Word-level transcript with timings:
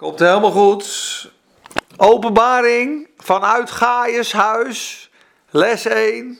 Komt 0.00 0.18
helemaal 0.18 0.50
goed. 0.50 1.30
Openbaring 1.96 3.08
vanuit 3.16 3.70
Gaius 3.70 4.32
huis. 4.32 5.10
Les 5.50 5.84
1. 5.84 6.38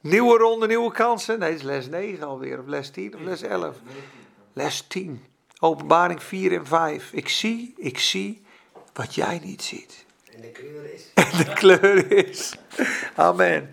Nieuwe 0.00 0.38
ronde, 0.38 0.66
nieuwe 0.66 0.92
kansen. 0.92 1.38
Nee, 1.38 1.50
het 1.50 1.58
is 1.58 1.64
les 1.64 1.88
9 1.88 2.26
alweer. 2.26 2.58
Of 2.58 2.66
les 2.66 2.90
10 2.90 3.14
of 3.14 3.20
les 3.20 3.42
11. 3.42 3.76
Les 4.52 4.84
10. 4.88 5.24
Openbaring 5.60 6.22
4 6.22 6.52
en 6.52 6.66
5. 6.66 7.12
Ik 7.12 7.28
zie, 7.28 7.74
ik 7.76 7.98
zie 7.98 8.42
wat 8.92 9.14
jij 9.14 9.40
niet 9.42 9.62
ziet. 9.62 10.04
En 10.34 10.40
de 10.40 10.50
kleur 10.52 10.94
is. 10.94 11.02
En 11.14 11.38
de 11.38 11.52
kleur 11.52 12.12
is. 12.28 12.54
Amen. 13.14 13.70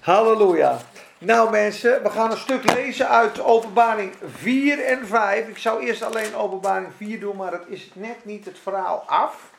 Halleluja. 0.00 0.80
Nou 1.24 1.50
mensen, 1.50 2.02
we 2.02 2.10
gaan 2.10 2.30
een 2.30 2.36
stuk 2.36 2.72
lezen 2.72 3.08
uit 3.08 3.40
openbaring 3.40 4.12
4 4.36 4.84
en 4.84 5.06
5. 5.06 5.48
Ik 5.48 5.58
zou 5.58 5.86
eerst 5.86 6.02
alleen 6.02 6.34
openbaring 6.34 6.88
4 6.96 7.20
doen, 7.20 7.36
maar 7.36 7.52
het 7.52 7.64
is 7.66 7.90
net 7.94 8.24
niet 8.24 8.44
het 8.44 8.58
verhaal 8.58 9.04
af. 9.06 9.50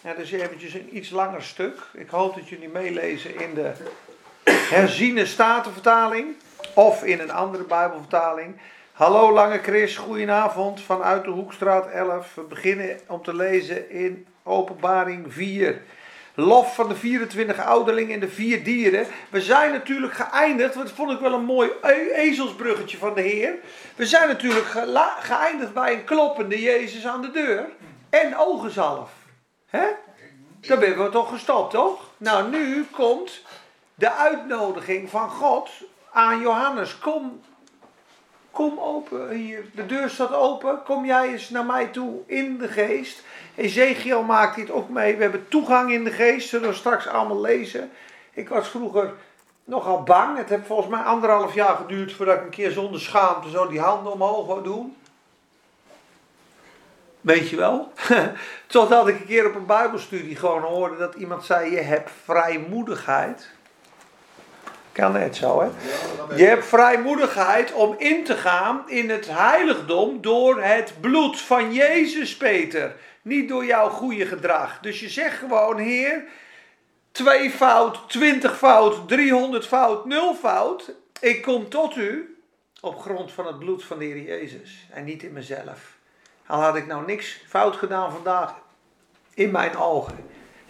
Ja, 0.00 0.14
dus 0.14 0.32
eventjes 0.32 0.74
een 0.74 0.96
iets 0.96 1.10
langer 1.10 1.42
stuk. 1.42 1.78
Ik 1.92 2.08
hoop 2.08 2.34
dat 2.34 2.48
jullie 2.48 2.68
meelezen 2.68 3.40
in 3.40 3.54
de 3.54 3.72
herziene 4.44 5.26
statenvertaling 5.26 6.36
of 6.74 7.02
in 7.04 7.20
een 7.20 7.32
andere 7.32 7.64
bijbelvertaling. 7.64 8.56
Hallo 8.92 9.32
Lange 9.32 9.58
Chris, 9.58 9.96
goedenavond 9.96 10.80
vanuit 10.82 11.24
de 11.24 11.30
Hoekstraat 11.30 11.86
11. 11.86 12.34
We 12.34 12.42
beginnen 12.42 13.00
om 13.06 13.22
te 13.22 13.34
lezen 13.34 13.90
in 13.90 14.26
openbaring 14.42 15.32
4 15.32 15.82
lof 16.34 16.74
van 16.74 16.88
de 16.88 16.96
24 16.96 17.64
ouderlingen 17.64 18.14
en 18.14 18.20
de 18.20 18.28
vier 18.28 18.64
dieren. 18.64 19.06
We 19.30 19.40
zijn 19.40 19.72
natuurlijk 19.72 20.12
geëindigd, 20.12 20.74
dat 20.74 20.90
vond 20.90 21.10
ik 21.10 21.18
wel 21.18 21.32
een 21.32 21.44
mooi 21.44 21.70
e- 21.82 22.10
ezelsbruggetje 22.12 22.98
van 22.98 23.14
de 23.14 23.20
Heer. 23.20 23.54
We 23.96 24.06
zijn 24.06 24.28
natuurlijk 24.28 24.66
geëindigd 25.20 25.72
bij 25.72 25.92
een 25.92 26.04
kloppende 26.04 26.60
Jezus 26.60 27.06
aan 27.06 27.22
de 27.22 27.30
deur 27.30 27.66
en 28.10 28.36
ogenzalf. 28.36 29.10
Hè? 29.66 29.86
Daar 30.60 30.78
ben 30.78 31.04
we 31.04 31.08
toch 31.08 31.28
gestopt, 31.28 31.70
toch? 31.70 32.10
Nou, 32.16 32.50
nu 32.50 32.86
komt 32.90 33.42
de 33.94 34.12
uitnodiging 34.12 35.10
van 35.10 35.30
God 35.30 35.70
aan 36.12 36.40
Johannes. 36.40 36.98
Kom, 36.98 37.40
kom 38.54 38.78
open 38.78 39.30
hier. 39.30 39.64
De 39.74 39.86
deur 39.86 40.10
staat 40.10 40.32
open. 40.32 40.82
Kom 40.84 41.04
jij 41.04 41.28
eens 41.28 41.50
naar 41.50 41.64
mij 41.64 41.86
toe 41.86 42.20
in 42.26 42.58
de 42.58 42.68
geest. 42.68 43.22
Ezekiel 43.54 44.22
maakt 44.22 44.56
dit 44.56 44.70
ook 44.70 44.88
mee. 44.88 45.16
We 45.16 45.22
hebben 45.22 45.48
toegang 45.48 45.92
in 45.92 46.04
de 46.04 46.10
geest. 46.10 46.48
Zullen 46.48 46.68
we 46.68 46.74
straks 46.74 47.08
allemaal 47.08 47.40
lezen. 47.40 47.90
Ik 48.32 48.48
was 48.48 48.68
vroeger 48.68 49.12
nogal 49.64 50.02
bang. 50.02 50.36
Het 50.36 50.48
heeft 50.48 50.66
volgens 50.66 50.88
mij 50.88 51.00
anderhalf 51.00 51.54
jaar 51.54 51.76
geduurd 51.76 52.12
voordat 52.12 52.36
ik 52.36 52.42
een 52.42 52.50
keer 52.50 52.70
zonder 52.70 53.00
schaamte 53.00 53.50
zo 53.50 53.68
die 53.68 53.80
handen 53.80 54.12
omhoog 54.12 54.46
wou 54.46 54.62
doen. 54.62 54.96
Weet 57.20 57.48
je 57.50 57.56
wel? 57.56 57.92
Totdat 58.66 59.08
ik 59.08 59.20
een 59.20 59.26
keer 59.26 59.46
op 59.46 59.54
een 59.54 59.66
bijbelstudie 59.66 60.36
gewoon 60.36 60.62
hoorde 60.62 60.96
dat 60.96 61.14
iemand 61.14 61.44
zei, 61.44 61.70
je 61.70 61.80
hebt 61.80 62.10
vrijmoedigheid. 62.24 63.50
Kan 64.94 65.12
net 65.12 65.36
zo, 65.36 65.60
hè? 65.60 65.68
Je 66.36 66.44
hebt 66.44 66.66
vrijmoedigheid 66.66 67.72
om 67.72 67.94
in 67.98 68.24
te 68.24 68.34
gaan 68.34 68.82
in 68.86 69.10
het 69.10 69.26
heiligdom 69.30 70.20
door 70.20 70.62
het 70.62 70.92
bloed 71.00 71.40
van 71.40 71.72
Jezus, 71.72 72.36
Peter. 72.36 72.96
Niet 73.22 73.48
door 73.48 73.64
jouw 73.64 73.88
goede 73.88 74.26
gedrag. 74.26 74.78
Dus 74.80 75.00
je 75.00 75.08
zegt 75.08 75.38
gewoon, 75.38 75.78
Heer, 75.78 76.24
twee 77.12 77.50
fout, 77.50 78.08
twintig 78.08 78.58
fout, 78.58 79.08
driehonderd 79.08 79.66
fout, 79.66 80.04
nul 80.04 80.34
fout. 80.34 80.92
Ik 81.20 81.42
kom 81.42 81.68
tot 81.68 81.96
u 81.96 82.38
op 82.80 83.00
grond 83.00 83.32
van 83.32 83.46
het 83.46 83.58
bloed 83.58 83.84
van 83.84 83.98
de 83.98 84.04
Heer 84.04 84.22
Jezus 84.22 84.86
en 84.90 85.04
niet 85.04 85.22
in 85.22 85.32
mezelf. 85.32 85.96
Al 86.46 86.60
had 86.60 86.76
ik 86.76 86.86
nou 86.86 87.06
niks 87.06 87.40
fout 87.48 87.76
gedaan 87.76 88.12
vandaag 88.12 88.54
in 89.34 89.50
mijn 89.50 89.76
ogen. 89.76 90.16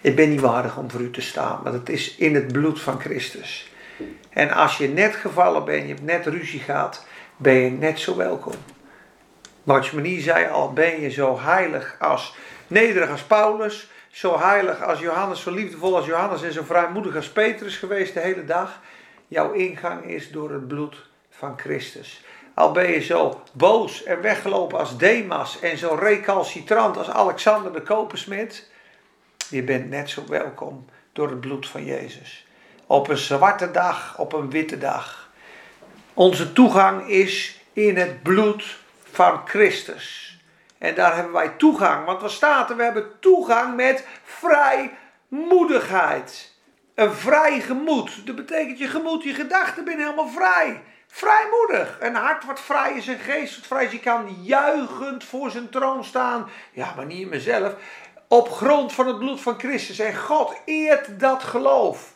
Ik 0.01 0.17
ben 0.17 0.31
niet 0.31 0.41
waardig 0.41 0.77
om 0.77 0.91
voor 0.91 1.01
u 1.01 1.11
te 1.11 1.21
staan, 1.21 1.61
maar 1.63 1.73
het 1.73 1.89
is 1.89 2.17
in 2.17 2.35
het 2.35 2.53
bloed 2.53 2.81
van 2.81 3.01
Christus. 3.01 3.73
En 4.31 4.51
als 4.51 4.79
je 4.79 4.89
net 4.89 5.15
gevallen 5.15 5.65
bent, 5.65 5.83
je 5.83 5.89
hebt 5.89 6.03
net 6.03 6.27
ruzie 6.27 6.61
gehad, 6.61 7.07
ben 7.37 7.55
je 7.55 7.71
net 7.71 7.99
zo 7.99 8.17
welkom. 8.17 8.55
Watchmanie 9.63 10.21
zei 10.21 10.49
al, 10.49 10.73
ben 10.73 11.01
je 11.01 11.11
zo 11.11 11.41
heilig 11.41 11.97
als, 11.99 12.35
nederig 12.67 13.11
als 13.11 13.23
Paulus, 13.23 13.91
zo 14.11 14.39
heilig 14.39 14.83
als 14.83 15.01
Johannes, 15.01 15.41
zo 15.41 15.51
liefdevol 15.51 15.97
als 15.97 16.07
Johannes 16.07 16.43
en 16.43 16.53
zo 16.53 16.63
vrijmoedig 16.63 17.17
als 17.17 17.29
Petrus 17.29 17.77
geweest 17.77 18.15
de 18.15 18.21
hele 18.21 18.45
dag. 18.45 18.81
Jouw 19.29 19.53
ingang 19.53 20.05
is 20.05 20.31
door 20.31 20.53
het 20.53 20.69
bloed 20.69 20.97
van 21.31 21.59
Christus. 21.59 22.25
Al 22.55 22.73
ben 22.73 22.91
je 22.91 23.01
zo 23.01 23.43
boos 23.53 24.03
en 24.03 24.21
weggelopen 24.21 24.79
als 24.79 24.99
Demas 24.99 25.61
en 25.61 25.79
zo 25.79 25.95
recalcitrant 25.95 26.97
als 26.97 27.11
Alexander 27.11 27.73
de 27.73 27.83
Kopersmid, 27.83 28.71
je 29.51 29.63
bent 29.63 29.91
net 29.91 30.11
zo 30.11 30.23
welkom 30.29 30.85
door 31.13 31.31
het 31.31 31.41
bloed 31.41 31.69
van 31.69 31.85
Jezus. 31.85 32.47
Op 32.87 33.09
een 33.09 33.17
zwarte 33.17 33.71
dag, 33.71 34.19
op 34.19 34.33
een 34.33 34.51
witte 34.51 34.79
dag. 34.79 35.31
Onze 36.15 36.53
toegang 36.53 37.09
is 37.09 37.61
in 37.73 37.97
het 37.97 38.23
bloed 38.23 38.79
van 39.13 39.41
Christus. 39.45 40.39
En 40.79 40.95
daar 40.95 41.15
hebben 41.15 41.33
wij 41.33 41.49
toegang. 41.49 42.05
Want 42.05 42.21
wat 42.21 42.31
staat 42.31 42.71
er? 42.71 42.77
We 42.77 42.83
hebben 42.83 43.11
toegang 43.21 43.77
met 43.77 44.07
vrijmoedigheid. 44.25 46.53
Een 46.95 47.13
vrij 47.13 47.61
gemoed. 47.61 48.27
Dat 48.27 48.37
betekent 48.37 48.79
je 48.79 48.87
gemoed, 48.87 49.23
je 49.23 49.35
gedachten 49.35 49.85
ben 49.85 49.99
helemaal 49.99 50.29
vrij. 50.29 50.83
Vrijmoedig. 51.07 51.97
Een 52.01 52.15
hart 52.15 52.45
wat 52.45 52.61
vrij 52.61 52.93
is, 52.93 53.07
een 53.07 53.19
geest 53.19 53.57
wat 53.57 53.67
vrij 53.67 53.85
is. 53.85 53.93
Je 53.93 54.01
kan 54.01 54.37
juichend 54.43 55.25
voor 55.25 55.51
zijn 55.51 55.69
troon 55.69 56.05
staan. 56.05 56.49
Ja, 56.73 56.93
maar 56.97 57.07
niet 57.07 57.21
in 57.21 57.29
mezelf. 57.29 57.75
Op 58.29 58.51
grond 58.51 58.93
van 58.93 59.07
het 59.07 59.19
bloed 59.19 59.41
van 59.41 59.59
Christus. 59.59 59.99
En 59.99 60.17
God 60.17 60.55
eert 60.65 61.21
dat 61.21 61.43
geloof. 61.43 62.14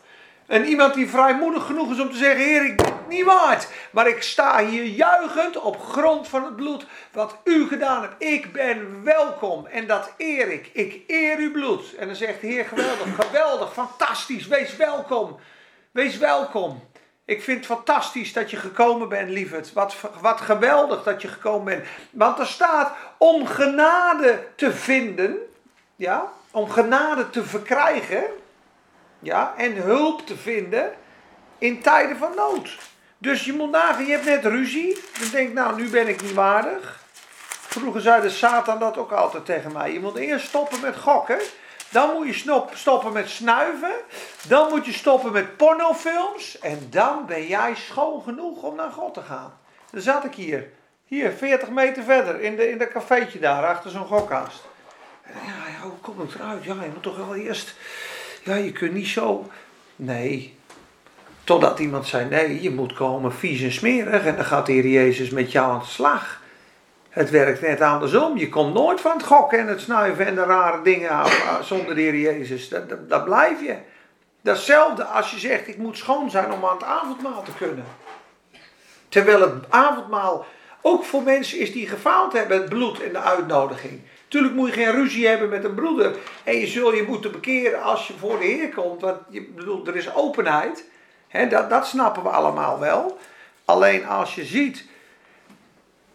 En 0.49 0.65
iemand 0.65 0.95
die 0.95 1.09
vrijmoedig 1.09 1.67
genoeg 1.67 1.93
is 1.93 2.01
om 2.01 2.11
te 2.11 2.17
zeggen: 2.17 2.45
Heer, 2.45 2.65
ik 2.65 2.77
ben 2.77 2.95
niet 3.09 3.25
waard. 3.25 3.69
Maar 3.91 4.09
ik 4.09 4.23
sta 4.23 4.65
hier 4.65 4.85
juichend 4.85 5.59
op 5.59 5.81
grond 5.81 6.29
van 6.29 6.45
het 6.45 6.57
bloed 6.57 6.87
wat 7.13 7.37
u 7.45 7.67
gedaan 7.67 8.03
hebt. 8.03 8.15
Ik 8.19 8.53
ben 8.53 9.05
welkom 9.05 9.67
en 9.67 9.87
dat 9.87 10.13
eer 10.17 10.53
ik. 10.53 10.71
Ik 10.73 11.03
eer 11.07 11.39
uw 11.39 11.53
bloed. 11.53 11.95
En 11.95 12.07
dan 12.07 12.17
zegt 12.17 12.41
Heer: 12.41 12.65
geweldig, 12.65 13.15
geweldig, 13.15 13.73
fantastisch. 13.73 14.47
Wees 14.47 14.77
welkom. 14.77 15.37
Wees 15.91 16.19
welkom. 16.19 16.83
Ik 17.25 17.43
vind 17.43 17.57
het 17.57 17.67
fantastisch 17.67 18.33
dat 18.33 18.51
je 18.51 18.57
gekomen 18.57 19.09
bent, 19.09 19.31
lieverd. 19.31 19.73
Wat, 19.73 19.97
wat 20.21 20.41
geweldig 20.41 21.03
dat 21.03 21.23
je 21.23 21.29
gekomen 21.29 21.65
bent. 21.65 21.87
Want 22.11 22.39
er 22.39 22.47
staat 22.47 22.93
om 23.19 23.47
genade 23.47 24.47
te 24.55 24.73
vinden. 24.73 25.37
Ja, 25.97 26.33
om 26.51 26.71
genade 26.71 27.31
te 27.31 27.45
verkrijgen. 27.45 28.25
Ja, 29.19 29.55
en 29.57 29.73
hulp 29.73 30.27
te 30.27 30.37
vinden 30.37 30.93
in 31.59 31.83
tijden 31.83 32.17
van 32.17 32.33
nood. 32.37 32.79
Dus 33.19 33.45
je 33.45 33.53
moet 33.53 33.71
nagaan, 33.71 34.05
je 34.05 34.13
hebt 34.13 34.25
net 34.25 34.45
ruzie. 34.45 35.03
Dan 35.21 35.29
denk 35.31 35.53
nou, 35.53 35.77
nu 35.77 35.89
ben 35.89 36.09
ik 36.09 36.23
niet 36.23 36.35
waardig. 36.35 37.07
Vroeger 37.51 38.01
zei 38.01 38.23
de 38.23 38.31
Satan 38.31 38.79
dat 38.79 38.97
ook 38.97 39.13
altijd 39.13 39.45
tegen 39.45 39.73
mij. 39.73 39.93
Je 39.93 40.01
moet 40.01 40.17
eerst 40.17 40.47
stoppen 40.47 40.81
met 40.81 40.97
gokken. 40.97 41.39
Dan 41.91 42.13
moet 42.13 42.37
je 42.37 42.63
stoppen 42.73 43.13
met 43.13 43.29
snuiven. 43.29 43.93
Dan 44.49 44.69
moet 44.69 44.87
je 44.87 44.93
stoppen 44.93 45.33
met 45.33 45.57
pornofilms. 45.57 46.59
En 46.59 46.87
dan 46.91 47.27
ben 47.27 47.47
jij 47.47 47.75
schoon 47.75 48.23
genoeg 48.23 48.63
om 48.63 48.77
naar 48.77 48.91
God 48.91 49.15
te 49.15 49.23
gaan. 49.23 49.59
Dan 49.91 50.01
zat 50.01 50.25
ik 50.25 50.35
hier. 50.35 50.71
Hier, 51.05 51.33
40 51.33 51.69
meter 51.69 52.03
verder. 52.03 52.41
In, 52.41 52.57
de, 52.57 52.71
in 52.71 52.79
dat 52.79 52.89
cafeetje 52.89 53.39
daar, 53.39 53.67
achter 53.67 53.91
zo'n 53.91 54.07
gokkast. 54.07 54.65
Ja, 55.25 55.71
ja, 55.73 55.83
hoe 55.83 55.99
kom 56.01 56.23
ik 56.23 56.35
eruit? 56.35 56.65
Ja, 56.65 56.75
je 56.83 56.91
moet 56.93 57.03
toch 57.03 57.17
wel 57.17 57.35
eerst 57.35 57.75
ja, 58.43 58.55
je 58.55 58.73
kunt 58.73 58.93
niet 58.93 59.07
zo. 59.07 59.51
Nee. 59.97 60.57
Totdat 61.45 61.79
iemand 61.79 62.07
zei: 62.07 62.29
nee, 62.29 62.63
je 62.63 62.71
moet 62.71 62.93
komen 62.93 63.33
vies 63.33 63.63
en 63.63 63.73
smerig. 63.73 64.25
En 64.25 64.37
dan 64.37 64.45
gaat 64.45 64.67
de 64.67 64.73
Heer 64.73 64.87
Jezus 64.87 65.31
met 65.31 65.53
jou 65.53 65.73
aan 65.73 65.79
de 65.79 65.85
slag. 65.85 66.41
Het 67.09 67.31
werkt 67.31 67.61
net 67.61 67.81
andersom. 67.81 68.39
Je 68.39 68.49
komt 68.49 68.75
nooit 68.75 69.01
van 69.01 69.17
het 69.17 69.27
gokken 69.27 69.59
en 69.59 69.67
het 69.67 69.81
snuiven 69.81 70.27
en 70.27 70.35
de 70.35 70.45
rare 70.45 70.83
dingen 70.83 71.11
af 71.11 71.61
zonder 71.63 71.95
de 71.95 72.01
Heer 72.01 72.17
Jezus. 72.17 72.69
Dat, 72.69 73.09
dat, 73.09 73.25
blijf 73.25 73.61
je. 73.61 73.77
Datzelfde 74.41 75.05
als 75.05 75.31
je 75.31 75.39
zegt: 75.39 75.69
ik 75.69 75.77
moet 75.77 75.97
schoon 75.97 76.31
zijn 76.31 76.53
om 76.53 76.65
aan 76.65 76.77
het 76.77 76.85
avondmaal 76.85 77.43
te 77.43 77.55
kunnen. 77.59 77.85
Terwijl 79.09 79.41
het 79.41 79.53
avondmaal 79.69 80.47
ook 80.81 81.05
voor 81.05 81.23
mensen 81.23 81.59
is 81.59 81.73
die 81.73 81.89
gefaald 81.89 82.33
hebben, 82.33 82.61
het 82.61 82.69
bloed 82.69 83.03
en 83.03 83.13
de 83.13 83.21
uitnodiging. 83.21 84.01
Tuurlijk 84.29 84.55
moet 84.55 84.69
je 84.69 84.75
geen 84.75 84.93
ruzie 84.93 85.27
hebben 85.27 85.49
met 85.49 85.65
een 85.65 85.75
broeder. 85.75 86.17
En 86.45 86.57
je 86.57 86.67
zul 86.67 86.95
je 86.95 87.03
moeten 87.03 87.33
bekeren 87.33 87.83
als 87.83 88.07
je 88.07 88.15
voor 88.19 88.39
de 88.39 88.45
Heer 88.45 88.69
komt. 88.69 89.01
Want 89.01 89.19
je 89.29 89.43
bedoelt, 89.43 89.89
er 89.89 89.97
is 89.97 90.15
openheid. 90.15 90.85
dat, 91.49 91.71
dat 91.71 91.87
snappen 91.87 92.23
we 92.23 92.29
allemaal 92.29 92.79
wel. 92.79 93.19
Alleen 93.65 94.07
als 94.07 94.35
je 94.35 94.45
ziet, 94.45 94.85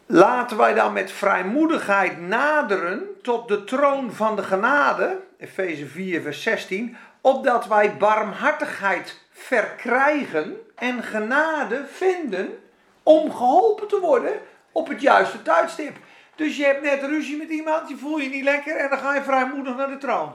laten 0.05 0.57
wij 0.57 0.73
dan 0.73 0.93
met 0.93 1.11
vrijmoedigheid 1.11 2.21
naderen 2.21 3.03
tot 3.21 3.47
de 3.47 3.63
troon 3.63 4.11
van 4.11 4.35
de 4.35 4.43
genade. 4.43 5.19
Efeze 5.37 5.87
4, 5.87 6.21
vers 6.21 6.43
16. 6.43 6.97
Opdat 7.21 7.67
wij 7.67 7.97
barmhartigheid 7.97 9.21
verkrijgen 9.31 10.57
en 10.75 11.03
genade 11.03 11.85
vinden 11.91 12.59
om 13.03 13.31
geholpen 13.31 13.87
te 13.87 13.99
worden 13.99 14.33
op 14.71 14.87
het 14.87 15.01
juiste 15.01 15.41
tijdstip. 15.41 15.97
Dus 16.35 16.57
je 16.57 16.65
hebt 16.65 16.81
net 16.81 17.01
ruzie 17.01 17.37
met 17.37 17.49
iemand, 17.49 17.89
je 17.89 17.97
voelt 17.97 18.23
je 18.23 18.29
niet 18.29 18.43
lekker 18.43 18.77
en 18.77 18.89
dan 18.89 18.99
ga 18.99 19.15
je 19.15 19.23
vrijmoedig 19.23 19.75
naar 19.75 19.89
de 19.89 19.97
troon. 19.97 20.31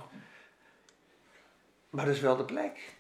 Maar 1.91 2.05
dat 2.05 2.15
is 2.15 2.21
wel 2.21 2.37
de 2.37 2.45
plek. 2.45 2.97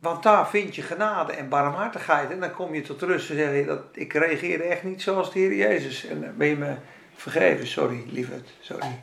Want 0.00 0.22
daar 0.22 0.48
vind 0.48 0.74
je 0.74 0.82
genade 0.82 1.32
en 1.32 1.48
barmhartigheid. 1.48 2.30
En 2.30 2.40
dan 2.40 2.52
kom 2.52 2.74
je 2.74 2.80
tot 2.80 3.02
rust 3.02 3.30
en 3.30 3.36
zeg 3.36 3.54
je 3.54 3.64
dat 3.64 3.82
ik 3.92 4.12
reageerde 4.12 4.62
echt 4.62 4.82
niet 4.82 5.02
zoals 5.02 5.32
de 5.32 5.38
Heer 5.38 5.54
Jezus. 5.54 6.06
En 6.06 6.20
dan 6.20 6.36
ben 6.36 6.48
je 6.48 6.56
me 6.56 6.74
vergeven. 7.14 7.66
Sorry, 7.66 8.04
lieverd. 8.06 8.48
Sorry. 8.60 8.98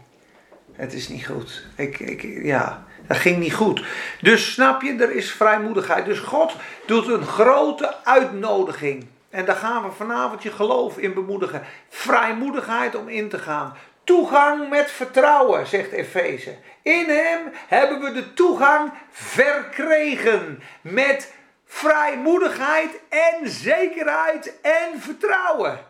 Het 0.71 0.93
is 0.93 1.07
niet 1.07 1.25
goed. 1.25 1.65
Ik, 1.75 1.99
ik, 1.99 2.43
ja, 2.43 2.85
dat 3.07 3.17
ging 3.17 3.37
niet 3.37 3.53
goed. 3.53 3.85
Dus 4.21 4.53
snap 4.53 4.81
je, 4.81 4.95
er 4.95 5.11
is 5.11 5.31
vrijmoedigheid. 5.31 6.05
Dus 6.05 6.19
God 6.19 6.55
doet 6.85 7.07
een 7.07 7.25
grote 7.25 8.03
uitnodiging. 8.03 9.07
En 9.29 9.45
daar 9.45 9.55
gaan 9.55 9.83
we 9.83 9.91
vanavond 9.91 10.43
je 10.43 10.51
geloof 10.51 10.97
in 10.97 11.13
bemoedigen. 11.13 11.63
Vrijmoedigheid 11.89 12.95
om 12.95 13.07
in 13.07 13.29
te 13.29 13.39
gaan. 13.39 13.75
Toegang 14.03 14.69
met 14.69 14.91
vertrouwen, 14.91 15.67
zegt 15.67 15.91
Efeze. 15.91 16.57
In 16.81 17.09
hem 17.09 17.51
hebben 17.67 18.01
we 18.01 18.11
de 18.11 18.33
toegang 18.33 18.91
verkregen. 19.09 20.63
Met 20.81 21.33
vrijmoedigheid 21.65 22.99
en 23.09 23.49
zekerheid 23.49 24.61
en 24.61 24.99
vertrouwen. 24.99 25.85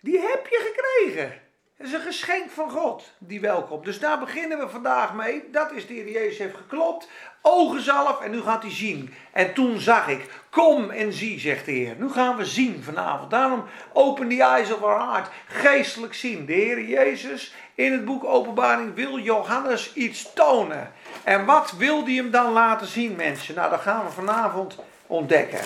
Die 0.00 0.20
heb 0.20 0.46
je 0.46 0.72
gekregen. 0.72 1.40
Het 1.76 1.86
is 1.86 1.92
een 1.92 2.00
geschenk 2.00 2.50
van 2.50 2.70
God, 2.70 3.12
die 3.18 3.40
welkom. 3.40 3.84
Dus 3.84 3.98
daar 3.98 4.18
beginnen 4.18 4.58
we 4.58 4.68
vandaag 4.68 5.14
mee. 5.14 5.50
Dat 5.50 5.72
is 5.72 5.86
de 5.86 5.94
Heer 5.94 6.10
Jezus 6.10 6.38
heeft 6.38 6.56
geklopt. 6.56 7.08
Ogenzalf 7.42 8.20
en 8.20 8.30
nu 8.30 8.40
gaat 8.40 8.62
hij 8.62 8.72
zien. 8.72 9.14
En 9.32 9.54
toen 9.54 9.80
zag 9.80 10.08
ik, 10.08 10.30
kom 10.50 10.90
en 10.90 11.12
zie, 11.12 11.40
zegt 11.40 11.64
de 11.64 11.72
Heer. 11.72 11.94
Nu 11.98 12.10
gaan 12.10 12.36
we 12.36 12.44
zien 12.44 12.82
vanavond. 12.82 13.30
Daarom 13.30 13.64
open 13.92 14.28
the 14.28 14.42
eyes 14.42 14.72
of 14.72 14.82
our 14.82 15.10
heart. 15.10 15.28
Geestelijk 15.46 16.14
zien. 16.14 16.46
De 16.46 16.52
Heer 16.52 16.84
Jezus 16.84 17.54
in 17.74 17.92
het 17.92 18.04
boek 18.04 18.24
Openbaring 18.24 18.94
wil 18.94 19.18
Johannes 19.18 19.92
iets 19.94 20.32
tonen. 20.34 20.92
En 21.24 21.44
wat 21.44 21.72
wil 21.72 22.04
hij 22.04 22.14
hem 22.14 22.30
dan 22.30 22.52
laten 22.52 22.86
zien, 22.86 23.16
mensen? 23.16 23.54
Nou, 23.54 23.70
dat 23.70 23.80
gaan 23.80 24.04
we 24.04 24.10
vanavond 24.10 24.78
ontdekken. 25.06 25.60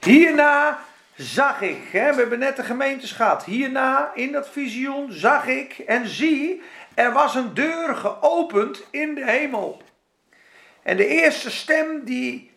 Hierna 0.00 0.78
zag 1.14 1.60
ik, 1.60 1.78
hè, 1.90 2.10
we 2.14 2.20
hebben 2.20 2.38
net 2.38 2.56
de 2.56 2.62
gemeentes 2.62 3.12
gehad. 3.12 3.44
Hierna 3.44 4.10
in 4.14 4.32
dat 4.32 4.48
visioen 4.48 5.12
zag 5.12 5.46
ik 5.46 5.78
en 5.78 6.08
zie, 6.08 6.62
er 6.94 7.12
was 7.12 7.34
een 7.34 7.54
deur 7.54 7.96
geopend 7.96 8.82
in 8.90 9.14
de 9.14 9.24
hemel. 9.24 9.82
En 10.86 10.96
de 10.96 11.06
eerste 11.06 11.50
stem 11.50 12.04
die 12.04 12.50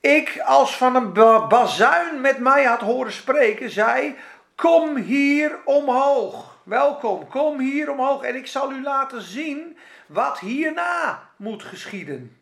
ik 0.00 0.40
als 0.44 0.76
van 0.76 0.96
een 0.96 1.12
bazuin 1.48 2.20
met 2.20 2.38
mij 2.38 2.64
had 2.64 2.80
horen 2.80 3.12
spreken, 3.12 3.70
zei: 3.70 4.16
Kom 4.54 4.96
hier 4.96 5.58
omhoog. 5.64 6.58
Welkom, 6.62 7.28
kom 7.28 7.58
hier 7.58 7.90
omhoog 7.90 8.22
en 8.22 8.34
ik 8.34 8.46
zal 8.46 8.72
u 8.72 8.82
laten 8.82 9.22
zien 9.22 9.76
wat 10.06 10.38
hierna 10.38 11.28
moet 11.36 11.62
geschieden. 11.62 12.36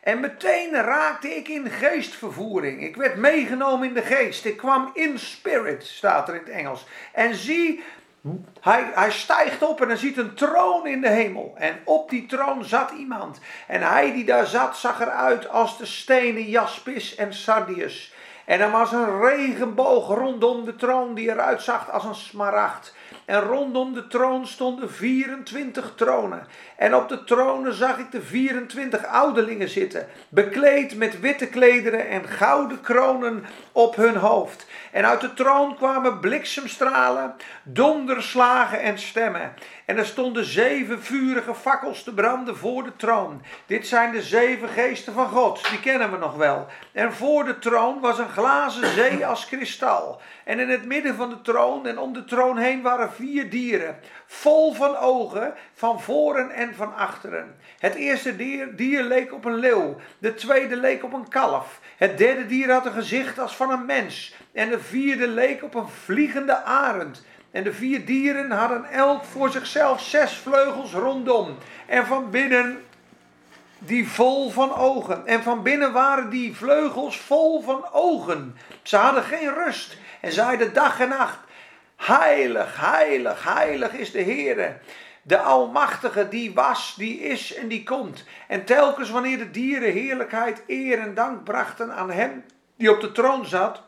En 0.00 0.20
meteen 0.20 0.72
raakte 0.72 1.28
ik 1.28 1.48
in 1.48 1.70
geestvervoering. 1.70 2.82
Ik 2.82 2.96
werd 2.96 3.16
meegenomen 3.16 3.88
in 3.88 3.94
de 3.94 4.02
geest. 4.02 4.44
Ik 4.44 4.56
kwam 4.56 4.90
in 4.94 5.18
spirit, 5.18 5.84
staat 5.86 6.28
er 6.28 6.34
in 6.34 6.40
het 6.40 6.48
Engels. 6.48 6.86
En 7.12 7.34
zie, 7.34 7.84
hij, 8.60 8.90
hij 8.94 9.10
stijgt 9.10 9.62
op 9.62 9.80
en 9.80 9.88
hij 9.88 9.96
ziet 9.96 10.16
een 10.16 10.34
troon 10.34 10.86
in 10.86 11.00
de 11.00 11.08
hemel. 11.08 11.54
En 11.56 11.78
op 11.84 12.10
die 12.10 12.26
troon 12.26 12.64
zat 12.64 12.90
iemand. 12.90 13.38
En 13.66 13.82
hij 13.82 14.12
die 14.12 14.24
daar 14.24 14.46
zat 14.46 14.76
zag 14.76 15.00
eruit 15.00 15.48
als 15.48 15.78
de 15.78 15.86
stenen 15.86 16.44
jaspis 16.44 17.14
en 17.14 17.34
sardius. 17.34 18.14
En 18.44 18.60
er 18.60 18.70
was 18.70 18.92
een 18.92 19.20
regenboog 19.20 20.08
rondom 20.08 20.64
de 20.64 20.76
troon 20.76 21.14
die 21.14 21.30
eruit 21.30 21.62
zag 21.62 21.90
als 21.90 22.04
een 22.04 22.14
smaragd. 22.14 22.94
En 23.24 23.40
rondom 23.40 23.94
de 23.94 24.06
troon 24.06 24.46
stonden 24.46 24.90
24 24.92 25.92
tronen. 25.96 26.46
En 26.76 26.94
op 26.94 27.08
de 27.08 27.24
tronen 27.24 27.74
zag 27.74 27.98
ik 27.98 28.10
de 28.10 28.22
24 28.22 29.06
ouderlingen 29.06 29.68
zitten, 29.68 30.06
bekleed 30.28 30.96
met 30.96 31.20
witte 31.20 31.46
klederen 31.46 32.08
en 32.08 32.24
gouden 32.24 32.80
kronen 32.80 33.44
op 33.72 33.96
hun 33.96 34.16
hoofd. 34.16 34.66
En 34.90 35.06
uit 35.06 35.20
de 35.20 35.34
troon 35.34 35.76
kwamen 35.76 36.20
bliksemstralen, 36.20 37.34
donderslagen 37.62 38.80
en 38.80 38.98
stemmen. 38.98 39.54
En 39.84 39.98
er 39.98 40.06
stonden 40.06 40.44
zeven 40.44 41.02
vurige 41.02 41.54
fakkels 41.54 42.02
te 42.02 42.14
branden 42.14 42.56
voor 42.56 42.84
de 42.84 42.96
troon. 42.96 43.42
Dit 43.66 43.86
zijn 43.86 44.12
de 44.12 44.22
zeven 44.22 44.68
geesten 44.68 45.12
van 45.12 45.28
God, 45.28 45.68
die 45.70 45.80
kennen 45.80 46.10
we 46.10 46.16
nog 46.16 46.36
wel. 46.36 46.66
En 46.92 47.12
voor 47.12 47.44
de 47.44 47.58
troon 47.58 48.00
was 48.00 48.18
een 48.18 48.28
glazen 48.28 48.88
zee 48.88 49.26
als 49.26 49.46
kristal. 49.46 50.20
En 50.44 50.58
in 50.58 50.68
het 50.68 50.84
midden 50.84 51.14
van 51.14 51.28
de 51.28 51.40
troon 51.40 51.86
en 51.86 51.98
om 51.98 52.12
de 52.12 52.24
troon 52.24 52.56
heen 52.58 52.82
waren 52.82 53.12
vier 53.12 53.50
dieren, 53.50 54.00
vol 54.32 54.74
van 54.74 54.96
ogen, 54.96 55.54
van 55.74 56.00
voren 56.00 56.50
en 56.50 56.74
van 56.74 56.94
achteren. 56.96 57.56
Het 57.78 57.94
eerste 57.94 58.36
dier, 58.36 58.76
dier 58.76 59.02
leek 59.02 59.32
op 59.32 59.44
een 59.44 59.54
leeuw, 59.54 59.96
de 60.18 60.34
tweede 60.34 60.76
leek 60.76 61.04
op 61.04 61.12
een 61.12 61.28
kalf. 61.28 61.80
Het 61.96 62.18
derde 62.18 62.46
dier 62.46 62.72
had 62.72 62.86
een 62.86 62.92
gezicht 62.92 63.38
als 63.38 63.56
van 63.56 63.70
een 63.70 63.86
mens. 63.86 64.34
En 64.52 64.68
de 64.68 64.80
vierde 64.80 65.26
leek 65.26 65.62
op 65.62 65.74
een 65.74 65.88
vliegende 65.88 66.62
arend. 66.62 67.24
En 67.50 67.64
de 67.64 67.72
vier 67.72 68.04
dieren 68.04 68.50
hadden 68.50 68.84
elk 68.84 69.24
voor 69.24 69.50
zichzelf 69.50 70.00
zes 70.00 70.32
vleugels 70.32 70.92
rondom. 70.92 71.56
En 71.86 72.06
van 72.06 72.30
binnen 72.30 72.84
die 73.78 74.08
vol 74.08 74.50
van 74.50 74.74
ogen. 74.74 75.26
En 75.26 75.42
van 75.42 75.62
binnen 75.62 75.92
waren 75.92 76.30
die 76.30 76.56
vleugels 76.56 77.20
vol 77.20 77.62
van 77.62 77.92
ogen. 77.92 78.56
Ze 78.82 78.96
hadden 78.96 79.22
geen 79.22 79.54
rust. 79.54 79.96
En 80.20 80.32
zeiden 80.32 80.72
dag 80.72 81.00
en 81.00 81.08
nacht: 81.08 81.38
Heilig, 82.00 82.80
heilig, 82.80 83.44
heilig 83.44 83.92
is 83.92 84.10
de 84.10 84.20
Heer. 84.20 84.80
De 85.22 85.38
Almachtige 85.38 86.28
die 86.28 86.54
was, 86.54 86.94
die 86.98 87.20
is 87.20 87.54
en 87.54 87.68
die 87.68 87.82
komt. 87.82 88.24
En 88.48 88.64
telkens 88.64 89.10
wanneer 89.10 89.38
de 89.38 89.50
dieren 89.50 89.92
heerlijkheid, 89.92 90.62
eer 90.66 90.98
en 90.98 91.14
dank 91.14 91.44
brachten 91.44 91.94
aan 91.94 92.10
hem 92.10 92.44
die 92.76 92.90
op 92.90 93.00
de 93.00 93.12
troon 93.12 93.46
zat 93.46 93.82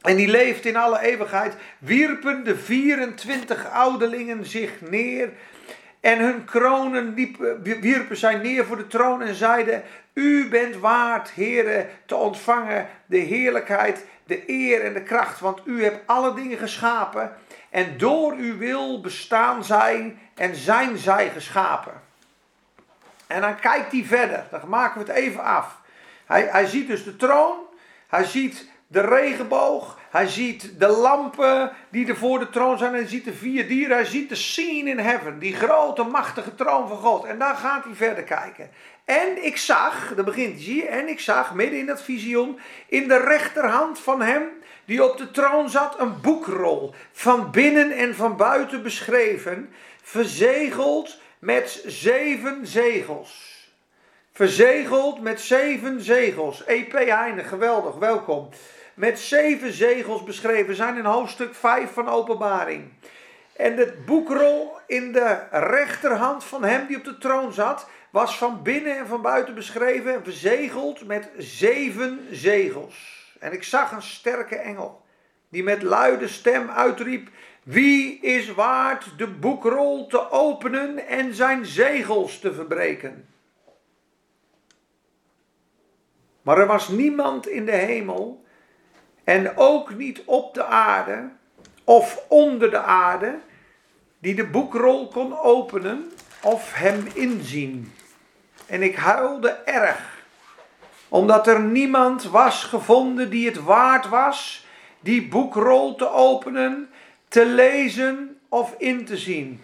en 0.00 0.16
die 0.16 0.28
leeft 0.28 0.64
in 0.64 0.76
alle 0.76 1.00
eeuwigheid, 1.00 1.56
wierpen 1.78 2.44
de 2.44 2.56
24 2.56 3.70
ouderlingen 3.70 4.46
zich 4.46 4.80
neer 4.80 5.30
en 6.00 6.18
hun 6.18 6.44
kronen 6.44 7.14
wierpen 7.80 8.16
zij 8.16 8.34
neer 8.34 8.64
voor 8.64 8.76
de 8.76 8.86
troon 8.86 9.22
en 9.22 9.34
zeiden, 9.34 9.82
u 10.12 10.48
bent 10.48 10.76
waard, 10.76 11.30
heren, 11.30 11.88
te 12.06 12.14
ontvangen 12.14 12.88
de 13.06 13.18
heerlijkheid, 13.18 14.06
de 14.24 14.50
eer 14.50 14.84
en 14.84 14.92
de 14.92 15.02
kracht, 15.02 15.40
want 15.40 15.60
u 15.64 15.84
hebt 15.84 16.06
alle 16.06 16.34
dingen 16.34 16.58
geschapen 16.58 17.36
en 17.70 17.98
door 17.98 18.32
uw 18.32 18.56
wil 18.56 19.00
bestaan 19.00 19.64
zijn 19.64 20.20
en 20.34 20.54
zijn 20.54 20.98
zij 20.98 21.30
geschapen. 21.30 22.00
En 23.26 23.40
dan 23.40 23.60
kijkt 23.60 23.92
hij 23.92 24.04
verder, 24.04 24.44
dan 24.50 24.68
maken 24.68 25.00
we 25.00 25.12
het 25.12 25.16
even 25.16 25.42
af. 25.42 25.80
Hij, 26.26 26.48
hij 26.50 26.66
ziet 26.66 26.86
dus 26.86 27.04
de 27.04 27.16
troon, 27.16 27.58
hij 28.08 28.24
ziet 28.24 28.70
de 28.92 29.00
regenboog. 29.00 29.98
Hij 30.10 30.26
ziet 30.26 30.78
de 30.78 30.86
lampen 30.86 31.72
die 31.90 32.08
er 32.08 32.16
voor 32.16 32.38
de 32.38 32.50
troon 32.50 32.78
zijn. 32.78 32.92
Hij 32.92 33.06
ziet 33.06 33.24
de 33.24 33.32
vier 33.32 33.68
dieren. 33.68 33.96
Hij 33.96 34.04
ziet 34.04 34.28
de 34.28 34.34
scene 34.34 34.90
in 34.90 34.98
heaven. 34.98 35.38
Die 35.38 35.54
grote, 35.54 36.02
machtige 36.02 36.54
troon 36.54 36.88
van 36.88 36.96
God. 36.96 37.24
En 37.24 37.38
daar 37.38 37.56
gaat 37.56 37.84
hij 37.84 37.94
verder 37.94 38.24
kijken. 38.24 38.70
En 39.04 39.44
ik 39.44 39.56
zag, 39.56 40.14
dan 40.14 40.24
begint 40.24 40.64
je, 40.64 40.86
en 40.86 41.08
ik 41.08 41.20
zag 41.20 41.54
midden 41.54 41.78
in 41.78 41.86
dat 41.86 42.02
visioen, 42.02 42.58
in 42.86 43.08
de 43.08 43.16
rechterhand 43.16 43.98
van 43.98 44.22
hem 44.22 44.42
die 44.84 45.04
op 45.04 45.18
de 45.18 45.30
troon 45.30 45.70
zat, 45.70 46.00
een 46.00 46.20
boekrol. 46.20 46.94
Van 47.12 47.50
binnen 47.50 47.90
en 47.90 48.14
van 48.14 48.36
buiten 48.36 48.82
beschreven, 48.82 49.72
verzegeld 50.02 51.20
met 51.38 51.82
zeven 51.86 52.66
zegels. 52.66 53.50
Verzegeld 54.32 55.20
met 55.20 55.40
zeven 55.40 56.00
zegels. 56.00 56.62
E.P. 56.66 56.92
Heine, 56.92 57.44
geweldig, 57.44 57.94
welkom 57.94 58.48
met 59.02 59.20
zeven 59.20 59.72
zegels 59.72 60.24
beschreven 60.24 60.74
zijn 60.74 60.96
in 60.96 61.04
hoofdstuk 61.04 61.54
5 61.54 61.92
van 61.92 62.08
Openbaring. 62.08 62.92
En 63.56 63.76
het 63.76 64.04
boekrol 64.04 64.76
in 64.86 65.12
de 65.12 65.38
rechterhand 65.50 66.44
van 66.44 66.64
hem 66.64 66.86
die 66.86 66.96
op 66.96 67.04
de 67.04 67.18
troon 67.18 67.52
zat, 67.52 67.88
was 68.10 68.38
van 68.38 68.62
binnen 68.62 68.98
en 68.98 69.06
van 69.06 69.22
buiten 69.22 69.54
beschreven 69.54 70.14
en 70.14 70.24
verzegeld 70.24 71.06
met 71.06 71.30
zeven 71.38 72.26
zegels. 72.30 73.34
En 73.38 73.52
ik 73.52 73.62
zag 73.62 73.92
een 73.92 74.02
sterke 74.02 74.56
engel 74.56 75.02
die 75.48 75.62
met 75.62 75.82
luide 75.82 76.28
stem 76.28 76.70
uitriep: 76.70 77.28
Wie 77.62 78.20
is 78.20 78.54
waard 78.54 79.18
de 79.18 79.28
boekrol 79.28 80.06
te 80.06 80.30
openen 80.30 81.06
en 81.06 81.34
zijn 81.34 81.66
zegels 81.66 82.38
te 82.38 82.54
verbreken? 82.54 83.28
Maar 86.42 86.58
er 86.58 86.66
was 86.66 86.88
niemand 86.88 87.48
in 87.48 87.64
de 87.64 87.76
hemel 87.76 88.42
en 89.24 89.56
ook 89.56 89.94
niet 89.94 90.22
op 90.24 90.54
de 90.54 90.64
aarde 90.64 91.28
of 91.84 92.24
onder 92.28 92.70
de 92.70 92.82
aarde 92.82 93.38
die 94.18 94.34
de 94.34 94.46
boekrol 94.46 95.08
kon 95.08 95.38
openen 95.38 96.12
of 96.42 96.72
hem 96.74 97.06
inzien. 97.14 97.92
En 98.66 98.82
ik 98.82 98.96
huilde 98.96 99.50
erg, 99.50 100.24
omdat 101.08 101.46
er 101.46 101.60
niemand 101.60 102.22
was 102.22 102.64
gevonden 102.64 103.30
die 103.30 103.46
het 103.46 103.62
waard 103.62 104.08
was 104.08 104.66
die 105.02 105.28
boekrol 105.28 105.94
te 105.94 106.10
openen, 106.10 106.90
te 107.28 107.46
lezen 107.46 108.40
of 108.48 108.74
in 108.78 109.04
te 109.04 109.16
zien. 109.16 109.60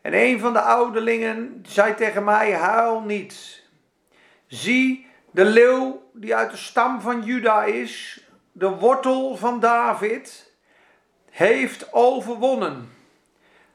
En 0.00 0.14
een 0.14 0.40
van 0.40 0.52
de 0.52 0.60
ouderlingen 0.60 1.64
zei 1.68 1.94
tegen 1.94 2.24
mij: 2.24 2.52
Huil 2.52 3.00
niet. 3.00 3.62
Zie, 4.46 5.06
de 5.36 5.44
leeuw 5.44 6.02
die 6.12 6.36
uit 6.36 6.50
de 6.50 6.56
stam 6.56 7.00
van 7.00 7.22
Juda 7.22 7.64
is, 7.64 8.20
de 8.52 8.68
wortel 8.68 9.36
van 9.36 9.60
David, 9.60 10.52
heeft 11.30 11.92
overwonnen. 11.92 12.92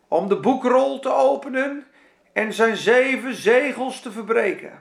Om 0.08 0.28
de 0.28 0.36
boekrol 0.36 1.00
te 1.00 1.14
openen 1.14 1.88
en 2.34 2.54
zijn 2.54 2.76
zeven 2.76 3.34
zegels 3.34 4.02
te 4.02 4.12
verbreken. 4.12 4.80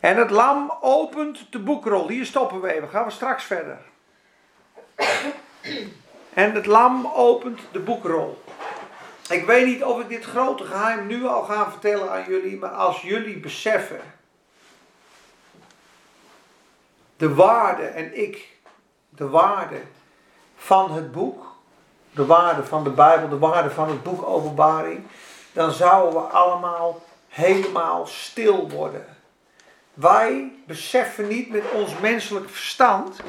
En 0.00 0.16
het 0.16 0.30
lam 0.30 0.72
opent 0.80 1.46
de 1.52 1.58
boekrol. 1.58 2.08
Hier 2.08 2.26
stoppen 2.26 2.60
we 2.60 2.72
even, 2.72 2.88
gaan 2.88 3.04
we 3.04 3.10
straks 3.10 3.44
verder. 3.44 3.78
En 6.32 6.54
het 6.54 6.66
lam 6.66 7.06
opent 7.06 7.60
de 7.72 7.80
boekrol. 7.80 8.42
Ik 9.30 9.44
weet 9.44 9.66
niet 9.66 9.84
of 9.84 10.00
ik 10.00 10.08
dit 10.08 10.24
grote 10.24 10.64
geheim 10.64 11.06
nu 11.06 11.26
al 11.26 11.42
ga 11.42 11.70
vertellen 11.70 12.10
aan 12.10 12.24
jullie, 12.28 12.58
maar 12.58 12.70
als 12.70 13.02
jullie 13.02 13.38
beseffen 13.40 14.13
de 17.16 17.34
waarde 17.34 17.82
en 17.82 18.22
ik 18.22 18.48
de 19.08 19.28
waarde 19.28 19.80
van 20.56 20.92
het 20.92 21.12
boek, 21.12 21.54
de 22.10 22.26
waarde 22.26 22.64
van 22.64 22.84
de 22.84 22.90
Bijbel, 22.90 23.28
de 23.28 23.38
waarde 23.38 23.70
van 23.70 23.88
het 23.88 24.02
boek 24.02 24.26
Openbaring, 24.26 25.06
dan 25.52 25.72
zouden 25.72 26.12
we 26.12 26.28
allemaal 26.28 27.02
helemaal 27.28 28.06
stil 28.06 28.70
worden. 28.70 29.06
Wij 29.94 30.52
beseffen 30.66 31.28
niet 31.28 31.50
met 31.50 31.62
ons 31.72 31.98
menselijk 31.98 32.48
verstand 32.48 33.20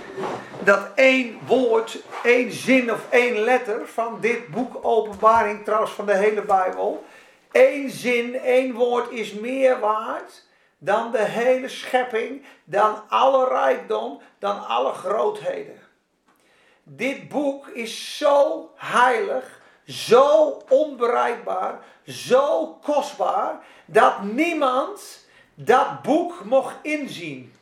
dat 0.64 0.88
één 0.96 1.40
woord, 1.46 1.98
één 2.24 2.52
zin 2.52 2.92
of 2.92 3.00
één 3.10 3.38
letter 3.38 3.88
van 3.88 4.18
dit 4.22 4.48
boek 4.48 4.78
Openbaring, 4.82 5.64
trouwens 5.64 5.92
van 5.92 6.06
de 6.06 6.16
hele 6.16 6.42
Bijbel, 6.42 7.06
één 7.52 7.90
zin, 7.90 8.40
één 8.40 8.74
woord 8.74 9.12
is 9.12 9.34
meer 9.34 9.80
waard 9.80 10.45
dan 10.86 11.12
de 11.12 11.24
hele 11.24 11.68
schepping, 11.68 12.46
dan 12.64 13.04
alle 13.10 13.48
rijkdom, 13.48 14.22
dan 14.40 14.68
alle 14.68 14.94
grootheden. 14.94 15.80
Dit 16.84 17.30
boek 17.30 17.68
is 17.68 18.18
zo 18.18 18.70
heilig, 18.76 19.62
zo 19.88 20.62
onbereikbaar, 20.70 21.80
zo 22.08 22.68
kostbaar, 22.84 23.60
dat 23.86 24.22
niemand 24.22 25.26
dat 25.54 26.02
boek 26.02 26.44
mocht 26.44 26.76
inzien. 26.82 27.54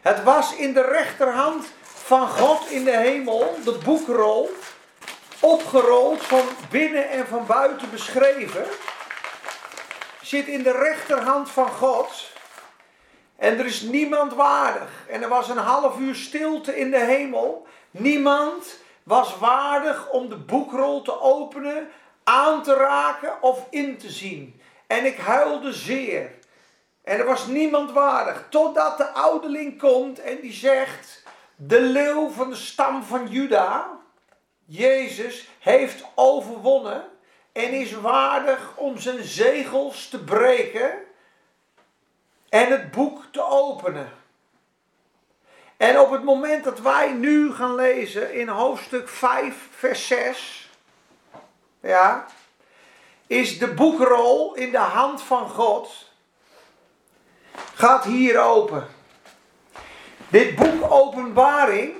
Het 0.00 0.22
was 0.22 0.56
in 0.56 0.72
de 0.72 0.82
rechterhand 0.82 1.66
van 1.82 2.28
God 2.28 2.70
in 2.70 2.84
de 2.84 2.96
hemel, 2.96 3.54
de 3.64 3.78
boekrol, 3.84 4.50
opgerold 5.40 6.22
van 6.22 6.44
binnen 6.70 7.10
en 7.10 7.26
van 7.26 7.46
buiten 7.46 7.90
beschreven, 7.90 8.66
zit 10.26 10.46
in 10.46 10.62
de 10.62 10.72
rechterhand 10.72 11.50
van 11.50 11.68
God. 11.68 12.30
En 13.36 13.58
er 13.58 13.66
is 13.66 13.80
niemand 13.80 14.34
waardig. 14.34 15.04
En 15.08 15.22
er 15.22 15.28
was 15.28 15.48
een 15.48 15.56
half 15.56 15.98
uur 15.98 16.14
stilte 16.14 16.78
in 16.78 16.90
de 16.90 17.04
hemel. 17.04 17.66
Niemand 17.90 18.78
was 19.02 19.38
waardig 19.38 20.10
om 20.10 20.28
de 20.28 20.36
boekrol 20.36 21.02
te 21.02 21.20
openen, 21.20 21.88
aan 22.24 22.62
te 22.62 22.74
raken 22.74 23.42
of 23.42 23.66
in 23.70 23.96
te 23.96 24.10
zien. 24.10 24.60
En 24.86 25.04
ik 25.04 25.16
huilde 25.16 25.72
zeer. 25.72 26.30
En 27.04 27.18
er 27.18 27.24
was 27.24 27.46
niemand 27.46 27.92
waardig. 27.92 28.46
Totdat 28.50 28.98
de 28.98 29.08
ouderling 29.08 29.78
komt 29.78 30.20
en 30.20 30.40
die 30.40 30.52
zegt: 30.52 31.22
De 31.56 31.80
leeuw 31.80 32.28
van 32.28 32.50
de 32.50 32.56
stam 32.56 33.02
van 33.02 33.26
Juda, 33.28 33.98
Jezus, 34.64 35.48
heeft 35.58 36.04
overwonnen 36.14 37.04
en 37.56 37.72
is 37.72 37.92
waardig 37.92 38.72
om 38.74 38.98
zijn 38.98 39.24
zegels 39.24 40.08
te 40.08 40.24
breken 40.24 40.90
en 42.48 42.70
het 42.70 42.90
boek 42.90 43.24
te 43.30 43.44
openen. 43.44 44.12
En 45.76 46.00
op 46.00 46.10
het 46.10 46.24
moment 46.24 46.64
dat 46.64 46.80
wij 46.80 47.12
nu 47.12 47.54
gaan 47.54 47.74
lezen 47.74 48.34
in 48.34 48.48
hoofdstuk 48.48 49.08
5, 49.08 49.68
vers 49.70 50.06
6, 50.06 50.70
ja, 51.80 52.26
is 53.26 53.58
de 53.58 53.74
boekrol 53.74 54.54
in 54.54 54.70
de 54.70 54.78
hand 54.78 55.22
van 55.22 55.48
God 55.50 56.10
gaat 57.74 58.04
hier 58.04 58.40
open. 58.40 58.88
Dit 60.28 60.54
boek 60.54 60.90
Openbaring, 60.92 61.94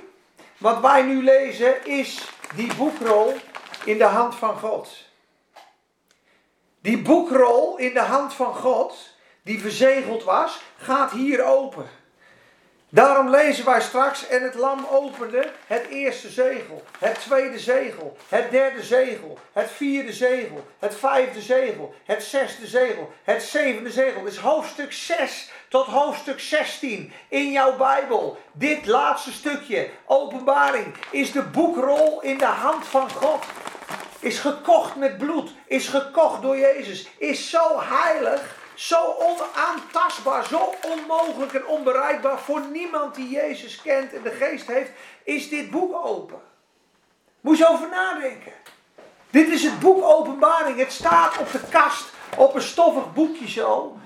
wat 0.57 0.79
wij 0.79 1.01
nu 1.01 1.23
lezen, 1.23 1.85
is 1.85 2.27
die 2.55 2.75
boekrol 2.75 3.35
in 3.85 3.97
de 3.97 4.03
hand 4.03 4.35
van 4.35 4.59
God. 4.59 5.05
Die 6.87 6.97
boekrol 6.97 7.77
in 7.77 7.93
de 7.93 7.99
hand 7.99 8.33
van 8.33 8.55
God, 8.55 9.13
die 9.41 9.59
verzegeld 9.59 10.23
was, 10.23 10.61
gaat 10.77 11.11
hier 11.11 11.43
open. 11.43 11.85
Daarom 12.89 13.29
lezen 13.29 13.65
wij 13.65 13.81
straks, 13.81 14.27
en 14.27 14.43
het 14.43 14.55
lam 14.55 14.85
opende 14.89 15.51
het 15.65 15.87
eerste 15.87 16.29
zegel, 16.29 16.83
het 16.99 17.19
tweede 17.19 17.59
zegel, 17.59 18.17
het 18.27 18.51
derde 18.51 18.83
zegel, 18.83 19.37
het 19.53 19.71
vierde 19.71 20.13
zegel, 20.13 20.65
het 20.79 20.95
vijfde 20.95 21.41
zegel, 21.41 21.93
het 22.05 22.23
zesde 22.23 22.67
zegel, 22.67 23.11
het 23.23 23.43
zevende 23.43 23.91
zegel. 23.91 24.25
Is 24.25 24.37
hoofdstuk 24.37 24.93
6 24.93 25.51
tot 25.67 25.85
hoofdstuk 25.85 26.39
16 26.39 27.11
in 27.27 27.51
jouw 27.51 27.77
Bijbel. 27.77 28.37
Dit 28.51 28.85
laatste 28.85 29.31
stukje, 29.31 29.89
openbaring, 30.05 30.93
is 31.09 31.31
de 31.31 31.43
boekrol 31.43 32.21
in 32.21 32.37
de 32.37 32.45
hand 32.45 32.87
van 32.87 33.09
God. 33.09 33.45
Is 34.19 34.39
gekocht 34.39 34.95
met 34.95 35.17
bloed, 35.17 35.51
is 35.65 35.87
gekocht 35.87 36.41
door 36.41 36.57
Jezus, 36.57 37.09
is 37.17 37.49
zo 37.49 37.79
heilig 37.79 38.55
zo 38.77 39.15
onaantastbaar, 39.19 40.45
zo 40.45 40.73
onmogelijk 40.81 41.53
en 41.53 41.65
onbereikbaar 41.65 42.39
voor 42.39 42.61
niemand 42.71 43.15
die 43.15 43.29
Jezus 43.29 43.81
kent 43.81 44.13
en 44.13 44.21
de 44.21 44.31
geest 44.31 44.67
heeft, 44.67 44.91
is 45.23 45.49
dit 45.49 45.71
boek 45.71 46.05
open. 46.05 46.41
Moet 47.41 47.57
je 47.57 47.67
over 47.67 47.89
nadenken. 47.89 48.53
Dit 49.29 49.47
is 49.47 49.63
het 49.63 49.79
boek 49.79 50.03
Openbaring. 50.03 50.77
Het 50.77 50.91
staat 50.91 51.37
op 51.37 51.51
de 51.51 51.59
kast, 51.69 52.05
op 52.37 52.55
een 52.55 52.61
stoffig 52.61 53.13
boekje 53.13 53.49
zo. 53.49 53.97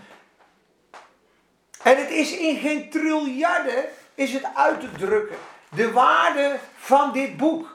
En 1.84 1.98
het 1.98 2.10
is 2.10 2.32
in 2.32 2.58
geen 2.58 2.90
triljarden 2.90 3.86
is 4.16 4.34
het 4.34 4.46
uit 4.54 4.80
te 4.80 4.92
drukken. 4.92 5.38
De 5.70 5.92
waarde 5.92 6.60
van 6.76 7.12
dit 7.12 7.38
boek. 7.38 7.71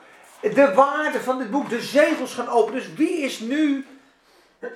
De 0.54 0.72
waarde 0.74 1.20
van 1.20 1.38
dit 1.38 1.50
boek. 1.50 1.68
De 1.68 1.80
zegels 1.80 2.34
gaan 2.34 2.48
open. 2.48 2.74
Dus 2.74 2.92
wie 2.94 3.18
is 3.18 3.38
nu 3.38 3.84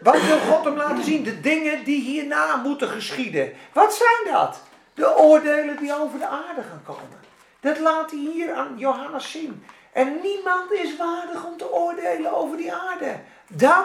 wat 0.00 0.22
wil 0.22 0.38
God 0.38 0.64
hem 0.64 0.76
laten 0.76 1.04
zien? 1.04 1.22
De 1.22 1.40
dingen 1.40 1.84
die 1.84 2.00
hierna 2.00 2.56
moeten 2.56 2.88
geschieden. 2.88 3.52
Wat 3.72 3.94
zijn 3.94 4.34
dat? 4.34 4.60
De 4.94 5.16
oordelen 5.16 5.76
die 5.76 5.94
over 6.00 6.18
de 6.18 6.26
aarde 6.26 6.62
gaan 6.62 6.82
komen. 6.84 7.20
Dat 7.60 7.78
laat 7.78 8.10
hij 8.10 8.20
hier 8.20 8.52
aan 8.52 8.74
Johannes 8.76 9.30
zien. 9.30 9.64
En 9.92 10.20
niemand 10.22 10.72
is 10.72 10.96
waardig 10.96 11.44
om 11.44 11.56
te 11.56 11.72
oordelen 11.72 12.34
over 12.34 12.56
die 12.56 12.72
aarde. 12.72 13.20
Dan 13.48 13.84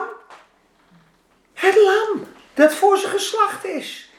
het 1.53 1.75
lam 1.75 2.25
dat 2.53 2.73
voor 2.73 2.97
zijn 2.97 3.11
geslacht 3.11 3.65
is. 3.65 4.09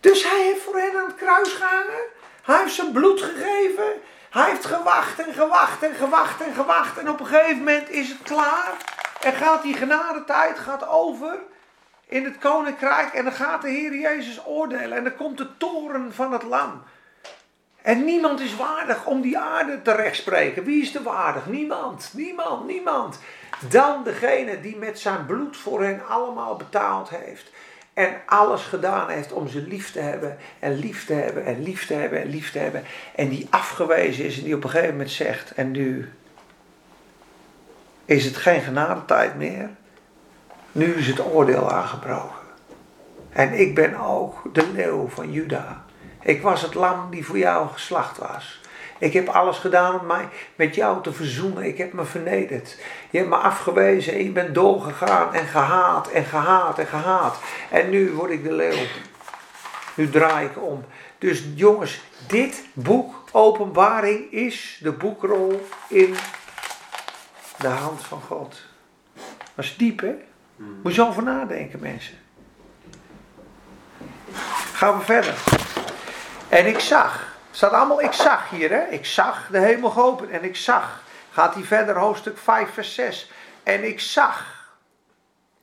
Dus 0.00 0.22
hij 0.22 0.42
heeft 0.42 0.62
voor 0.62 0.78
hen 0.78 0.96
aan 0.96 1.06
het 1.06 1.16
kruis 1.16 1.52
gehangen. 1.52 2.02
Hij 2.42 2.58
heeft 2.62 2.74
zijn 2.74 2.92
bloed 2.92 3.22
gegeven. 3.22 3.92
Hij 4.30 4.50
heeft 4.50 4.64
gewacht 4.64 5.26
en 5.26 5.34
gewacht 5.34 5.82
en 5.82 5.94
gewacht 5.94 6.40
en 6.40 6.54
gewacht. 6.54 6.98
En 6.98 7.10
op 7.10 7.20
een 7.20 7.26
gegeven 7.26 7.58
moment 7.58 7.90
is 7.90 8.08
het 8.08 8.22
klaar. 8.22 8.72
En 9.20 9.32
gaat 9.32 9.62
die 9.62 9.74
genadetijd 9.74 10.58
gaat 10.58 10.88
over 10.88 11.38
in 12.06 12.24
het 12.24 12.38
koninkrijk. 12.38 13.12
En 13.12 13.24
dan 13.24 13.32
gaat 13.32 13.62
de 13.62 13.68
Heer 13.68 13.94
Jezus 13.94 14.46
oordelen. 14.46 14.96
En 14.96 15.04
dan 15.04 15.16
komt 15.16 15.38
de 15.38 15.56
toren 15.56 16.14
van 16.14 16.32
het 16.32 16.42
lam. 16.42 16.82
En 17.82 18.04
niemand 18.04 18.40
is 18.40 18.56
waardig 18.56 19.06
om 19.06 19.20
die 19.20 19.38
aarde 19.38 19.82
te 19.82 19.92
rechtspreken. 19.92 20.64
Wie 20.64 20.82
is 20.82 20.94
er 20.94 21.02
waardig? 21.02 21.46
Niemand, 21.46 22.10
niemand, 22.12 22.66
niemand. 22.66 23.18
Dan 23.68 24.04
degene 24.04 24.60
die 24.60 24.76
met 24.76 24.98
zijn 24.98 25.26
bloed 25.26 25.56
voor 25.56 25.82
hen 25.82 26.06
allemaal 26.08 26.56
betaald 26.56 27.08
heeft. 27.08 27.50
En 27.98 28.16
alles 28.26 28.62
gedaan 28.62 29.08
heeft 29.08 29.32
om 29.32 29.48
ze 29.48 29.62
lief 29.62 29.92
te 29.92 30.00
hebben. 30.00 30.36
En 30.58 30.78
lief 30.78 31.06
te 31.06 31.12
hebben 31.12 31.44
en 31.44 31.62
lief 31.62 31.86
te 31.86 31.94
hebben 31.94 32.20
en 32.22 32.28
lief 32.28 32.52
te 32.52 32.58
hebben. 32.58 32.84
En 33.14 33.28
die 33.28 33.46
afgewezen 33.50 34.24
is 34.24 34.38
en 34.38 34.44
die 34.44 34.54
op 34.54 34.64
een 34.64 34.70
gegeven 34.70 34.92
moment 34.92 35.10
zegt: 35.10 35.52
En 35.54 35.70
nu 35.70 36.12
is 38.04 38.24
het 38.24 38.36
geen 38.36 38.60
genadetijd 38.60 39.34
meer. 39.34 39.70
Nu 40.72 40.94
is 40.94 41.06
het 41.06 41.24
oordeel 41.24 41.70
aangebroken. 41.70 42.46
En 43.30 43.52
ik 43.52 43.74
ben 43.74 43.96
ook 43.96 44.54
de 44.54 44.72
leeuw 44.72 45.08
van 45.08 45.32
Juda. 45.32 45.84
Ik 46.22 46.42
was 46.42 46.62
het 46.62 46.74
lam 46.74 47.10
die 47.10 47.26
voor 47.26 47.38
jou 47.38 47.68
geslacht 47.68 48.18
was. 48.18 48.60
Ik 48.98 49.12
heb 49.12 49.28
alles 49.28 49.58
gedaan 49.58 50.00
om 50.00 50.06
mij 50.06 50.28
met 50.54 50.74
jou 50.74 51.02
te 51.02 51.12
verzoenen. 51.12 51.64
Ik 51.64 51.78
heb 51.78 51.92
me 51.92 52.04
vernederd. 52.04 52.76
Je 53.10 53.18
hebt 53.18 53.30
me 53.30 53.36
afgewezen 53.36 54.12
en 54.12 54.24
je 54.24 54.30
bent 54.30 54.54
doorgegaan 54.54 55.34
en 55.34 55.46
gehaat 55.46 56.10
en 56.10 56.24
gehaat 56.24 56.78
en 56.78 56.86
gehaat. 56.86 57.38
En 57.70 57.90
nu 57.90 58.12
word 58.12 58.30
ik 58.30 58.44
de 58.44 58.52
leeuw. 58.52 58.86
Nu 59.94 60.10
draai 60.10 60.46
ik 60.46 60.62
om. 60.62 60.84
Dus 61.18 61.44
jongens, 61.54 62.00
dit 62.26 62.64
boek, 62.72 63.14
Openbaring, 63.32 64.32
is 64.32 64.78
de 64.82 64.92
boekrol 64.92 65.66
in 65.88 66.14
De 67.58 67.68
hand 67.68 68.02
van 68.04 68.20
God. 68.20 68.62
Dat 69.54 69.64
is 69.64 69.76
diep, 69.76 70.00
hè? 70.00 70.14
Moet 70.82 70.94
je 70.94 71.06
over 71.06 71.22
nadenken, 71.22 71.80
mensen. 71.80 72.14
Gaan 74.72 74.98
we 74.98 75.04
verder. 75.04 75.34
En 76.48 76.66
ik 76.66 76.78
zag. 76.78 77.37
Staat 77.58 77.72
allemaal 77.72 78.02
ik 78.02 78.12
zag 78.12 78.50
hier, 78.50 78.70
hè? 78.70 78.86
Ik 78.86 79.06
zag 79.06 79.48
de 79.50 79.58
hemel 79.58 79.90
geopend. 79.90 80.30
En 80.30 80.44
ik 80.44 80.56
zag. 80.56 81.02
Gaat 81.30 81.54
hij 81.54 81.62
verder, 81.62 81.96
hoofdstuk 81.96 82.38
5, 82.38 82.70
vers 82.70 82.94
6. 82.94 83.30
En 83.62 83.84
ik 83.84 84.00
zag. 84.00 84.68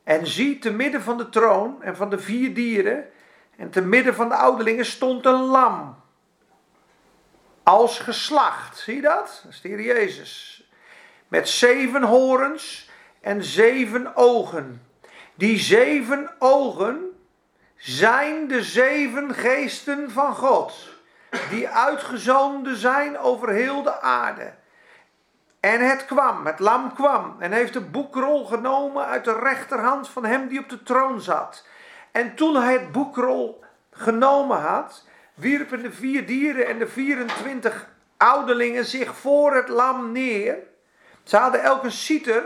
En 0.04 0.26
zie, 0.26 0.58
te 0.58 0.70
midden 0.70 1.02
van 1.02 1.18
de 1.18 1.28
troon 1.28 1.82
en 1.82 1.96
van 1.96 2.10
de 2.10 2.18
vier 2.18 2.54
dieren. 2.54 3.10
En 3.56 3.70
te 3.70 3.80
midden 3.80 4.14
van 4.14 4.28
de 4.28 4.34
ouderlingen 4.34 4.86
stond 4.86 5.26
een 5.26 5.40
lam. 5.40 6.02
Als 7.62 7.98
geslacht. 7.98 8.78
Zie 8.78 8.94
je 8.94 9.02
dat? 9.02 9.40
Dat 9.44 9.52
is 9.52 9.60
de 9.60 9.82
Jezus. 9.82 10.64
Met 11.28 11.48
zeven 11.48 12.02
horens 12.02 12.90
en 13.20 13.44
zeven 13.44 14.16
ogen. 14.16 14.86
Die 15.34 15.58
zeven 15.58 16.30
ogen 16.38 17.18
zijn 17.76 18.48
de 18.48 18.62
zeven 18.62 19.34
geesten 19.34 20.10
van 20.10 20.34
God, 20.34 20.95
die 21.50 21.68
uitgezonden 21.68 22.76
zijn 22.76 23.18
over 23.18 23.48
heel 23.48 23.82
de 23.82 24.00
aarde. 24.00 24.52
En 25.60 25.88
het 25.88 26.04
kwam, 26.04 26.46
het 26.46 26.58
lam 26.58 26.94
kwam 26.94 27.36
en 27.38 27.52
heeft 27.52 27.72
de 27.72 27.80
boekrol 27.80 28.44
genomen 28.44 29.06
uit 29.06 29.24
de 29.24 29.38
rechterhand 29.38 30.08
van 30.08 30.24
hem 30.24 30.48
die 30.48 30.58
op 30.58 30.68
de 30.68 30.82
troon 30.82 31.20
zat. 31.20 31.66
En 32.12 32.34
toen 32.34 32.56
hij 32.56 32.72
het 32.72 32.92
boekrol 32.92 33.64
genomen 33.90 34.60
had, 34.60 35.04
wierpen 35.34 35.82
de 35.82 35.92
vier 35.92 36.26
dieren 36.26 36.66
en 36.66 36.78
de 36.78 36.86
24 36.86 37.88
ouderlingen 38.16 38.84
zich 38.84 39.16
voor 39.16 39.54
het 39.54 39.68
lam 39.68 40.12
neer. 40.12 40.58
Ze 41.22 41.36
hadden 41.36 41.62
elk 41.62 41.84
een 41.84 41.92
citer 41.92 42.44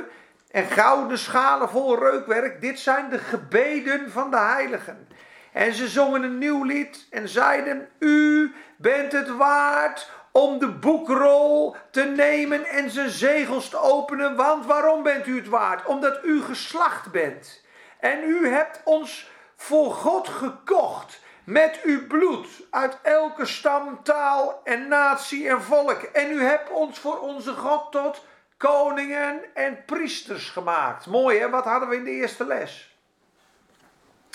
en 0.51 0.65
gouden 0.65 1.19
schalen 1.19 1.69
vol 1.69 1.99
reukwerk. 1.99 2.61
Dit 2.61 2.79
zijn 2.79 3.11
de 3.11 3.19
gebeden 3.19 4.11
van 4.11 4.31
de 4.31 4.39
heiligen. 4.39 5.09
En 5.53 5.75
ze 5.75 5.89
zongen 5.89 6.23
een 6.23 6.39
nieuw 6.39 6.65
lied 6.65 7.07
en 7.11 7.29
zeiden: 7.29 7.89
U 7.99 8.53
bent 8.77 9.13
het 9.13 9.37
waard 9.37 10.11
om 10.31 10.59
de 10.59 10.69
boekrol 10.69 11.77
te 11.91 12.05
nemen 12.05 12.67
en 12.67 12.91
zijn 12.91 13.11
zegels 13.11 13.69
te 13.69 13.79
openen. 13.79 14.37
Want 14.37 14.67
waarom 14.67 15.03
bent 15.03 15.27
u 15.27 15.37
het 15.37 15.49
waard? 15.49 15.87
Omdat 15.87 16.25
u 16.25 16.43
geslacht 16.43 17.11
bent. 17.11 17.65
En 18.01 18.23
u 18.25 18.49
hebt 18.49 18.81
ons 18.85 19.31
voor 19.57 19.93
God 19.93 20.29
gekocht 20.29 21.21
met 21.45 21.81
uw 21.83 22.07
bloed 22.07 22.49
uit 22.71 22.99
elke 23.03 23.47
stam, 23.47 24.03
taal 24.03 24.61
en 24.65 24.89
natie 24.89 25.49
en 25.49 25.63
volk. 25.63 26.03
En 26.03 26.31
u 26.31 26.43
hebt 26.43 26.71
ons 26.71 26.99
voor 26.99 27.19
onze 27.19 27.53
God 27.53 27.93
tot 27.93 28.25
koningen 28.57 29.55
en 29.55 29.85
priesters 29.85 30.51
gemaakt. 30.51 31.07
Mooi 31.07 31.39
hè, 31.39 31.51
wat 31.51 31.65
hadden 31.65 31.89
we 31.89 31.97
in 31.97 32.05
de 32.05 32.11
eerste 32.11 32.47
les? 32.47 32.90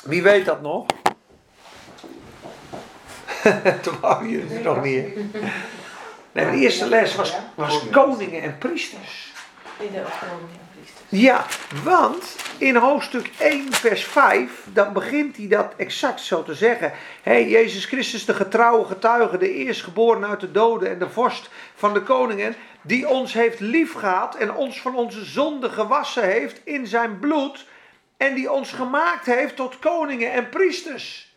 Wie 0.04 0.24
weet 0.24 0.46
dat 0.46 0.62
nog? 0.62 0.86
Toen 3.82 4.00
waren 4.02 4.30
jullie 4.30 4.58
er 4.58 4.64
nog 4.64 4.84
niet. 4.84 5.16
Nee, 6.32 6.52
de 6.52 6.58
eerste 6.58 6.88
les 6.88 7.16
was, 7.16 7.36
was 7.56 7.90
koningen 7.92 8.42
en 8.42 8.58
priesters. 8.58 9.34
Ja, 11.10 11.46
want 11.84 12.36
in 12.58 12.76
hoofdstuk 12.76 13.32
1, 13.38 13.74
vers 13.74 14.04
5, 14.04 14.68
dan 14.74 14.94
begint 14.94 15.38
hij 15.38 15.48
dat 15.48 15.74
exact 15.78 16.22
zo 16.22 16.44
te 16.44 16.54
zeggen. 16.54 16.92
Hey, 17.24 17.50
Jezus 17.50 17.86
Christus, 17.86 18.26
de 18.26 18.34
getrouwe 18.34 18.86
getuige, 18.86 19.38
de 19.38 19.54
eerstgeboren 19.54 20.26
uit 20.26 20.40
de 20.40 20.52
doden 20.52 20.90
en 20.90 21.00
de 21.00 21.10
vorst 21.10 21.50
van 21.76 21.94
de 21.94 22.02
koningen, 22.02 22.56
die 22.82 23.08
ons 23.08 23.34
heeft 23.34 23.60
liefgehad 23.60 24.36
en 24.36 24.54
ons 24.54 24.82
van 24.82 24.96
onze 24.96 25.26
zonde 25.26 25.70
gewassen 25.70 26.24
heeft 26.24 26.62
in 26.64 26.88
zijn 26.88 27.20
bloed 27.20 27.66
en 28.18 28.34
die 28.34 28.52
ons 28.52 28.72
gemaakt 28.72 29.26
heeft 29.26 29.56
tot 29.56 29.80
koningen 29.80 30.32
en 30.32 30.50
priesters. 30.50 31.34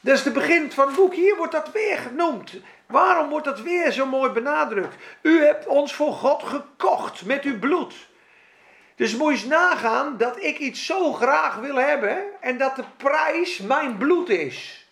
Dat 0.00 0.16
is 0.16 0.24
het 0.24 0.32
begin 0.32 0.72
van 0.72 0.86
het 0.86 0.96
boek. 0.96 1.14
Hier 1.14 1.36
wordt 1.36 1.52
dat 1.52 1.72
weer 1.72 1.98
genoemd. 1.98 2.54
Waarom 2.86 3.28
wordt 3.28 3.44
dat 3.44 3.60
weer 3.60 3.92
zo 3.92 4.06
mooi 4.06 4.30
benadrukt? 4.30 4.96
U 5.22 5.44
hebt 5.44 5.66
ons 5.66 5.94
voor 5.94 6.12
God 6.12 6.42
gekocht 6.42 7.24
met 7.24 7.44
uw 7.44 7.58
bloed. 7.58 7.94
Dus 8.96 9.16
moet 9.16 9.32
je 9.32 9.38
eens 9.38 9.44
nagaan 9.44 10.16
dat 10.16 10.42
ik 10.42 10.58
iets 10.58 10.86
zo 10.86 11.12
graag 11.12 11.56
wil 11.56 11.76
hebben 11.76 12.18
en 12.40 12.58
dat 12.58 12.76
de 12.76 12.84
prijs 12.96 13.58
mijn 13.58 13.96
bloed 13.96 14.28
is. 14.28 14.86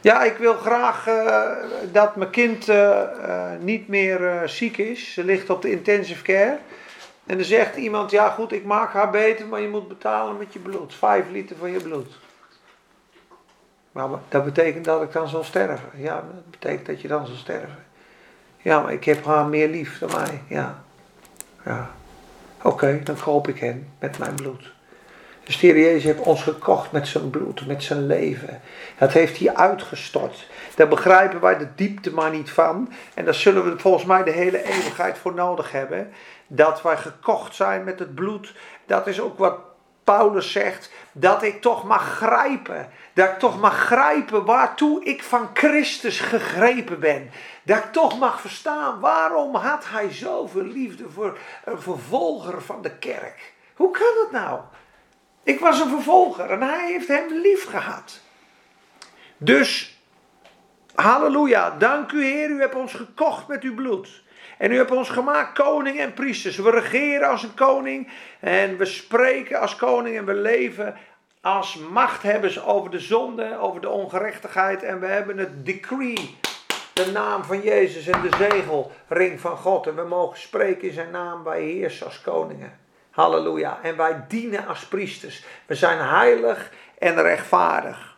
Ja, 0.00 0.22
ik 0.22 0.36
wil 0.36 0.54
graag 0.54 1.08
uh, 1.08 1.50
dat 1.92 2.16
mijn 2.16 2.30
kind 2.30 2.68
uh, 2.68 2.76
uh, 2.76 3.50
niet 3.58 3.88
meer 3.88 4.42
ziek 4.48 4.76
is. 4.76 5.12
Ze 5.12 5.24
ligt 5.24 5.50
op 5.50 5.62
de 5.62 5.70
intensive 5.70 6.22
care. 6.22 6.58
En 7.26 7.36
dan 7.36 7.44
zegt 7.44 7.76
iemand, 7.76 8.10
ja 8.10 8.28
goed, 8.28 8.52
ik 8.52 8.64
maak 8.64 8.92
haar 8.92 9.10
beter, 9.10 9.46
maar 9.46 9.60
je 9.60 9.68
moet 9.68 9.88
betalen 9.88 10.36
met 10.36 10.52
je 10.52 10.58
bloed. 10.58 10.94
Vijf 10.94 11.30
liter 11.30 11.56
van 11.56 11.70
je 11.70 11.80
bloed. 11.80 12.18
Maar 13.92 14.08
dat 14.28 14.44
betekent 14.44 14.84
dat 14.84 15.02
ik 15.02 15.12
dan 15.12 15.28
zal 15.28 15.44
sterven. 15.44 15.90
Ja, 15.94 16.14
dat 16.14 16.50
betekent 16.50 16.86
dat 16.86 17.00
je 17.00 17.08
dan 17.08 17.26
zal 17.26 17.36
sterven. 17.36 17.84
Ja, 18.56 18.80
maar 18.80 18.92
ik 18.92 19.04
heb 19.04 19.24
haar 19.24 19.46
meer 19.46 19.68
lief 19.68 19.98
dan 19.98 20.10
mij. 20.10 20.42
Ja. 20.48 20.82
Ja. 21.64 21.90
Oké, 22.62 23.00
dan 23.04 23.16
koop 23.20 23.48
ik 23.48 23.58
hen 23.58 23.88
met 23.98 24.18
mijn 24.18 24.34
bloed. 24.34 24.72
Dus 25.44 25.58
de 25.58 25.66
Heer 25.66 25.78
Jezus 25.78 26.04
heeft 26.04 26.20
ons 26.20 26.42
gekocht 26.42 26.92
met 26.92 27.08
zijn 27.08 27.30
bloed, 27.30 27.66
met 27.66 27.82
zijn 27.82 28.06
leven. 28.06 28.60
Dat 28.98 29.12
heeft 29.12 29.38
hij 29.38 29.54
uitgestort. 29.54 30.46
Daar 30.76 30.88
begrijpen 30.88 31.40
wij 31.40 31.58
de 31.58 31.68
diepte 31.74 32.12
maar 32.12 32.30
niet 32.30 32.50
van. 32.50 32.92
En 33.14 33.24
daar 33.24 33.34
zullen 33.34 33.64
we 33.64 33.78
volgens 33.78 34.04
mij 34.04 34.22
de 34.22 34.30
hele 34.30 34.64
eeuwigheid 34.64 35.18
voor 35.18 35.34
nodig 35.34 35.72
hebben 35.72 36.12
dat 36.52 36.82
wij 36.82 36.96
gekocht 36.96 37.54
zijn 37.54 37.84
met 37.84 37.98
het 37.98 38.14
bloed. 38.14 38.54
Dat 38.86 39.06
is 39.06 39.20
ook 39.20 39.38
wat 39.38 39.58
Paulus 40.04 40.52
zegt, 40.52 40.92
dat 41.12 41.42
ik 41.42 41.60
toch 41.60 41.84
mag 41.84 42.16
grijpen. 42.16 42.88
Dat 43.12 43.28
ik 43.28 43.38
toch 43.38 43.60
mag 43.60 43.74
grijpen 43.74 44.44
waartoe 44.44 45.04
ik 45.04 45.22
van 45.22 45.50
Christus 45.54 46.20
gegrepen 46.20 47.00
ben. 47.00 47.30
Dat 47.62 47.76
ik 47.76 47.92
toch 47.92 48.18
mag 48.18 48.40
verstaan 48.40 49.00
waarom 49.00 49.54
had 49.54 49.84
hij 49.88 50.12
zoveel 50.12 50.62
liefde 50.62 51.08
voor 51.08 51.38
een 51.64 51.80
vervolger 51.80 52.62
van 52.62 52.82
de 52.82 52.98
kerk. 52.98 53.52
Hoe 53.74 53.90
kan 53.90 54.14
dat 54.22 54.30
nou? 54.30 54.60
Ik 55.42 55.60
was 55.60 55.80
een 55.80 55.88
vervolger 55.88 56.50
en 56.50 56.62
hij 56.62 56.90
heeft 56.92 57.08
hem 57.08 57.32
lief 57.32 57.68
gehad. 57.68 58.20
Dus, 59.36 59.98
halleluja, 60.94 61.70
dank 61.70 62.12
u 62.12 62.24
Heer, 62.24 62.48
u 62.48 62.60
hebt 62.60 62.74
ons 62.74 62.94
gekocht 62.94 63.48
met 63.48 63.62
uw 63.62 63.74
bloed. 63.74 64.22
En 64.60 64.72
u 64.72 64.76
hebt 64.76 64.90
ons 64.90 65.08
gemaakt 65.08 65.52
koning 65.52 65.98
en 65.98 66.14
priesters. 66.14 66.56
We 66.56 66.70
regeren 66.70 67.28
als 67.28 67.42
een 67.42 67.54
koning 67.54 68.08
en 68.40 68.76
we 68.76 68.84
spreken 68.84 69.60
als 69.60 69.76
koning 69.76 70.16
en 70.16 70.24
we 70.24 70.34
leven 70.34 70.96
als 71.40 71.76
machthebbers 71.76 72.64
over 72.64 72.90
de 72.90 72.98
zonde, 72.98 73.58
over 73.58 73.80
de 73.80 73.88
ongerechtigheid. 73.88 74.82
En 74.82 75.00
we 75.00 75.06
hebben 75.06 75.38
het 75.38 75.66
decree, 75.66 76.38
de 76.92 77.10
naam 77.12 77.44
van 77.44 77.60
Jezus 77.60 78.06
en 78.06 78.22
de 78.22 78.36
zegelring 78.38 79.40
van 79.40 79.56
God. 79.56 79.86
En 79.86 79.96
we 79.96 80.04
mogen 80.04 80.38
spreken 80.38 80.88
in 80.88 80.94
zijn 80.94 81.10
naam, 81.10 81.44
wij 81.44 81.62
heersen 81.62 82.06
als 82.06 82.20
koningen. 82.20 82.78
Halleluja. 83.10 83.78
En 83.82 83.96
wij 83.96 84.24
dienen 84.28 84.66
als 84.66 84.86
priesters. 84.86 85.44
We 85.66 85.74
zijn 85.74 85.98
heilig 85.98 86.70
en 86.98 87.22
rechtvaardig. 87.22 88.09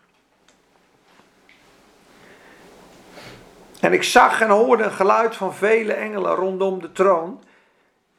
En 3.82 3.92
ik 3.92 4.02
zag 4.02 4.40
en 4.40 4.48
hoorde 4.48 4.82
een 4.82 4.92
geluid 4.92 5.36
van 5.36 5.54
vele 5.54 5.92
engelen 5.92 6.34
rondom 6.34 6.80
de 6.80 6.92
troon, 6.92 7.42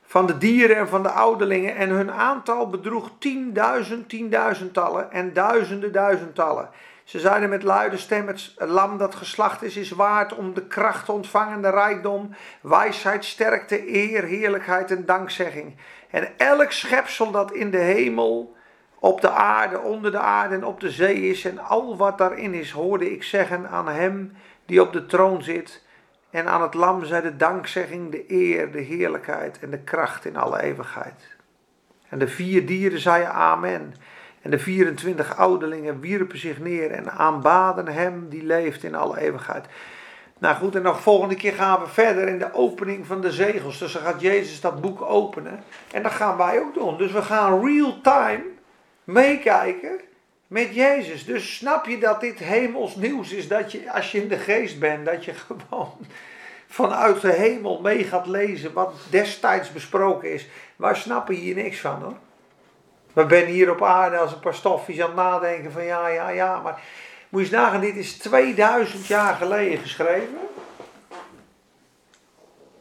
van 0.02 0.26
de 0.26 0.38
dieren 0.38 0.76
en 0.76 0.88
van 0.88 1.04
de 1.04 1.10
ouderlingen, 1.10 1.76
en 1.76 1.90
hun 1.90 2.12
aantal 2.12 2.70
bedroeg 2.70 3.10
tienduizend, 3.20 4.10
tienduizendtallen 4.10 5.12
en 5.12 5.34
duizenden, 5.34 5.92
duizendtallen. 5.92 6.70
Ze 7.04 7.20
zeiden 7.20 7.50
met 7.50 7.64
luide 7.64 7.98
stem: 7.98 8.28
Het 8.28 8.54
lam 8.58 8.98
dat 8.98 9.16
geslacht 9.16 9.62
is, 9.62 9.78
is 9.78 9.92
waard 9.92 10.36
om 10.36 10.54
de 10.54 10.68
kracht 10.68 11.06
te 11.06 11.12
ontvangen, 11.12 11.62
de 11.62 11.70
rijkdom, 11.70 12.36
wijsheid, 12.62 13.26
sterkte, 13.26 13.94
eer, 13.94 14.24
heerlijkheid 14.24 14.92
en 14.92 15.06
dankzegging. 15.06 15.76
En 16.10 16.28
elk 16.38 16.72
schepsel 16.72 17.32
dat 17.32 17.52
in 17.52 17.72
de 17.72 17.78
hemel, 17.78 18.56
op 19.00 19.22
de 19.22 19.30
aarde, 19.30 19.80
onder 19.80 20.12
de 20.12 20.20
aarde 20.20 20.56
en 20.56 20.66
op 20.66 20.80
de 20.80 20.92
zee 20.92 21.30
is, 21.30 21.46
en 21.46 21.60
al 21.60 21.98
wat 21.98 22.18
daarin 22.18 22.54
is, 22.54 22.72
hoorde 22.72 23.12
ik 23.12 23.24
zeggen 23.24 23.70
aan 23.70 23.88
hem 23.88 24.34
die 24.66 24.82
op 24.82 24.94
de 24.94 25.06
troon 25.06 25.44
zit. 25.44 25.82
En 26.30 26.48
aan 26.48 26.62
het 26.62 26.74
lam 26.74 27.06
zij 27.06 27.22
de 27.22 27.36
dankzegging, 27.36 28.12
de 28.12 28.32
eer, 28.32 28.72
de 28.72 28.82
heerlijkheid 28.82 29.60
en 29.60 29.70
de 29.70 29.80
kracht 29.80 30.26
in 30.26 30.38
alle 30.38 30.62
eeuwigheid. 30.62 31.36
En 32.10 32.20
de 32.20 32.28
vier 32.28 32.66
dieren 32.66 33.00
zeiden 33.00 33.34
amen. 33.34 33.94
En 34.42 34.52
de 34.52 34.60
24 34.60 35.38
ouderlingen 35.38 36.00
wierpen 36.00 36.38
zich 36.38 36.60
neer 36.60 36.92
en 36.92 37.12
aanbaden 37.12 37.88
hem 37.88 38.30
die 38.30 38.44
leeft 38.44 38.84
in 38.84 38.96
alle 38.96 39.20
eeuwigheid. 39.20 39.66
Nou 40.40 40.56
goed, 40.56 40.76
en 40.76 40.82
nog 40.82 41.02
volgende 41.02 41.36
keer 41.36 41.54
gaan 41.54 41.80
we 41.80 41.88
verder 41.88 42.28
in 42.28 42.40
de 42.40 42.54
opening 42.54 43.06
van 43.06 43.22
de 43.22 43.32
zegels. 43.32 43.80
Dus 43.80 43.94
dan 43.94 44.02
gaat 44.02 44.22
Jezus 44.22 44.62
dat 44.62 44.82
boek 44.82 45.02
openen. 45.02 45.64
En 45.92 46.04
dat 46.04 46.12
gaan 46.12 46.38
wij 46.38 46.60
ook 46.60 46.74
doen. 46.74 46.98
Dus 46.98 47.12
we 47.12 47.22
gaan 47.22 47.66
real 47.66 48.02
time 48.02 48.44
meekijken 49.04 50.00
met 50.54 50.76
Jezus. 50.76 51.26
Dus 51.26 51.56
snap 51.56 51.86
je 51.86 51.98
dat 51.98 52.22
dit 52.22 52.40
hemels 52.40 52.96
nieuws 52.96 53.32
is, 53.32 53.48
dat 53.48 53.72
je 53.72 53.92
als 53.92 54.12
je 54.12 54.22
in 54.22 54.28
de 54.28 54.38
geest 54.38 54.80
bent, 54.80 55.06
dat 55.06 55.26
je 55.26 55.34
gewoon 55.44 55.98
vanuit 56.68 57.22
de 57.22 57.32
hemel 57.32 57.82
mee 57.82 58.04
gaat 58.04 58.28
lezen 58.28 58.74
wat 58.74 58.94
destijds 59.10 59.72
besproken 59.72 60.34
is, 60.34 60.48
wij 60.76 60.96
snappen 60.96 61.36
hier 61.36 61.56
niks 61.56 61.80
van 61.80 62.02
hoor. 62.02 62.18
We 63.14 63.26
zijn 63.30 63.46
hier 63.46 63.72
op 63.72 63.84
aarde 63.84 64.18
als 64.18 64.32
een 64.32 64.40
paar 64.40 64.54
stofjes 64.54 65.00
aan 65.00 65.06
het 65.06 65.16
nadenken 65.16 65.72
van 65.72 65.84
ja, 65.84 66.08
ja, 66.08 66.30
ja. 66.30 66.62
Maar 66.62 66.82
moet 67.30 67.42
je 67.42 67.48
eens 67.48 67.56
nagaan, 67.56 67.82
dit 67.82 67.96
is 67.96 68.18
2000 68.18 69.08
jaar 69.08 69.36
geleden 69.36 69.80
geschreven. 69.80 70.38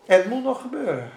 En 0.07 0.17
het 0.17 0.29
moet 0.29 0.45
nog 0.45 0.61
gebeuren. 0.61 1.11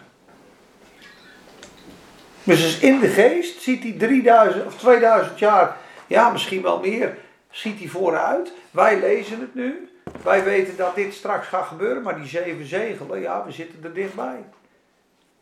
Dus 2.44 2.80
in 2.80 3.00
de 3.00 3.08
geest 3.08 3.62
ziet 3.62 3.84
hij 3.84 3.96
3000 3.98 4.66
of 4.66 4.78
2000 4.78 5.40
jaar, 5.40 5.78
ja 6.08 6.30
misschien 6.30 6.62
wel 6.62 6.80
meer, 6.80 7.18
ziet 7.50 7.80
hij 7.80 7.88
vooruit. 7.88 8.54
Wij 8.72 9.00
lezen 9.00 9.40
het 9.40 9.56
nu. 9.56 9.90
Wij 10.24 10.44
weten 10.44 10.78
dat 10.78 10.96
dit 10.96 11.14
straks 11.14 11.48
gaat 11.48 11.68
gebeuren, 11.68 12.04
maar 12.04 12.16
die 12.16 12.28
zeven 12.28 12.66
zegelen, 12.66 13.20
ja, 13.20 13.46
we 13.46 13.52
zitten 13.52 13.84
er 13.84 13.94
dichtbij. 13.94 14.44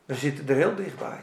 We 0.05 0.15
zitten 0.15 0.47
er 0.47 0.55
heel 0.55 0.75
dichtbij. 0.75 1.19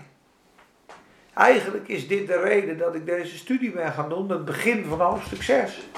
Eigenlijk 1.35 1.88
is 1.88 2.09
dit 2.09 2.26
de 2.26 2.40
reden 2.40 2.79
dat 2.79 2.94
ik 2.94 3.07
deze 3.07 3.37
studie 3.37 3.70
ben 3.70 3.92
gaan 3.92 4.09
doen, 4.09 4.31
het 4.31 4.44
begin 4.44 4.85
van 4.85 5.00
hoofdstuk 5.00 5.42
6. 5.42 5.88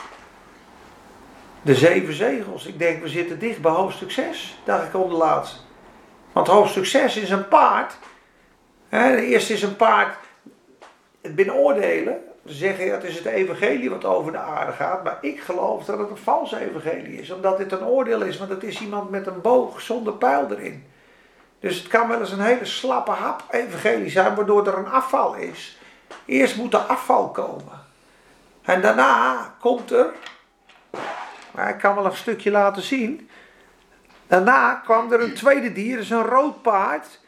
De 1.62 1.74
zeven 1.74 2.14
zegels. 2.14 2.66
Ik 2.66 2.78
denk, 2.78 3.02
we 3.02 3.08
zitten 3.08 3.38
dicht 3.38 3.62
bij 3.62 3.72
hoofdstuk 3.72 4.10
6, 4.10 4.58
dacht 4.64 4.86
ik 4.86 4.94
om 4.94 5.08
de 5.08 5.16
laatste. 5.16 5.58
Want 6.32 6.46
hoofdstuk 6.46 6.86
6 6.86 7.16
is 7.16 7.30
een 7.30 7.48
paard. 7.48 7.96
Hè, 8.88 9.16
de 9.16 9.26
eerste 9.26 9.52
is 9.52 9.62
een 9.62 9.76
paard, 9.76 10.16
het 11.20 11.34
binnen 11.34 11.54
oordelen. 11.54 12.20
Ze 12.46 12.52
zeggen, 12.52 12.84
ja, 12.84 12.94
het 12.94 13.04
is 13.04 13.16
het 13.16 13.24
evangelie 13.24 13.90
wat 13.90 14.04
over 14.04 14.32
de 14.32 14.38
aarde 14.38 14.72
gaat. 14.72 15.04
Maar 15.04 15.18
ik 15.20 15.40
geloof 15.40 15.84
dat 15.84 15.98
het 15.98 16.10
een 16.10 16.16
vals 16.16 16.52
evangelie 16.52 17.20
is. 17.20 17.30
Omdat 17.30 17.58
dit 17.58 17.72
een 17.72 17.84
oordeel 17.84 18.22
is, 18.22 18.38
want 18.38 18.50
het 18.50 18.62
is 18.62 18.80
iemand 18.80 19.10
met 19.10 19.26
een 19.26 19.40
boog 19.40 19.80
zonder 19.80 20.12
pijl 20.12 20.50
erin. 20.50 20.86
Dus 21.60 21.78
het 21.78 21.88
kan 21.88 22.08
wel 22.08 22.20
eens 22.20 22.32
een 22.32 22.40
hele 22.40 22.64
slappe 22.64 23.10
hap 23.10 23.44
evangelie 23.50 24.10
zijn, 24.10 24.34
waardoor 24.34 24.66
er 24.66 24.78
een 24.78 24.90
afval 24.90 25.34
is. 25.34 25.78
Eerst 26.24 26.56
moet 26.56 26.74
er 26.74 26.80
afval 26.80 27.30
komen. 27.30 27.80
En 28.62 28.80
daarna 28.80 29.54
komt 29.60 29.90
er, 29.90 30.06
maar 31.50 31.68
ik 31.68 31.78
kan 31.78 31.94
wel 31.94 32.04
een 32.04 32.16
stukje 32.16 32.50
laten 32.50 32.82
zien. 32.82 33.28
Daarna 34.26 34.74
kwam 34.74 35.12
er 35.12 35.20
een 35.20 35.34
tweede 35.34 35.72
dier, 35.72 35.98
is 35.98 36.10
een 36.10 36.24
rood 36.24 36.62
paard. 36.62 37.20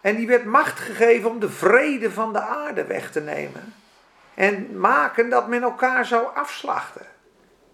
En 0.00 0.16
die 0.16 0.26
werd 0.26 0.44
macht 0.44 0.78
gegeven 0.78 1.30
om 1.30 1.40
de 1.40 1.50
vrede 1.50 2.10
van 2.10 2.32
de 2.32 2.40
aarde 2.40 2.84
weg 2.84 3.10
te 3.10 3.20
nemen. 3.20 3.74
En 4.34 4.80
maken 4.80 5.30
dat 5.30 5.48
men 5.48 5.62
elkaar 5.62 6.06
zou 6.06 6.26
afslachten. 6.34 7.06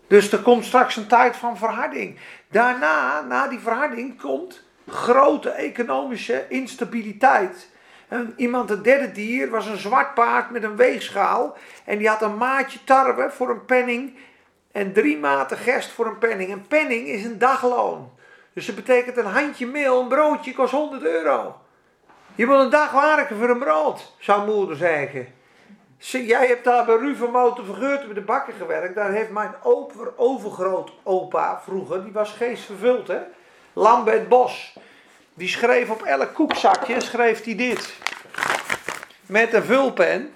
Dus 0.07 0.33
er 0.33 0.39
komt 0.39 0.65
straks 0.65 0.97
een 0.97 1.07
tijd 1.07 1.37
van 1.37 1.57
verharding. 1.57 2.19
Daarna, 2.49 3.21
na 3.21 3.49
die 3.49 3.59
verharding, 3.59 4.21
komt 4.21 4.65
grote 4.89 5.51
economische 5.51 6.45
instabiliteit. 6.49 7.69
En 8.09 8.35
iemand, 8.37 8.69
het 8.69 8.85
derde 8.85 9.13
dier, 9.13 9.51
was 9.51 9.67
een 9.67 9.77
zwart 9.77 10.15
paard 10.15 10.51
met 10.51 10.63
een 10.63 10.77
weegschaal. 10.77 11.57
En 11.85 11.99
die 11.99 12.09
had 12.09 12.23
een 12.23 12.37
maatje 12.37 12.85
tarwe 12.85 13.31
voor 13.31 13.51
een 13.51 13.65
penning. 13.65 14.19
En 14.73 14.93
drie 14.93 15.19
maten 15.19 15.57
gerst 15.57 15.91
voor 15.91 16.07
een 16.07 16.19
penning. 16.19 16.53
Een 16.53 16.67
penning 16.67 17.07
is 17.07 17.25
een 17.25 17.39
dagloon. 17.39 18.11
Dus 18.53 18.67
dat 18.67 18.75
betekent 18.75 19.17
een 19.17 19.25
handje 19.25 19.67
meel, 19.67 20.01
een 20.01 20.09
broodje 20.09 20.53
kost 20.55 20.73
100 20.73 21.03
euro. 21.03 21.61
Je 22.35 22.47
moet 22.47 22.59
een 22.59 22.71
dag 22.71 22.91
werken 22.91 23.37
voor 23.37 23.49
een 23.49 23.59
brood, 23.59 24.15
zou 24.19 24.47
moeder 24.47 24.77
zeggen. 24.77 25.36
Jij 25.99 26.47
hebt 26.47 26.65
daar 26.65 26.85
bij 26.85 26.97
Ruven 26.97 27.31
Motor 27.31 27.65
Vergeurten 27.65 28.07
bij 28.07 28.15
de 28.15 28.21
bakken 28.21 28.55
gewerkt. 28.55 28.95
Daar 28.95 29.13
heeft 29.13 29.31
mijn 29.31 29.55
over, 29.63 30.13
overgroot 30.17 30.93
opa 31.03 31.61
vroeger, 31.65 32.05
die 32.05 32.13
was 32.13 32.31
geestvervuld 32.31 33.09
hè. 33.09 33.19
Lambert 33.73 34.29
Bos. 34.29 34.77
Die 35.35 35.49
schreef 35.49 35.91
op 35.91 36.03
elk 36.03 36.35
koekzakje, 36.35 37.01
schreef 37.01 37.45
hij 37.45 37.55
dit. 37.55 37.95
Met 39.27 39.53
een 39.53 39.63
vulpen. 39.65 40.33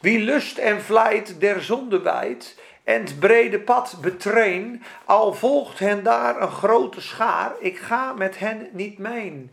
Wie 0.00 0.18
lust 0.18 0.58
en 0.58 0.82
vlijt 0.82 1.40
der 1.40 1.62
zonde 1.62 2.00
wijt 2.00 2.58
en 2.84 3.00
het 3.00 3.18
brede 3.18 3.60
pad 3.60 3.98
betrain, 4.00 4.82
al 5.04 5.34
volgt 5.34 5.78
hen 5.78 6.02
daar 6.02 6.42
een 6.42 6.50
grote 6.50 7.00
schaar, 7.00 7.52
ik 7.58 7.78
ga 7.78 8.12
met 8.12 8.38
hen 8.38 8.68
niet 8.72 8.98
mee. 8.98 9.50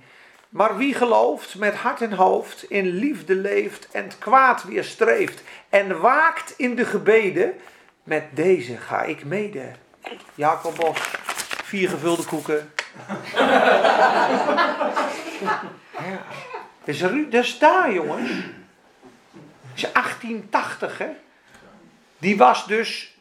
Maar 0.56 0.78
wie 0.78 0.94
gelooft 0.94 1.56
met 1.56 1.76
hart 1.76 2.02
en 2.02 2.14
hoofd, 2.14 2.64
in 2.64 2.88
liefde 2.88 3.36
leeft 3.36 3.88
en 3.92 4.04
het 4.04 4.18
kwaad 4.18 4.64
weerstreeft 4.64 5.42
en 5.70 6.00
waakt 6.00 6.54
in 6.58 6.76
de 6.76 6.86
gebeden, 6.86 7.54
met 8.04 8.24
deze 8.32 8.78
ga 8.78 9.02
ik 9.02 9.26
mede. 9.26 9.72
Jacob 10.36 10.76
Bos, 10.76 10.98
vier 11.64 11.90
gevulde 11.90 12.24
koeken. 12.24 12.74
ja. 15.92 16.24
Dus, 16.84 17.04
dus 17.30 17.60
daar 17.60 17.94
jongens, 17.94 18.30
is 19.76 19.82
1880 19.94 20.98
hè. 20.98 21.10
Die 22.18 22.38
was 22.38 22.68
dus 22.68 23.18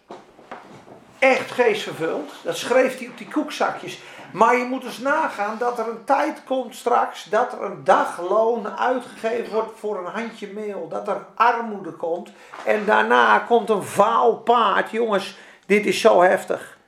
echt 1.18 1.50
geestvervuld. 1.50 2.32
Dat 2.42 2.56
schreef 2.56 2.98
hij 2.98 3.08
op 3.08 3.18
die 3.18 3.28
koekzakjes. 3.28 3.98
Maar 4.34 4.56
je 4.56 4.64
moet 4.64 4.84
eens 4.84 4.98
nagaan 4.98 5.58
dat 5.58 5.78
er 5.78 5.88
een 5.88 6.04
tijd 6.04 6.44
komt 6.44 6.74
straks 6.74 7.24
dat 7.24 7.52
er 7.52 7.62
een 7.62 7.84
dagloon 7.84 8.68
uitgegeven 8.68 9.52
wordt 9.52 9.78
voor 9.78 9.98
een 9.98 10.12
handje 10.12 10.52
meel. 10.52 10.88
Dat 10.88 11.08
er 11.08 11.26
armoede 11.34 11.90
komt. 11.90 12.32
En 12.64 12.84
daarna 12.84 13.38
komt 13.38 13.70
een 13.70 13.82
vaal 13.82 14.36
paard. 14.36 14.90
Jongens, 14.90 15.38
dit 15.66 15.86
is 15.86 16.00
zo 16.00 16.22
heftig. 16.22 16.78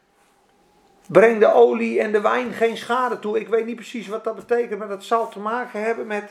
Breng 1.07 1.41
de 1.41 1.53
olie 1.53 2.01
en 2.01 2.13
de 2.13 2.21
wijn 2.21 2.53
geen 2.53 2.77
schade 2.77 3.19
toe. 3.19 3.41
Ik 3.41 3.49
weet 3.49 3.67
niet 3.67 3.77
precies 3.77 4.09
wat 4.09 4.25
dat 4.25 4.37
betekent, 4.37 4.79
maar 4.79 4.89
dat 4.89 5.05
zal 5.05 5.29
te 5.29 5.39
maken 5.39 5.83
hebben 5.83 6.07
met 6.07 6.31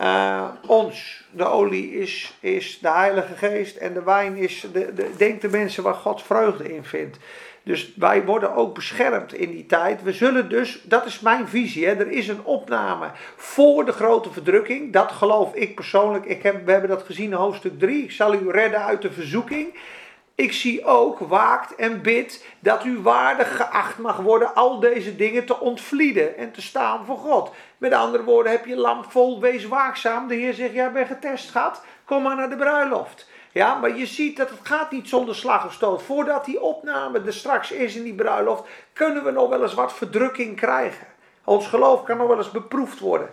uh, 0.00 0.44
ons. 0.66 1.24
De 1.30 1.44
olie 1.44 1.92
is, 1.92 2.36
is 2.40 2.78
de 2.78 2.90
Heilige 2.90 3.34
Geest 3.34 3.76
en 3.76 3.94
de 3.94 4.02
wijn 4.02 4.36
is, 4.36 4.66
de, 4.72 4.94
de, 4.94 5.10
denk 5.16 5.40
de 5.40 5.48
mensen 5.48 5.82
waar 5.82 5.94
God 5.94 6.22
vreugde 6.22 6.74
in 6.74 6.84
vindt. 6.84 7.18
Dus 7.66 7.92
wij 7.96 8.24
worden 8.24 8.54
ook 8.54 8.74
beschermd 8.74 9.34
in 9.34 9.50
die 9.50 9.66
tijd. 9.66 10.02
We 10.02 10.12
zullen 10.12 10.48
dus, 10.48 10.82
dat 10.82 11.06
is 11.06 11.20
mijn 11.20 11.48
visie, 11.48 11.86
hè, 11.86 11.92
er 11.92 12.10
is 12.10 12.28
een 12.28 12.44
opname 12.44 13.10
voor 13.36 13.84
de 13.84 13.92
grote 13.92 14.30
verdrukking. 14.32 14.92
Dat 14.92 15.12
geloof 15.12 15.54
ik 15.54 15.74
persoonlijk. 15.74 16.24
Ik 16.24 16.42
heb, 16.42 16.64
we 16.64 16.72
hebben 16.72 16.90
dat 16.90 17.02
gezien 17.02 17.30
in 17.30 17.32
hoofdstuk 17.32 17.78
3. 17.78 18.02
Ik 18.02 18.10
zal 18.10 18.34
u 18.34 18.50
redden 18.50 18.84
uit 18.84 19.02
de 19.02 19.12
verzoeking. 19.12 19.78
Ik 20.34 20.52
zie 20.52 20.84
ook, 20.84 21.18
waakt 21.18 21.74
en 21.74 22.02
bid, 22.02 22.44
dat 22.58 22.84
u 22.84 22.98
waardig 22.98 23.56
geacht 23.56 23.98
mag 23.98 24.16
worden 24.16 24.54
al 24.54 24.80
deze 24.80 25.16
dingen 25.16 25.44
te 25.44 25.60
ontvlieden 25.60 26.36
en 26.36 26.52
te 26.52 26.62
staan 26.62 27.04
voor 27.04 27.18
God. 27.18 27.54
Met 27.78 27.92
andere 27.92 28.24
woorden, 28.24 28.52
heb 28.52 28.66
je 28.66 28.76
lamp 28.76 29.10
vol, 29.10 29.40
wees 29.40 29.66
waakzaam. 29.66 30.28
De 30.28 30.34
Heer 30.34 30.54
zegt, 30.54 30.72
jij 30.72 30.92
bent 30.92 31.06
getest, 31.06 31.50
gaat, 31.50 31.84
kom 32.04 32.22
maar 32.22 32.36
naar 32.36 32.50
de 32.50 32.56
bruiloft. 32.56 33.28
Ja, 33.56 33.74
maar 33.74 33.96
je 33.96 34.06
ziet 34.06 34.36
dat 34.36 34.50
het 34.50 34.58
gaat 34.62 34.90
niet 34.90 35.08
zonder 35.08 35.34
slag 35.34 35.64
of 35.66 35.72
stoot. 35.72 36.02
Voordat 36.02 36.44
die 36.44 36.60
opname 36.60 37.20
er 37.26 37.32
straks 37.32 37.70
is 37.70 37.94
in 37.94 38.02
die 38.02 38.14
bruiloft, 38.14 38.64
kunnen 38.92 39.24
we 39.24 39.30
nog 39.30 39.48
wel 39.48 39.62
eens 39.62 39.74
wat 39.74 39.92
verdrukking 39.92 40.56
krijgen. 40.56 41.06
Ons 41.44 41.66
geloof 41.66 42.02
kan 42.02 42.16
nog 42.16 42.28
wel 42.28 42.36
eens 42.36 42.50
beproefd 42.50 42.98
worden. 42.98 43.30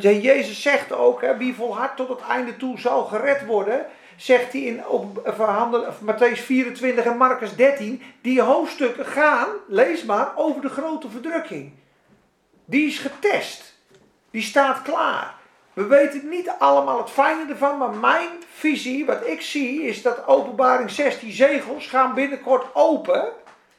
Jezus 0.00 0.62
zegt 0.62 0.92
ook, 0.92 1.20
hè, 1.20 1.36
wie 1.36 1.54
volhardt 1.54 1.96
tot 1.96 2.08
het 2.08 2.20
einde 2.28 2.56
toe 2.56 2.78
zal 2.78 3.04
gered 3.04 3.46
worden 3.46 3.86
zegt 4.16 4.52
hij 4.52 4.60
in 4.60 4.86
op, 4.86 5.32
verhandel, 5.36 5.80
of 5.80 6.00
Matthäus 6.00 6.40
24 6.40 7.04
en 7.04 7.16
Marcus 7.16 7.56
13, 7.56 8.02
die 8.20 8.42
hoofdstukken 8.42 9.06
gaan, 9.06 9.48
lees 9.68 10.04
maar, 10.04 10.32
over 10.36 10.60
de 10.60 10.68
grote 10.68 11.08
verdrukking. 11.08 11.72
Die 12.64 12.86
is 12.86 12.98
getest. 12.98 13.74
Die 14.30 14.42
staat 14.42 14.82
klaar. 14.82 15.39
We 15.80 15.86
weten 15.86 16.28
niet 16.28 16.52
allemaal 16.58 16.98
het 16.98 17.10
fijne 17.10 17.50
ervan, 17.50 17.78
maar 17.78 17.90
mijn 17.90 18.28
visie, 18.54 19.06
wat 19.06 19.26
ik 19.26 19.40
zie, 19.40 19.82
is 19.82 20.02
dat 20.02 20.26
openbaring 20.26 20.90
16 20.90 21.32
zegels 21.32 21.86
gaan 21.86 22.14
binnenkort 22.14 22.66
open. 22.74 23.28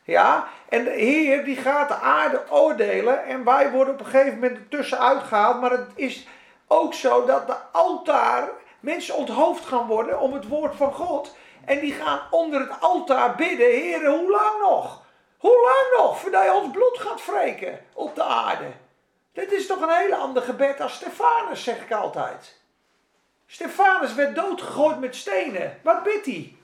Ja, 0.04 0.48
en 0.70 0.84
de 0.84 0.90
Heer 0.90 1.44
die 1.44 1.56
gaat 1.56 1.88
de 1.88 1.96
aarde 1.96 2.44
oordelen 2.50 3.26
en 3.26 3.44
wij 3.44 3.72
worden 3.72 3.94
op 3.94 4.00
een 4.00 4.06
gegeven 4.06 4.34
moment 4.34 4.58
ertussenuit 4.58 5.24
gehaald. 5.24 5.62
Maar 5.62 5.72
het 5.72 5.92
is 5.96 6.28
ook 6.68 6.94
zo 6.94 7.26
dat 7.26 7.48
de 7.48 7.56
altaar 7.72 8.50
mensen 8.80 9.16
onthoofd 9.16 9.66
gaan 9.66 9.88
worden 9.88 10.20
om 10.20 10.34
het 10.34 10.48
woord 10.48 10.76
van 10.76 10.94
God. 10.94 11.36
En 11.66 11.80
die 11.80 11.94
gaan 11.94 12.20
onder 12.32 12.60
het 12.60 12.74
altaar 12.80 13.36
bidden: 13.36 13.70
Heer, 13.70 14.06
hoe 14.06 14.32
lang 14.32 14.62
nog? 14.62 15.02
Hoe 15.38 15.62
lang 15.62 16.04
nog 16.04 16.20
voordat 16.20 16.44
je 16.44 16.54
ons 16.54 16.72
bloed 16.72 16.98
gaat 16.98 17.26
wreken 17.26 17.80
op 17.94 18.16
de 18.16 18.24
aarde? 18.24 18.66
Dit 19.34 19.52
is 19.52 19.68
toch 19.68 19.82
een 19.82 19.98
hele 19.98 20.16
ander 20.16 20.44
gebed 20.44 20.82
als 20.82 20.94
Stefanus, 20.94 21.64
zeg 21.64 21.82
ik 21.82 21.92
altijd. 21.92 22.60
Stefanus 23.48 24.14
werd 24.14 24.36
doodgegooid 24.36 25.00
met 25.00 25.16
stenen. 25.16 25.80
Wat 25.84 26.04
bidt 26.04 26.26
hij? 26.26 26.56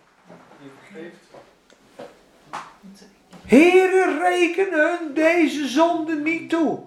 Heere, 3.46 4.20
reken 4.20 4.74
hun 4.74 5.14
deze 5.14 5.68
zonde 5.68 6.16
niet 6.16 6.50
toe. 6.50 6.80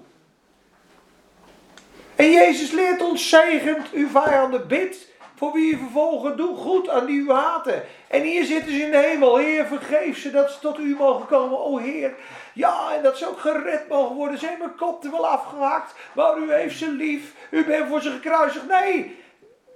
En 2.16 2.30
Jezus 2.30 2.70
leert 2.70 3.02
ons 3.02 3.28
zegend, 3.28 3.90
uw 3.92 4.08
vijanden 4.08 4.68
bid 4.68 5.08
voor 5.36 5.52
wie 5.52 5.72
u 5.72 5.76
vervolgen. 5.76 6.36
Doe 6.36 6.56
goed 6.56 6.88
aan 6.88 7.06
die 7.06 7.20
u 7.20 7.30
haten. 7.30 7.82
En 8.08 8.22
hier 8.22 8.44
zitten 8.44 8.72
ze 8.72 8.78
in 8.78 8.90
de 8.90 8.98
hemel. 8.98 9.36
Heer, 9.36 9.66
vergeef 9.66 10.18
ze 10.18 10.30
dat 10.30 10.50
ze 10.50 10.58
tot 10.58 10.78
u 10.78 10.96
mogen 10.98 11.26
komen. 11.26 11.58
O 11.58 11.76
Heer. 11.76 12.14
Ja, 12.52 12.94
en 12.94 13.02
dat 13.02 13.18
ze 13.18 13.28
ook 13.28 13.40
gered 13.40 13.88
mogen 13.88 14.16
worden. 14.16 14.38
Hebben 14.38 14.74
mijn 14.78 14.96
er 15.02 15.10
wel 15.10 15.26
afgehakt. 15.26 15.94
Maar 16.12 16.38
u 16.38 16.52
heeft 16.52 16.78
ze 16.78 16.90
lief. 16.90 17.34
U 17.50 17.64
bent 17.64 17.88
voor 17.88 18.00
ze 18.00 18.10
gekruisigd. 18.10 18.66
Nee, 18.66 19.24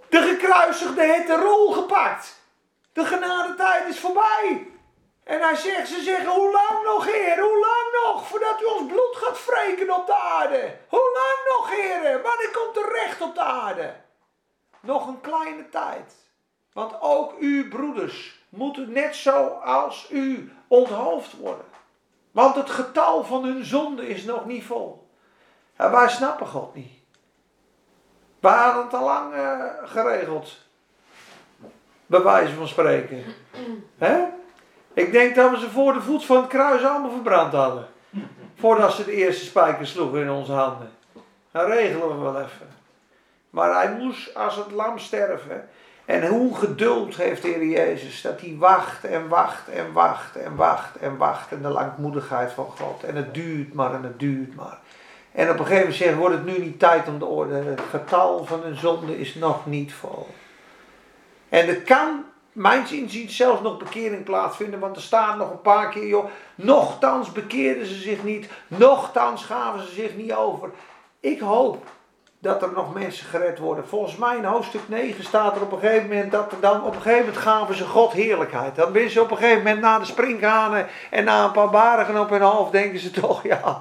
de 0.08 0.20
gekruisigde 0.22 1.02
heeft 1.02 1.26
de 1.26 1.36
rol 1.36 1.72
gepakt. 1.72 2.42
De 2.92 3.04
genadetijd 3.04 3.88
is 3.88 4.00
voorbij. 4.00 4.66
En 5.24 5.40
hij 5.40 5.56
zegt, 5.56 5.88
ze 5.88 6.02
zeggen, 6.02 6.30
hoe 6.30 6.50
lang 6.50 6.84
nog, 6.84 7.04
Heer? 7.04 7.40
Hoe 7.40 7.58
lang 7.58 8.04
nog? 8.04 8.26
Voordat 8.26 8.62
u 8.62 8.64
ons 8.64 8.92
bloed 8.92 9.16
gaat 9.16 9.44
wreken 9.44 9.94
op 9.94 10.06
de 10.06 10.14
aarde. 10.14 10.76
Hoe 10.88 11.10
lang 11.14 11.58
nog, 11.58 11.70
Heer? 11.70 12.22
Wanneer 12.22 12.50
komt 12.52 12.76
er 12.76 12.92
recht 12.92 13.20
op 13.20 13.34
de 13.34 13.40
aarde? 13.40 13.94
Nog 14.80 15.06
een 15.06 15.20
kleine 15.20 15.68
tijd. 15.68 16.14
Want 16.72 17.00
ook 17.00 17.34
uw 17.38 17.68
broeders 17.68 18.42
moeten 18.48 18.92
net 18.92 19.16
zoals 19.16 20.06
u 20.10 20.52
onthoofd 20.68 21.36
worden. 21.36 21.73
Want 22.34 22.56
het 22.56 22.70
getal 22.70 23.24
van 23.24 23.44
hun 23.44 23.64
zonde 23.64 24.08
is 24.08 24.24
nog 24.24 24.46
niet 24.46 24.64
vol. 24.64 25.08
En 25.76 25.90
wij 25.90 26.08
snappen 26.08 26.46
God 26.46 26.74
niet. 26.74 26.92
We 28.40 28.48
hadden 28.48 28.84
het 28.84 28.94
al 28.94 29.04
lang 29.04 29.34
uh, 29.34 29.64
geregeld. 29.84 30.56
Bij 32.06 32.22
wijze 32.22 32.54
van 32.54 32.68
spreken. 32.68 33.24
Hè? 33.98 34.24
Ik 34.92 35.12
denk 35.12 35.34
dat 35.34 35.50
we 35.50 35.58
ze 35.58 35.70
voor 35.70 35.92
de 35.92 36.02
voet 36.02 36.24
van 36.24 36.36
het 36.36 36.46
kruis 36.46 36.84
allemaal 36.84 37.10
verbrand 37.10 37.52
hadden. 37.52 37.86
Voordat 38.54 38.92
ze 38.92 39.04
de 39.04 39.12
eerste 39.12 39.44
spijker 39.44 39.86
sloegen 39.86 40.20
in 40.20 40.30
onze 40.30 40.52
handen. 40.52 40.90
Dat 41.50 41.66
regelen 41.66 42.08
we 42.08 42.22
wel 42.22 42.40
even. 42.40 42.68
Maar 43.50 43.74
hij 43.74 43.94
moest 43.94 44.34
als 44.34 44.56
het 44.56 44.70
lam 44.70 44.98
sterven. 44.98 45.68
En 46.04 46.26
hoe 46.26 46.54
geduld 46.54 47.16
heeft 47.16 47.42
de 47.42 47.48
Heer 47.48 47.66
Jezus. 47.66 48.22
Dat 48.22 48.40
hij 48.40 48.56
wacht 48.58 49.04
en 49.04 49.28
wacht 49.28 49.68
en 49.68 49.92
wacht 49.92 50.36
en 50.36 50.56
wacht 50.56 50.96
en 50.96 51.16
wacht. 51.16 51.52
En 51.52 51.62
de 51.62 51.68
langmoedigheid 51.68 52.52
van 52.52 52.66
God. 52.78 53.04
En 53.04 53.16
het 53.16 53.34
duurt 53.34 53.72
maar 53.72 53.94
en 53.94 54.02
het 54.02 54.18
duurt 54.18 54.54
maar. 54.54 54.78
En 55.32 55.50
op 55.50 55.58
een 55.58 55.66
gegeven 55.66 55.78
moment 55.78 55.94
zegt, 55.94 56.16
wordt 56.16 56.34
het 56.34 56.44
nu 56.44 56.58
niet 56.58 56.78
tijd 56.78 57.08
om 57.08 57.18
te 57.18 57.26
oordelen. 57.26 57.66
Het 57.66 57.80
getal 57.90 58.44
van 58.44 58.64
een 58.64 58.76
zonde 58.76 59.20
is 59.20 59.34
nog 59.34 59.66
niet 59.66 59.92
vol. 59.92 60.26
En 61.48 61.68
er 61.68 61.80
kan, 61.80 62.24
mijns 62.52 62.92
inziens, 62.92 63.36
zelfs 63.36 63.62
nog 63.62 63.78
bekering 63.78 64.24
plaatsvinden. 64.24 64.80
Want 64.80 64.96
er 64.96 65.02
staat 65.02 65.36
nog 65.36 65.50
een 65.50 65.60
paar 65.60 65.88
keer, 65.88 66.06
joh. 66.06 66.30
Nochtans 66.54 67.32
bekeerden 67.32 67.86
ze 67.86 67.94
zich 67.94 68.22
niet. 68.22 68.48
Nochtans 68.66 69.44
gaven 69.44 69.86
ze 69.86 69.92
zich 69.92 70.16
niet 70.16 70.32
over. 70.32 70.70
Ik 71.20 71.40
hoop 71.40 71.86
dat 72.44 72.62
er 72.62 72.72
nog 72.74 72.94
mensen 72.94 73.26
gered 73.26 73.58
worden. 73.58 73.88
Volgens 73.88 74.16
mij 74.16 74.36
in 74.36 74.44
hoofdstuk 74.44 74.88
9 74.88 75.24
staat 75.24 75.56
er 75.56 75.62
op 75.62 75.72
een 75.72 75.78
gegeven 75.78 76.08
moment 76.08 76.32
dat 76.32 76.52
er 76.52 76.60
dan 76.60 76.84
op 76.84 76.94
een 76.94 77.02
gegeven 77.02 77.24
moment 77.26 77.36
gaven 77.36 77.74
ze 77.74 77.84
God 77.84 78.12
heerlijkheid. 78.12 78.76
Dan 78.76 78.92
ben 78.92 79.10
ze 79.10 79.20
op 79.20 79.30
een 79.30 79.36
gegeven 79.36 79.62
moment 79.62 79.80
na 79.80 79.98
de 79.98 80.04
springhanen 80.04 80.86
en 81.10 81.24
na 81.24 81.44
een 81.44 81.52
paar 81.52 81.70
barigen 81.70 82.20
op 82.20 82.30
hun 82.30 82.40
hoofd 82.40 82.72
denken 82.72 82.98
ze 82.98 83.10
toch, 83.20 83.42
ja, 83.42 83.80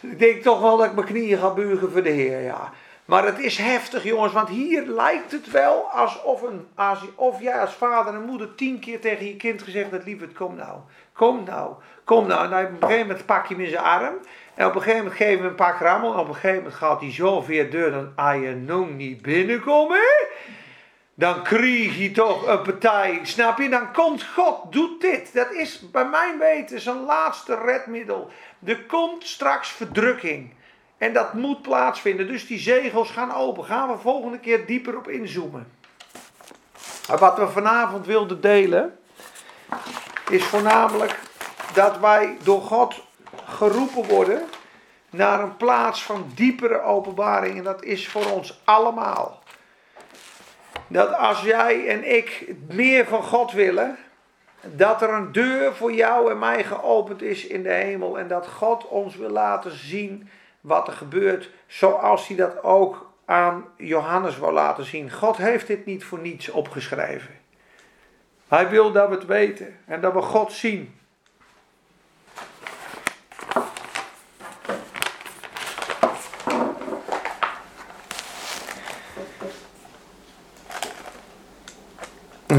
ik 0.00 0.18
denk 0.18 0.42
toch 0.42 0.60
wel 0.60 0.76
dat 0.76 0.86
ik 0.86 0.94
mijn 0.94 1.06
knieën 1.06 1.38
ga 1.38 1.50
buigen 1.50 1.90
voor 1.92 2.02
de 2.02 2.10
Heer, 2.10 2.40
ja. 2.40 2.70
Maar 3.04 3.24
het 3.24 3.38
is 3.38 3.58
heftig, 3.58 4.04
jongens, 4.04 4.32
want 4.32 4.48
hier 4.48 4.86
lijkt 4.86 5.32
het 5.32 5.50
wel 5.50 5.90
alsof, 5.90 6.42
een, 6.42 6.66
of 7.14 7.40
jij 7.40 7.60
als 7.60 7.72
vader 7.72 8.14
en 8.14 8.22
moeder 8.22 8.54
tien 8.54 8.78
keer 8.78 9.00
tegen 9.00 9.26
je 9.26 9.36
kind 9.36 9.62
gezegd 9.62 9.90
hebt: 9.90 10.04
Lieverd, 10.04 10.32
kom 10.32 10.54
nou, 10.54 10.78
kom 11.12 11.44
nou, 11.44 11.74
kom 12.12 12.26
nou. 12.26 12.48
Dan 12.48 12.64
op 12.64 12.70
een 12.70 12.88
gegeven 12.88 13.06
moment 13.06 13.26
pak 13.26 13.46
je 13.46 13.54
hem 13.54 13.64
in 13.64 13.70
zijn 13.70 13.84
arm. 13.84 14.14
En 14.54 14.66
op 14.66 14.74
een 14.74 14.80
gegeven 14.80 15.04
moment 15.04 15.16
geven 15.16 15.42
we 15.42 15.48
een 15.48 15.54
pak 15.54 15.78
rammel. 15.78 16.12
En 16.12 16.18
op 16.18 16.28
een 16.28 16.34
gegeven 16.34 16.56
moment 16.56 16.74
gaat 16.74 17.00
hij 17.00 17.12
zo 17.12 17.40
ver 17.40 17.70
deur, 17.70 17.90
dan 17.90 18.12
als 18.16 18.34
je 18.34 18.54
nog 18.54 18.90
niet 18.90 19.22
binnenkomen. 19.22 20.00
Dan 21.14 21.42
krijg 21.42 21.98
je 21.98 22.10
toch 22.10 22.46
een 22.46 22.62
partij, 22.62 23.20
snap 23.22 23.58
je? 23.58 23.68
Dan 23.68 23.92
komt 23.92 24.24
God, 24.34 24.72
doet 24.72 25.00
dit. 25.00 25.34
Dat 25.34 25.52
is 25.52 25.90
bij 25.90 26.04
mijn 26.04 26.38
weten 26.38 26.80
zijn 26.80 27.04
laatste 27.04 27.58
redmiddel. 27.64 28.30
Er 28.64 28.84
komt 28.84 29.26
straks 29.26 29.68
verdrukking. 29.68 30.54
En 30.98 31.12
dat 31.12 31.34
moet 31.34 31.62
plaatsvinden. 31.62 32.26
Dus 32.26 32.46
die 32.46 32.58
zegels 32.58 33.10
gaan 33.10 33.34
open. 33.34 33.64
Gaan 33.64 33.88
we 33.88 33.98
volgende 33.98 34.38
keer 34.38 34.66
dieper 34.66 34.96
op 34.96 35.08
inzoomen. 35.08 35.72
wat 37.18 37.38
we 37.38 37.48
vanavond 37.48 38.06
wilden 38.06 38.40
delen. 38.40 38.98
Is 40.30 40.44
voornamelijk 40.44 41.18
dat 41.74 41.98
wij 41.98 42.36
door 42.42 42.60
God 42.60 43.02
geroepen 43.44 44.08
worden. 44.08 44.42
Naar 45.10 45.42
een 45.42 45.56
plaats 45.56 46.02
van 46.02 46.32
diepere 46.34 46.80
openbaring. 46.80 47.58
En 47.58 47.64
dat 47.64 47.82
is 47.82 48.08
voor 48.08 48.30
ons 48.30 48.60
allemaal. 48.64 49.42
Dat 50.86 51.14
als 51.14 51.40
jij 51.40 51.88
en 51.88 52.14
ik 52.14 52.54
meer 52.68 53.06
van 53.06 53.22
God 53.22 53.52
willen 53.52 53.96
dat 54.60 55.02
er 55.02 55.10
een 55.10 55.32
deur 55.32 55.74
voor 55.74 55.92
jou 55.92 56.30
en 56.30 56.38
mij 56.38 56.64
geopend 56.64 57.22
is 57.22 57.46
in 57.46 57.62
de 57.62 57.72
hemel. 57.72 58.18
En 58.18 58.28
dat 58.28 58.46
God 58.46 58.88
ons 58.88 59.16
wil 59.16 59.30
laten 59.30 59.78
zien 59.78 60.28
wat 60.60 60.86
er 60.88 60.94
gebeurt. 60.94 61.50
Zoals 61.66 62.28
hij 62.28 62.36
dat 62.36 62.62
ook 62.62 63.10
aan 63.24 63.64
Johannes 63.76 64.38
wil 64.38 64.52
laten 64.52 64.84
zien. 64.84 65.10
God 65.10 65.36
heeft 65.36 65.66
dit 65.66 65.86
niet 65.86 66.04
voor 66.04 66.18
niets 66.18 66.48
opgeschreven. 66.48 67.40
Hij 68.48 68.68
wil 68.68 68.92
dat 68.92 69.08
we 69.08 69.14
het 69.14 69.26
weten 69.26 69.78
en 69.86 70.00
dat 70.00 70.12
we 70.12 70.22
God 70.22 70.52
zien. 70.52 71.00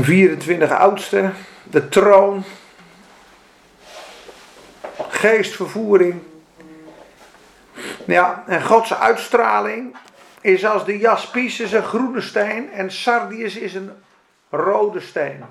Een 0.04 0.10
24 0.10 0.72
oudste 0.72 1.32
de 1.63 1.89
troon, 1.89 2.44
geestvervoering. 5.10 6.22
Ja, 8.06 8.44
en 8.48 8.63
Gods 8.63 8.94
uitstraling 8.94 9.96
is 10.42 10.66
als 10.66 10.86
de 10.86 10.98
jaspis 10.98 11.60
is 11.60 11.72
een 11.72 11.84
groene 11.84 12.22
steen 12.22 12.72
en 12.72 12.92
sardius 12.92 13.56
is 13.56 13.74
een 13.74 13.92
rode 14.50 15.00
steen. 15.00 15.46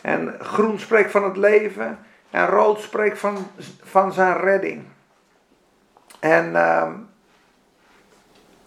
En 0.00 0.36
groen 0.40 0.78
spreekt 0.78 1.10
van 1.10 1.24
het 1.24 1.36
leven 1.36 1.98
en 2.30 2.46
rood 2.46 2.80
spreekt 2.80 3.18
van, 3.18 3.50
van 3.82 4.12
zijn 4.12 4.36
redding. 4.36 4.84
En 6.20 6.50
uh, 6.52 6.88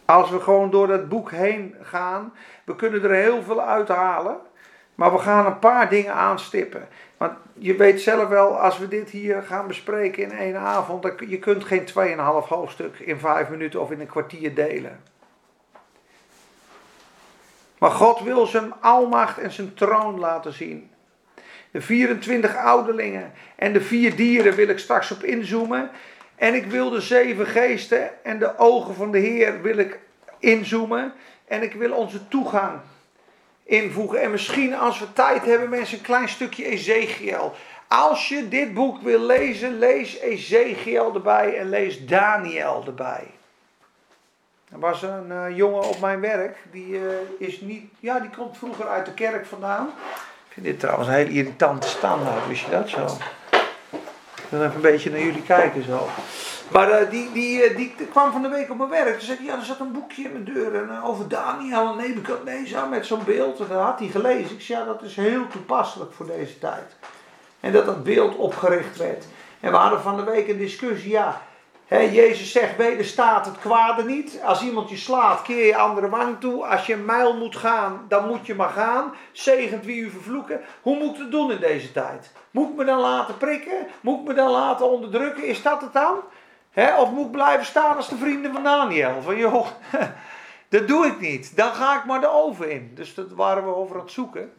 als 0.05 0.29
we 0.29 0.39
gewoon 0.39 0.69
door 0.69 0.87
dat 0.87 1.09
boek 1.09 1.31
heen 1.31 1.75
gaan, 1.81 2.33
we 2.63 2.75
kunnen 2.75 3.03
er 3.03 3.11
heel 3.11 3.43
veel 3.43 3.61
uithalen. 3.61 4.37
Maar 4.95 5.11
we 5.11 5.17
gaan 5.17 5.45
een 5.45 5.59
paar 5.59 5.89
dingen 5.89 6.13
aanstippen. 6.13 6.87
Want 7.17 7.33
je 7.53 7.75
weet 7.75 8.01
zelf 8.01 8.27
wel, 8.27 8.59
als 8.59 8.77
we 8.77 8.87
dit 8.87 9.09
hier 9.09 9.41
gaan 9.41 9.67
bespreken 9.67 10.23
in 10.23 10.31
één 10.31 10.57
avond, 10.57 11.01
dan, 11.01 11.13
je 11.27 11.39
kunt 11.39 11.63
geen 11.63 11.87
2,5 11.87 12.47
hoofdstuk 12.47 12.99
in 12.99 13.19
5 13.19 13.49
minuten 13.49 13.81
of 13.81 13.91
in 13.91 13.99
een 13.99 14.07
kwartier 14.07 14.55
delen. 14.55 14.99
Maar 17.77 17.91
God 17.91 18.19
wil 18.19 18.45
zijn 18.45 18.73
almacht 18.81 19.37
en 19.37 19.51
zijn 19.51 19.73
troon 19.73 20.19
laten 20.19 20.53
zien. 20.53 20.89
De 21.71 21.81
24 21.81 22.55
ouderlingen 22.55 23.31
en 23.55 23.73
de 23.73 23.81
vier 23.81 24.15
dieren 24.15 24.53
wil 24.53 24.67
ik 24.67 24.79
straks 24.79 25.11
op 25.11 25.23
inzoomen. 25.23 25.89
En 26.35 26.53
ik 26.53 26.65
wil 26.65 26.89
de 26.89 27.01
zeven 27.01 27.47
geesten 27.47 28.23
en 28.23 28.39
de 28.39 28.57
ogen 28.57 28.95
van 28.95 29.11
de 29.11 29.19
Heer 29.19 29.61
wil 29.61 29.77
ik 29.77 29.99
inzoomen. 30.39 31.13
En 31.47 31.63
ik 31.63 31.73
wil 31.73 31.93
onze 31.93 32.27
toegang 32.27 32.79
invoegen. 33.63 34.21
En 34.21 34.31
misschien 34.31 34.75
als 34.75 34.99
we 34.99 35.13
tijd 35.13 35.45
hebben, 35.45 35.69
mensen, 35.69 35.97
een 35.97 36.03
klein 36.03 36.29
stukje 36.29 36.65
Ezekiel. 36.65 37.53
Als 37.87 38.27
je 38.27 38.47
dit 38.47 38.73
boek 38.73 39.01
wil 39.01 39.19
lezen, 39.19 39.79
lees 39.79 40.19
Ezekiel 40.19 41.13
erbij 41.13 41.57
en 41.57 41.69
lees 41.69 42.05
Daniel 42.05 42.83
erbij. 42.85 43.27
Er 44.71 44.79
was 44.79 45.01
een 45.01 45.27
uh, 45.27 45.57
jongen 45.57 45.83
op 45.83 45.99
mijn 45.99 46.19
werk, 46.19 46.57
die 46.71 46.87
uh, 46.87 47.01
is 47.37 47.61
niet, 47.61 47.83
ja, 47.99 48.19
die 48.19 48.29
komt 48.29 48.57
vroeger 48.57 48.87
uit 48.87 49.05
de 49.05 49.13
kerk 49.13 49.45
vandaan. 49.45 49.87
Ik 50.47 50.51
vind 50.51 50.65
dit 50.65 50.79
trouwens 50.79 51.07
een 51.07 51.13
heel 51.13 51.27
irritante 51.27 51.87
standaard, 51.87 52.47
wist 52.47 52.65
je 52.65 52.71
dat 52.71 52.89
zo? 52.89 53.07
Wil 54.49 54.63
even 54.63 54.75
een 54.75 54.81
beetje 54.81 55.09
naar 55.09 55.19
jullie 55.19 55.43
kijken 55.43 55.83
zo. 55.83 56.07
Maar 56.71 57.01
uh, 57.01 57.09
die, 57.09 57.31
die, 57.31 57.69
uh, 57.69 57.77
die, 57.77 57.95
kwam 58.11 58.31
van 58.31 58.41
de 58.41 58.49
week 58.49 58.71
op 58.71 58.77
mijn 58.77 58.89
werk. 58.89 59.13
Toen 59.13 59.25
zei 59.25 59.37
hij, 59.37 59.45
ja, 59.45 59.55
er 59.55 59.65
zat 59.65 59.79
een 59.79 59.91
boekje 59.91 60.23
in 60.23 60.31
mijn 60.31 60.43
deur 60.43 60.75
en, 60.75 60.89
uh, 60.91 61.09
over 61.09 61.27
Daniel 61.27 61.89
en 61.89 61.97
Nebuchadnezzar 61.97 62.87
met 62.87 63.05
zo'n 63.05 63.23
beeld. 63.25 63.59
En 63.59 63.67
dat 63.67 63.81
had 63.81 63.99
hij 63.99 64.07
gelezen. 64.07 64.55
Ik 64.55 64.61
zei, 64.61 64.79
ja, 64.79 64.85
dat 64.85 65.01
is 65.01 65.15
heel 65.15 65.47
toepasselijk 65.47 66.13
voor 66.13 66.25
deze 66.25 66.59
tijd. 66.59 66.95
En 67.59 67.71
dat 67.71 67.85
dat 67.85 68.03
beeld 68.03 68.35
opgericht 68.35 68.97
werd. 68.97 69.25
En 69.59 69.71
we 69.71 69.77
hadden 69.77 70.01
van 70.01 70.15
de 70.15 70.23
week 70.23 70.47
een 70.47 70.57
discussie, 70.57 71.11
ja, 71.11 71.41
hè, 71.85 71.99
Jezus 71.99 72.51
zegt, 72.51 72.77
wederstaat 72.77 73.45
het 73.45 73.59
kwade 73.59 74.03
niet. 74.03 74.39
Als 74.43 74.61
iemand 74.61 74.89
je 74.89 74.97
slaat, 74.97 75.41
keer 75.41 75.65
je 75.65 75.75
andere 75.75 76.09
wang 76.09 76.39
toe. 76.39 76.65
Als 76.65 76.85
je 76.85 76.93
een 76.93 77.05
mijl 77.05 77.37
moet 77.37 77.55
gaan, 77.55 78.05
dan 78.07 78.27
moet 78.27 78.45
je 78.45 78.55
maar 78.55 78.69
gaan. 78.69 79.13
Zegent 79.31 79.85
wie 79.85 80.01
u 80.01 80.09
vervloeken. 80.09 80.61
Hoe 80.81 80.97
moet 80.97 81.13
ik 81.13 81.21
het 81.21 81.31
doen 81.31 81.51
in 81.51 81.59
deze 81.59 81.91
tijd? 81.91 82.31
Moet 82.51 82.69
ik 82.69 82.75
me 82.75 82.85
dan 82.85 82.99
laten 82.99 83.37
prikken? 83.37 83.87
Moet 84.01 84.19
ik 84.19 84.27
me 84.27 84.33
dan 84.33 84.51
laten 84.51 84.91
onderdrukken? 84.91 85.47
Is 85.47 85.61
dat 85.61 85.81
het 85.81 85.93
dan? 85.93 86.17
of 86.97 87.11
moet 87.11 87.25
ik 87.25 87.31
blijven 87.31 87.65
staan 87.65 87.95
als 87.95 88.09
de 88.09 88.17
vrienden 88.17 88.53
van 88.53 88.63
Daniel? 88.63 89.21
Van 89.21 89.37
joh, 89.37 89.67
Dat 90.69 90.87
doe 90.87 91.05
ik 91.05 91.19
niet. 91.19 91.55
Dan 91.57 91.73
ga 91.73 91.97
ik 91.97 92.05
maar 92.05 92.21
de 92.21 92.31
oven 92.31 92.71
in. 92.71 92.91
Dus 92.95 93.13
dat 93.13 93.31
waren 93.31 93.63
we 93.63 93.75
over 93.75 93.95
aan 93.95 94.01
het 94.01 94.11
zoeken. 94.11 94.53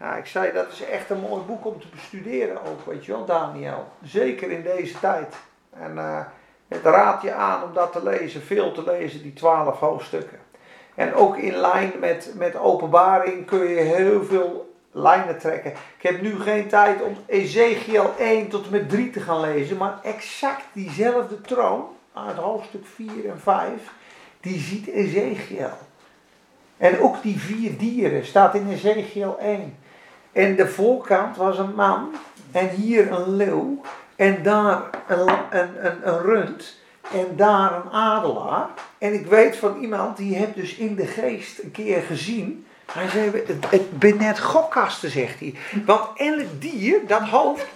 Ja, 0.00 0.14
ik 0.16 0.26
zei, 0.26 0.52
dat 0.52 0.72
is 0.72 0.84
echt 0.84 1.10
een 1.10 1.20
mooi 1.20 1.42
boek 1.42 1.66
om 1.66 1.80
te 1.80 1.86
bestuderen 1.88 2.64
ook, 2.64 2.86
weet 2.86 3.04
je 3.04 3.12
wel, 3.12 3.24
Daniel. 3.24 3.88
Zeker 4.02 4.50
in 4.50 4.62
deze 4.62 5.00
tijd. 5.00 5.34
En 5.70 5.94
uh, 5.94 6.20
het 6.68 6.82
raad 6.82 7.22
je 7.22 7.32
aan 7.32 7.62
om 7.62 7.72
dat 7.72 7.92
te 7.92 8.02
lezen, 8.02 8.42
veel 8.42 8.72
te 8.72 8.84
lezen, 8.84 9.22
die 9.22 9.32
twaalf 9.32 9.78
hoofdstukken. 9.78 10.38
En 10.94 11.14
ook 11.14 11.36
in 11.36 11.56
lijn 11.56 11.92
met, 12.00 12.32
met 12.36 12.56
openbaring 12.56 13.46
kun 13.46 13.68
je 13.68 13.80
heel 13.80 14.24
veel 14.24 14.74
lijnen 14.90 15.38
trekken. 15.38 15.70
Ik 15.70 16.02
heb 16.02 16.22
nu 16.22 16.40
geen 16.40 16.68
tijd 16.68 17.02
om 17.02 17.16
Ezekiel 17.26 18.14
1 18.18 18.48
tot 18.48 18.64
en 18.64 18.70
met 18.70 18.88
3 18.88 19.10
te 19.10 19.20
gaan 19.20 19.40
lezen, 19.40 19.76
maar 19.76 19.98
exact 20.02 20.64
diezelfde 20.72 21.40
troon, 21.40 21.84
uit 22.12 22.36
hoofdstuk 22.36 22.86
4 22.86 23.08
en 23.28 23.40
5, 23.40 23.70
die 24.40 24.58
ziet 24.58 24.86
Ezekiel. 24.86 25.70
En 26.76 27.00
ook 27.00 27.22
die 27.22 27.38
vier 27.38 27.78
dieren 27.78 28.26
staat 28.26 28.54
in 28.54 28.70
Ezekiel 28.70 29.38
1. 29.38 29.76
En 30.32 30.56
de 30.56 30.68
voorkant 30.68 31.36
was 31.36 31.58
een 31.58 31.74
man 31.74 32.14
en 32.52 32.68
hier 32.68 33.12
een 33.12 33.36
leeuw 33.36 33.80
en 34.16 34.42
daar 34.42 34.82
een, 35.06 35.28
een, 35.50 35.86
een, 35.86 36.08
een 36.08 36.20
rund 36.20 36.82
en 37.12 37.36
daar 37.36 37.72
een 37.72 37.90
adelaar. 37.90 38.68
En 38.98 39.14
ik 39.14 39.26
weet 39.26 39.56
van 39.56 39.76
iemand 39.80 40.16
die 40.16 40.36
heeft 40.36 40.54
dus 40.54 40.74
in 40.74 40.94
de 40.94 41.06
geest 41.06 41.58
een 41.62 41.70
keer 41.70 42.02
gezien. 42.02 42.66
Hij 42.92 43.08
zei, 43.08 43.30
het, 43.30 43.70
het 43.70 43.98
ben 43.98 44.16
net 44.16 44.40
gokkasten, 44.40 45.10
zegt 45.10 45.40
hij. 45.40 45.54
Want 45.84 46.18
elk 46.18 46.60
dier, 46.60 47.06
dat 47.06 47.22
hoofd, 47.22 47.66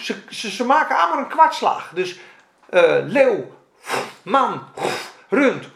ze, 0.00 0.14
ze, 0.28 0.50
ze, 0.50 0.64
maken 0.64 0.96
allemaal 0.96 1.18
een 1.18 1.28
kwartslag. 1.28 1.90
Dus 1.94 2.18
uh, 2.70 2.96
leeuw, 3.04 3.44
man, 4.22 4.62
rund, 5.28 5.68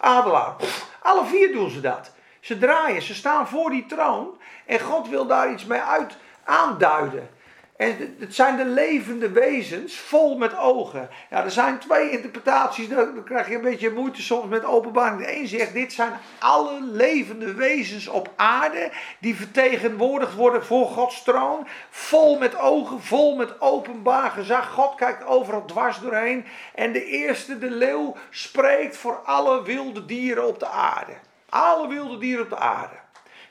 adelaar, 0.00 0.54
alle 1.02 1.24
vier 1.26 1.52
doen 1.52 1.70
ze 1.70 1.80
dat. 1.80 2.12
Ze 2.40 2.58
draaien, 2.58 3.02
ze 3.02 3.14
staan 3.14 3.48
voor 3.48 3.70
die 3.70 3.86
troon 3.86 4.28
en 4.66 4.80
God 4.80 5.08
wil 5.08 5.26
daar 5.26 5.52
iets 5.52 5.64
mee 5.64 5.80
uit 5.80 6.16
aanduiden. 6.44 7.28
En 7.76 8.16
het 8.18 8.34
zijn 8.34 8.56
de 8.56 8.64
levende 8.64 9.30
wezens 9.30 9.96
vol 9.96 10.36
met 10.36 10.58
ogen. 10.58 11.08
Ja, 11.30 11.44
er 11.44 11.50
zijn 11.50 11.78
twee 11.78 12.10
interpretaties, 12.10 12.88
dan 12.88 13.24
krijg 13.24 13.48
je 13.48 13.54
een 13.54 13.60
beetje 13.60 13.90
moeite 13.90 14.22
soms 14.22 14.48
met 14.48 14.64
openbaring. 14.64 15.20
De 15.20 15.36
een 15.36 15.46
zegt, 15.46 15.72
dit 15.72 15.92
zijn 15.92 16.12
alle 16.38 16.80
levende 16.82 17.54
wezens 17.54 18.08
op 18.08 18.30
aarde 18.36 18.90
die 19.18 19.36
vertegenwoordigd 19.36 20.34
worden 20.34 20.64
voor 20.64 20.86
Gods 20.86 21.22
troon. 21.22 21.66
Vol 21.90 22.38
met 22.38 22.58
ogen, 22.58 23.00
vol 23.00 23.36
met 23.36 23.60
openbaar 23.60 24.30
gezag. 24.30 24.70
God 24.70 24.94
kijkt 24.94 25.24
overal 25.24 25.64
dwars 25.64 25.98
doorheen. 25.98 26.44
En 26.74 26.92
de 26.92 27.04
eerste, 27.04 27.58
de 27.58 27.70
leeuw, 27.70 28.16
spreekt 28.30 28.96
voor 28.96 29.20
alle 29.24 29.62
wilde 29.62 30.04
dieren 30.04 30.46
op 30.46 30.58
de 30.58 30.68
aarde. 30.68 31.12
Alle 31.48 31.88
wilde 31.88 32.18
dieren 32.18 32.44
op 32.44 32.50
de 32.50 32.58
aarde. 32.58 32.96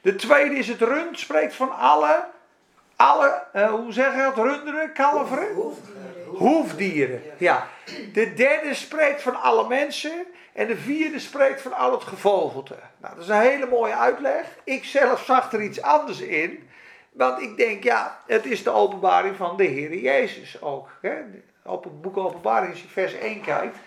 De 0.02 0.16
tweede 0.16 0.56
is 0.56 0.68
het 0.68 0.82
rund, 0.82 1.20
spreekt 1.20 1.56
van 1.56 1.78
alle, 1.78 2.26
alle 2.96 3.44
uh, 3.56 3.70
hoe 3.70 3.94
zeg 3.94 4.14
je 4.14 4.32
dat, 4.36 4.46
runderen, 4.46 4.94
kalveren? 4.94 5.54
Hoefdieren. 5.54 6.38
Hoefdieren, 6.38 7.22
ja. 7.38 7.68
De 8.14 8.34
derde 8.34 8.74
spreekt 8.74 9.22
van 9.22 9.42
alle 9.42 9.68
mensen. 9.68 10.26
En 10.54 10.68
de 10.68 10.78
vierde 10.78 11.20
spreekt 11.20 11.62
van 11.62 11.74
al 11.74 11.92
het 11.92 12.04
gevogelte. 12.04 12.76
Nou, 12.98 13.16
dat 13.16 13.24
is 13.24 13.30
een 13.30 13.40
hele 13.40 13.66
mooie 13.66 13.96
uitleg. 13.96 14.46
Ik 14.64 14.84
zelf 14.84 15.24
zag 15.24 15.54
er 15.54 15.62
iets 15.62 15.82
anders 15.82 16.20
in. 16.20 16.70
Want 17.12 17.42
ik 17.42 17.58
denk, 17.58 17.84
ja, 17.84 18.20
het 18.28 18.46
is 18.46 18.64
de 18.64 18.70
openbaring 18.70 19.36
van 19.36 19.58
de 19.58 19.64
Heer 19.64 19.98
Jezus 19.98 20.62
ook. 20.62 20.90
Hè? 21.02 21.14
Op 21.64 21.84
het 21.84 22.02
boek 22.02 22.18
Openbaring, 22.18 22.72
als 22.72 22.82
je 22.82 22.88
vers 22.88 23.14
1 23.14 23.42
kijkt. 23.42 23.78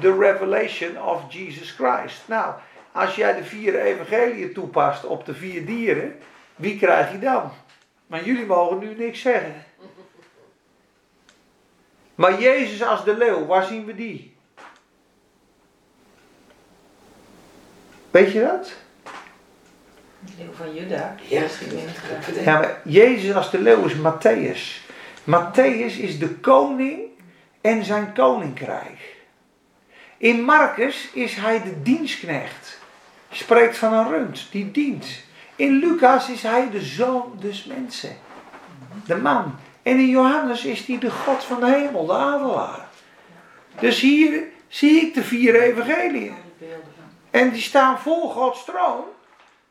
The 0.00 0.16
revelation 0.18 1.02
of 1.02 1.20
Jesus 1.28 1.70
Christ. 1.70 2.22
Nou, 2.26 2.54
als 2.92 3.14
jij 3.14 3.34
de 3.34 3.44
vier 3.44 3.80
evangeliën 3.80 4.52
toepast 4.52 5.04
op 5.04 5.24
de 5.24 5.34
vier 5.34 5.66
dieren, 5.66 6.18
wie 6.56 6.78
krijg 6.78 7.12
je 7.12 7.18
dan? 7.18 7.50
Maar 8.06 8.24
jullie 8.24 8.46
mogen 8.46 8.78
nu 8.78 8.94
niks 8.94 9.20
zeggen. 9.20 9.64
Maar 12.14 12.40
Jezus 12.40 12.82
als 12.82 13.04
de 13.04 13.16
leeuw, 13.16 13.46
waar 13.46 13.64
zien 13.64 13.84
we 13.84 13.94
die? 13.94 14.36
Weet 18.10 18.32
je 18.32 18.40
dat? 18.40 18.72
De 20.20 20.32
leeuw 20.38 20.52
van 20.52 20.74
Juda. 20.74 21.16
Ja. 21.28 21.46
ja, 22.44 22.58
maar 22.58 22.80
Jezus 22.84 23.34
als 23.34 23.50
de 23.50 23.60
leeuw 23.60 23.84
is 23.84 23.94
Matthäus. 23.94 24.92
Matthäus 25.24 25.98
is 25.98 26.18
de 26.18 26.34
koning 26.40 27.00
en 27.60 27.84
zijn 27.84 28.12
koninkrijk. 28.12 29.16
In 30.16 30.42
Marcus 30.42 31.08
is 31.12 31.34
hij 31.34 31.62
de 31.62 31.82
dienstknecht 31.82 32.78
spreekt 33.30 33.76
van 33.76 33.92
een 33.92 34.08
rund 34.08 34.46
die 34.50 34.70
dient. 34.70 35.06
In 35.56 35.78
Lucas 35.78 36.28
is 36.28 36.42
hij 36.42 36.70
de 36.70 36.80
zoon 36.80 37.36
des 37.40 37.64
mensen. 37.64 38.16
De 39.06 39.16
man. 39.16 39.54
En 39.82 39.98
in 39.98 40.08
Johannes 40.08 40.64
is 40.64 40.86
hij 40.86 40.98
de 40.98 41.10
God 41.10 41.44
van 41.44 41.60
de 41.60 41.66
hemel, 41.66 42.06
de 42.06 42.12
adelaar. 42.12 42.88
Dus 43.80 44.00
hier 44.00 44.42
zie 44.68 45.00
ik 45.00 45.14
de 45.14 45.22
vier 45.22 45.60
evangeliën. 45.60 46.34
En 47.30 47.50
die 47.50 47.62
staan 47.62 47.98
voor 47.98 48.30
Gods 48.30 48.64
troon. 48.64 49.04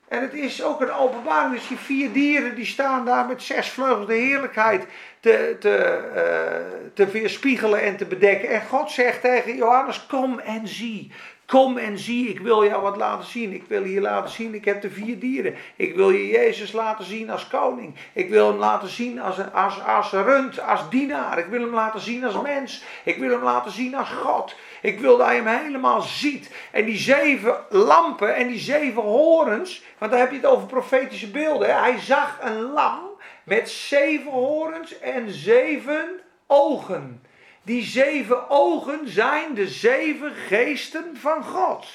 En 0.07 0.21
het 0.21 0.33
is 0.33 0.63
ook 0.63 0.81
een 0.81 0.91
openbaring. 0.91 1.53
Dus 1.53 1.67
die 1.67 1.77
vier 1.77 2.11
dieren 2.11 2.55
die 2.55 2.65
staan 2.65 3.05
daar 3.05 3.25
met 3.25 3.41
zes 3.43 3.69
vleugels 3.69 4.07
de 4.07 4.13
heerlijkheid 4.13 4.85
te, 5.19 5.55
te, 5.59 6.01
uh, 6.15 6.91
te 6.93 7.05
weerspiegelen 7.05 7.81
en 7.81 7.97
te 7.97 8.05
bedekken. 8.05 8.49
En 8.49 8.61
God 8.61 8.91
zegt 8.91 9.21
tegen 9.21 9.55
Johannes: 9.55 10.05
Kom 10.05 10.39
en 10.39 10.67
zie. 10.67 11.11
Kom 11.45 11.77
en 11.77 11.97
zie, 11.97 12.29
ik 12.29 12.39
wil 12.39 12.65
jou 12.65 12.81
wat 12.81 12.97
laten 12.97 13.27
zien. 13.27 13.53
Ik 13.53 13.63
wil 13.67 13.83
je 13.83 14.01
laten 14.01 14.31
zien, 14.31 14.53
ik 14.53 14.65
heb 14.65 14.81
de 14.81 14.89
vier 14.89 15.19
dieren. 15.19 15.55
Ik 15.75 15.95
wil 15.95 16.09
je 16.09 16.27
Jezus 16.27 16.71
laten 16.71 17.05
zien 17.05 17.29
als 17.29 17.47
koning. 17.47 17.95
Ik 18.13 18.29
wil 18.29 18.47
hem 18.47 18.57
laten 18.57 18.89
zien 18.89 19.21
als, 19.21 19.51
als, 19.53 19.83
als 19.83 20.11
rund, 20.11 20.61
als 20.61 20.89
dienaar. 20.89 21.37
Ik 21.37 21.45
wil 21.45 21.61
hem 21.61 21.73
laten 21.73 21.99
zien 21.99 22.23
als 22.23 22.41
mens. 22.41 22.83
Ik 23.03 23.17
wil 23.17 23.29
hem 23.29 23.43
laten 23.43 23.71
zien 23.71 23.95
als 23.95 24.09
God. 24.09 24.55
Ik 24.81 24.99
wil 24.99 25.17
dat 25.17 25.27
je 25.27 25.33
hem 25.33 25.63
helemaal 25.63 26.01
ziet. 26.01 26.51
En 26.71 26.85
die 26.85 26.97
zeven 26.97 27.55
lampen 27.69 28.35
en 28.35 28.47
die 28.47 28.59
zeven 28.59 29.01
horens, 29.01 29.83
want 29.97 30.11
daar 30.11 30.19
heb 30.19 30.31
je 30.31 30.37
het 30.37 30.45
over 30.45 30.67
profetische 30.67 31.31
beelden. 31.31 31.79
Hij 31.79 31.99
zag 31.99 32.37
een 32.41 32.61
lam 32.61 32.99
met 33.43 33.69
zeven 33.69 34.31
horens 34.31 34.99
en 34.99 35.31
zeven 35.31 36.19
ogen. 36.47 37.21
Die 37.63 37.83
zeven 37.83 38.49
ogen 38.49 38.99
zijn 39.09 39.53
de 39.53 39.67
zeven 39.67 40.31
geesten 40.31 41.17
van 41.17 41.43
God. 41.43 41.85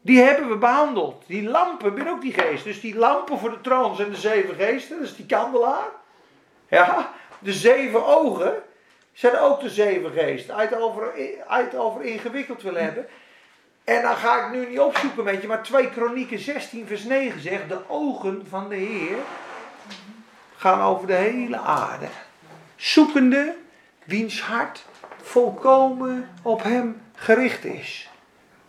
Die 0.00 0.20
hebben 0.20 0.48
we 0.48 0.56
behandeld. 0.56 1.24
Die 1.26 1.48
lampen 1.48 1.94
ben 1.94 2.08
ook 2.08 2.20
die 2.20 2.32
geest. 2.32 2.64
Dus 2.64 2.80
die 2.80 2.96
lampen 2.96 3.38
voor 3.38 3.50
de 3.50 3.60
troon 3.60 3.96
zijn 3.96 4.10
de 4.10 4.16
zeven 4.16 4.54
geesten. 4.54 4.98
Dat 4.98 5.08
is 5.08 5.16
die 5.16 5.26
kandelaar. 5.26 5.88
Ja, 6.68 7.12
de 7.38 7.52
zeven 7.52 8.06
ogen 8.06 8.62
zijn 9.12 9.38
ook 9.38 9.60
de 9.60 9.70
zeven 9.70 10.12
geesten. 10.12 10.54
Uit 10.54 10.74
over, 10.74 11.12
uit 11.46 11.74
over 11.76 12.02
ingewikkeld 12.02 12.62
willen 12.62 12.84
hebben. 12.84 13.06
En 13.84 14.02
dan 14.02 14.16
ga 14.16 14.46
ik 14.46 14.52
nu 14.52 14.66
niet 14.66 14.80
opzoeken 14.80 15.24
met 15.24 15.42
je, 15.42 15.48
maar 15.48 15.62
2 15.62 15.90
Kronieken 15.90 16.38
16 16.38 16.86
vers 16.86 17.04
9 17.04 17.40
zegt, 17.40 17.68
de 17.68 17.88
ogen 17.88 18.46
van 18.48 18.68
de 18.68 18.74
Heer 18.74 19.16
gaan 20.56 20.80
over 20.80 21.06
de 21.06 21.14
hele 21.14 21.58
aarde. 21.58 22.06
Zoekende 22.76 23.54
wiens 24.10 24.42
hart 24.42 24.84
volkomen 25.22 26.28
op 26.42 26.62
hem 26.62 27.02
gericht 27.14 27.64
is. 27.64 28.10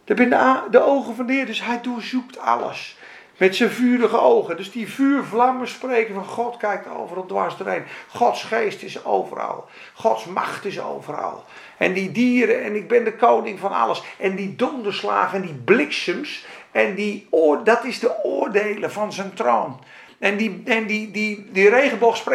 Zijn 0.04 0.30
de, 0.30 0.68
de 0.72 0.82
ogen 0.82 1.16
van 1.16 1.26
de 1.26 1.34
Heer, 1.34 1.46
dus 1.46 1.64
hij 1.64 1.82
doorzoekt 1.82 2.40
alles. 2.40 2.98
Met 3.38 3.56
zijn 3.56 3.70
vurige 3.70 4.20
ogen. 4.20 4.58
Dus 4.58 4.72
die 4.72 4.92
vuurvlammen 4.92 5.68
spreken 5.68 6.14
van 6.14 6.26
God 6.26 6.58
kijkt 6.58 6.88
overal 6.88 7.26
dwars 7.26 7.58
doorheen. 7.58 7.84
Gods 8.08 8.44
geest 8.44 8.82
is 8.82 9.06
overal. 9.06 9.66
Gods 9.94 10.26
macht 10.26 10.66
is 10.66 10.80
overal. 10.80 11.44
En 11.78 11.94
die 11.94 12.12
dieren, 12.12 12.64
en 12.64 12.76
ik 12.76 12.88
ben 12.88 13.04
de 13.04 13.16
koning 13.16 13.60
van 13.60 13.72
alles. 13.72 14.04
En 14.18 14.36
die 14.36 14.56
donderslagen 14.56 15.42
en 15.42 15.46
die 15.46 15.62
bliksems. 15.66 16.46
En 16.72 16.96
die 16.96 17.28
dat 17.64 17.84
is 17.84 18.00
de 18.00 18.24
oordelen 18.24 18.92
van 18.92 19.14
zijn 19.14 19.34
troon. 19.34 19.80
En 20.22 20.38
die, 20.38 20.62
en 20.66 20.86
die, 20.86 21.12
die, 21.12 21.46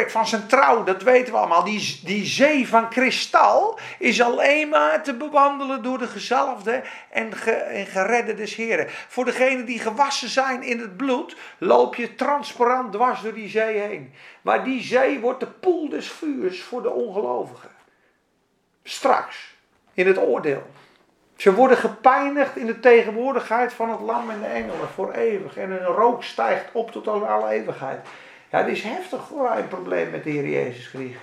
van 0.07 0.27
zijn 0.27 0.47
trouw, 0.47 0.85
dat 0.85 1.03
weten 1.03 1.33
we 1.33 1.39
allemaal. 1.39 1.65
Die, 1.65 2.01
die 2.05 2.25
zee 2.25 2.69
van 2.69 2.89
kristal 2.89 3.79
is 3.99 4.23
alleen 4.23 4.69
maar 4.69 5.03
te 5.03 5.15
bewandelen 5.15 5.83
door 5.83 5.99
de 5.99 6.07
gezalfde 6.07 6.83
en, 7.11 7.37
ge, 7.37 7.51
en 7.51 7.87
geredde 7.87 8.35
des 8.35 8.55
Heren. 8.55 8.87
Voor 8.89 9.25
degenen 9.25 9.65
die 9.65 9.79
gewassen 9.79 10.29
zijn 10.29 10.63
in 10.63 10.81
het 10.81 10.97
bloed, 10.97 11.37
loop 11.59 11.95
je 11.95 12.15
transparant 12.15 12.93
dwars 12.93 13.23
door 13.23 13.35
die 13.35 13.49
zee 13.49 13.79
heen. 13.79 14.13
Maar 14.43 14.65
die 14.65 14.83
zee 14.83 15.21
wordt 15.21 15.41
de 15.41 15.47
poel 15.47 15.89
des 15.89 16.11
vuurs 16.11 16.63
voor 16.63 16.83
de 16.83 16.91
ongelovigen. 16.91 17.71
Straks, 18.83 19.55
in 19.95 20.07
het 20.07 20.19
oordeel. 20.19 20.67
Ze 21.37 21.55
worden 21.55 21.77
gepijnigd 21.77 22.57
in 22.57 22.67
de 22.67 22.81
tegenwoordigheid 22.81 23.73
van 23.73 23.91
het 23.91 24.01
lam 24.01 24.31
en 24.31 24.41
de 24.41 24.47
engelen 24.47 24.89
voor 24.95 25.13
eeuwig. 25.13 25.57
En 25.57 25.71
hun 25.71 25.85
rook 25.85 26.25
stijgt 26.25 26.65
op 26.73 26.91
tot 26.91 27.09
alle 27.09 27.51
eeuwigheid. 27.51 28.07
Ja, 28.51 28.59
het 28.59 28.69
is 28.69 28.83
heftig 28.83 29.27
voor 29.27 29.51
een 29.51 29.69
probleem 29.69 30.11
met 30.11 30.25
de 30.25 30.31
Heer 30.31 30.49
Jezus 30.49 30.87
Christus. 30.87 31.21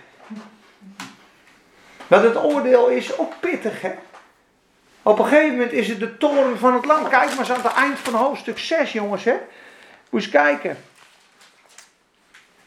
Want 2.08 2.24
het 2.24 2.44
oordeel 2.44 2.88
is 2.88 3.18
ook 3.18 3.34
pittig, 3.40 3.82
hè? 3.82 3.94
Op 5.02 5.20
een 5.20 5.26
gegeven 5.26 5.52
moment 5.52 5.72
is 5.72 5.88
het 5.88 6.00
de 6.00 6.18
toren 6.18 6.58
van 6.58 6.74
het 6.74 6.86
land. 6.86 7.10
Kijk 7.10 7.30
maar 7.30 7.40
eens 7.40 7.52
aan 7.52 7.62
het 7.62 7.74
eind 7.74 8.00
van 8.00 8.14
hoofdstuk 8.14 8.60
6, 8.60 8.92
jongens. 8.92 9.24
Hè? 9.24 9.36
Moet 10.10 10.22
eens 10.22 10.30
kijken. 10.30 10.78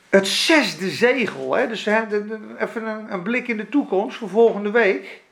Het 0.08 0.28
zesde 0.28 0.90
zegel. 0.90 1.54
Hè? 1.54 1.68
Dus 1.68 1.86
even 1.86 3.06
een 3.10 3.22
blik 3.22 3.48
in 3.48 3.56
de 3.56 3.68
toekomst 3.68 4.16
voor 4.16 4.28
volgende 4.28 4.70
week. 4.70 5.22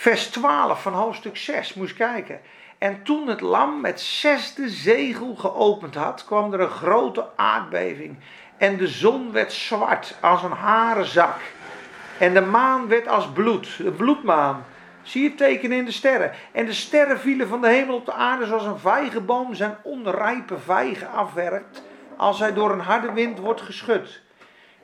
Vers 0.00 0.26
12 0.26 0.82
van 0.82 0.92
hoofdstuk 0.92 1.36
6. 1.36 1.74
Moet 1.74 1.88
eens 1.88 1.96
kijken. 1.96 2.40
En 2.78 3.02
toen 3.02 3.28
het 3.28 3.40
lam 3.40 3.84
het 3.84 4.00
zesde 4.00 4.68
zegel 4.68 5.34
geopend 5.34 5.94
had, 5.94 6.24
kwam 6.24 6.52
er 6.52 6.60
een 6.60 6.70
grote 6.70 7.26
aardbeving. 7.36 8.16
En 8.56 8.76
de 8.76 8.86
zon 8.86 9.32
werd 9.32 9.52
zwart 9.52 10.14
als 10.20 10.42
een 10.42 10.52
harenzak. 10.52 11.40
En 12.18 12.34
de 12.34 12.40
maan 12.40 12.88
werd 12.88 13.08
als 13.08 13.28
bloed, 13.28 13.76
de 13.76 13.90
bloedmaan. 13.90 14.64
Zie 15.02 15.22
je 15.22 15.28
het 15.28 15.38
teken 15.38 15.72
in 15.72 15.84
de 15.84 15.92
sterren. 15.92 16.32
En 16.52 16.66
de 16.66 16.72
sterren 16.72 17.20
vielen 17.20 17.48
van 17.48 17.60
de 17.60 17.68
hemel 17.68 17.94
op 17.94 18.06
de 18.06 18.12
aarde 18.12 18.46
zoals 18.46 18.64
een 18.64 18.78
vijgenboom 18.78 19.54
zijn 19.54 19.76
onrijpe 19.82 20.58
vijgen 20.58 21.10
afwerkt 21.10 21.82
als 22.16 22.38
hij 22.38 22.52
door 22.52 22.70
een 22.70 22.80
harde 22.80 23.12
wind 23.12 23.38
wordt 23.38 23.60
geschud. 23.60 24.22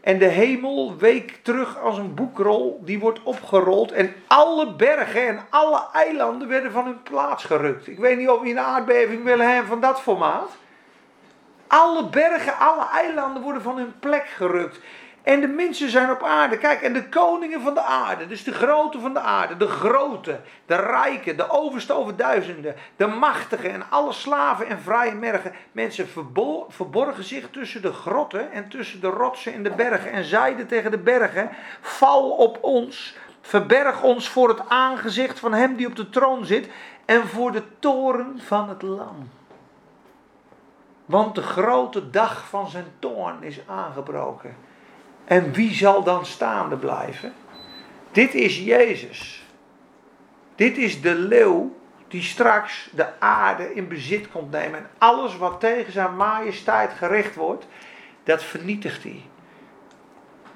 En 0.04 0.18
de 0.18 0.26
hemel 0.26 0.96
week 0.96 1.38
terug 1.42 1.78
als 1.78 1.98
een 1.98 2.14
boekrol 2.14 2.80
die 2.84 2.98
wordt 2.98 3.22
opgerold. 3.22 3.92
En 3.92 4.14
alle 4.26 4.72
bergen 4.72 5.26
en 5.28 5.40
alle 5.50 5.86
eilanden 5.92 6.48
werden 6.48 6.72
van 6.72 6.84
hun 6.84 7.02
plaats 7.02 7.44
gerukt. 7.44 7.86
Ik 7.86 7.98
weet 7.98 8.18
niet 8.18 8.28
of 8.28 8.40
we 8.40 8.48
een 8.48 8.58
aardbeving 8.58 9.24
willen 9.24 9.46
hebben 9.48 9.66
van 9.66 9.80
dat 9.80 10.00
formaat. 10.00 10.50
Alle 11.66 12.08
bergen, 12.08 12.58
alle 12.58 12.86
eilanden 12.92 13.42
worden 13.42 13.62
van 13.62 13.76
hun 13.76 13.94
plek 13.98 14.26
gerukt. 14.26 14.78
En 15.24 15.40
de 15.40 15.46
mensen 15.46 15.90
zijn 15.90 16.10
op 16.10 16.22
aarde. 16.22 16.58
Kijk, 16.58 16.82
en 16.82 16.92
de 16.92 17.08
koningen 17.08 17.60
van 17.60 17.74
de 17.74 17.82
aarde, 17.82 18.26
dus 18.26 18.44
de 18.44 18.52
grote 18.52 19.00
van 19.00 19.12
de 19.12 19.20
aarde, 19.20 19.56
de 19.56 19.68
grote, 19.68 20.40
de 20.66 20.76
rijken, 20.76 21.36
de 21.36 21.50
overste 21.50 21.92
over 21.92 22.16
duizenden, 22.16 22.74
de 22.96 23.06
machtigen 23.06 23.70
en 23.70 23.90
alle 23.90 24.12
slaven 24.12 24.66
en 24.66 24.78
vrije 24.80 25.14
mergen. 25.14 25.52
Mensen 25.72 26.08
verbo- 26.08 26.66
verborgen 26.68 27.24
zich 27.24 27.50
tussen 27.50 27.82
de 27.82 27.92
grotten 27.92 28.52
en 28.52 28.68
tussen 28.68 29.00
de 29.00 29.08
rotsen 29.08 29.54
en 29.54 29.62
de 29.62 29.70
bergen 29.70 30.12
en 30.12 30.24
zeiden 30.24 30.66
tegen 30.66 30.90
de 30.90 30.98
bergen: 30.98 31.50
Val 31.80 32.30
op 32.30 32.58
ons, 32.60 33.16
verberg 33.40 34.02
ons 34.02 34.28
voor 34.28 34.48
het 34.48 34.68
aangezicht 34.68 35.38
van 35.38 35.52
hem 35.52 35.76
die 35.76 35.86
op 35.86 35.96
de 35.96 36.10
troon 36.10 36.44
zit 36.44 36.68
en 37.04 37.28
voor 37.28 37.52
de 37.52 37.62
toren 37.78 38.40
van 38.40 38.68
het 38.68 38.82
lam. 38.82 39.30
Want 41.04 41.34
de 41.34 41.42
grote 41.42 42.10
dag 42.10 42.48
van 42.48 42.68
zijn 42.68 42.92
toorn 42.98 43.42
is 43.42 43.60
aangebroken. 43.66 44.63
En 45.24 45.52
wie 45.52 45.74
zal 45.74 46.02
dan 46.02 46.26
staande 46.26 46.76
blijven? 46.76 47.32
Dit 48.12 48.34
is 48.34 48.58
Jezus. 48.58 49.44
Dit 50.54 50.76
is 50.76 51.00
de 51.00 51.14
leeuw 51.14 51.76
die 52.08 52.22
straks 52.22 52.90
de 52.92 53.20
aarde 53.20 53.74
in 53.74 53.88
bezit 53.88 54.30
komt 54.30 54.50
nemen. 54.50 54.78
En 54.78 54.88
alles 54.98 55.36
wat 55.36 55.60
tegen 55.60 55.92
zijn 55.92 56.16
majesteit 56.16 56.92
gericht 56.92 57.34
wordt, 57.34 57.66
dat 58.24 58.42
vernietigt 58.42 59.02
hij. 59.02 59.22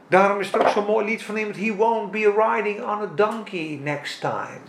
Daarom 0.09 0.41
is 0.41 0.53
er 0.53 0.61
ook 0.61 0.69
zo'n 0.69 0.85
mooi 0.85 1.05
lied 1.05 1.23
van 1.23 1.37
iemand: 1.37 1.57
He 1.57 1.75
won't 1.75 2.11
be 2.11 2.35
riding 2.37 2.81
on 2.81 3.03
a 3.03 3.11
donkey 3.15 3.81
next 3.83 4.21
time. 4.21 4.61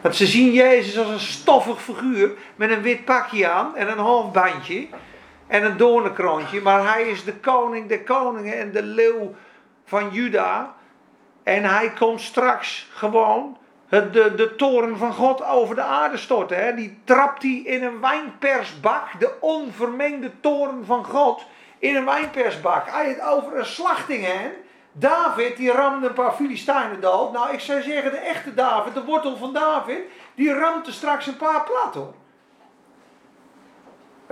Want 0.00 0.16
ze 0.16 0.26
zien 0.26 0.52
Jezus 0.52 0.98
als 0.98 1.08
een 1.08 1.20
stoffig 1.20 1.82
figuur 1.82 2.30
met 2.56 2.70
een 2.70 2.82
wit 2.82 3.04
pakje 3.04 3.48
aan 3.48 3.76
en 3.76 3.90
een 3.90 3.98
hoofdbandje 3.98 4.86
en 5.52 5.64
een 5.64 5.76
doornenkroontje. 5.76 6.60
Maar 6.60 6.92
hij 6.92 7.08
is 7.08 7.24
de 7.24 7.34
koning 7.34 7.88
der 7.88 8.02
koningen 8.02 8.58
en 8.58 8.72
de 8.72 8.82
leeuw 8.82 9.34
van 9.84 10.10
Juda. 10.10 10.74
En 11.42 11.64
hij 11.64 11.90
komt 11.90 12.20
straks 12.20 12.88
gewoon 12.92 13.58
het, 13.88 14.12
de, 14.12 14.34
de 14.34 14.56
toren 14.56 14.96
van 14.98 15.12
God 15.12 15.44
over 15.44 15.74
de 15.74 15.82
aarde 15.82 16.16
storten. 16.16 16.64
Hè. 16.64 16.74
Die 16.74 17.00
trapt 17.04 17.42
hij 17.42 17.60
in 17.64 17.82
een 17.82 18.00
wijnpersbak, 18.00 19.20
de 19.20 19.32
onvermengde 19.40 20.40
toren 20.40 20.84
van 20.86 21.04
God, 21.04 21.44
in 21.78 21.96
een 21.96 22.04
wijnpersbak. 22.04 22.90
Hij 22.90 23.08
het 23.08 23.20
over 23.20 23.58
een 23.58 23.66
slachting 23.66 24.24
heen. 24.24 24.50
David, 24.92 25.56
die 25.56 25.72
ramde 25.72 26.06
een 26.08 26.14
paar 26.14 26.32
Filistijnen 26.32 27.00
dood. 27.00 27.32
Nou, 27.32 27.52
ik 27.52 27.60
zou 27.60 27.82
zeggen, 27.82 28.10
de 28.10 28.16
echte 28.16 28.54
David, 28.54 28.94
de 28.94 29.04
wortel 29.04 29.36
van 29.36 29.52
David, 29.52 30.00
die 30.34 30.54
ramt 30.54 30.86
er 30.86 30.92
straks 30.92 31.26
een 31.26 31.36
paar 31.36 31.64
plat. 31.64 32.06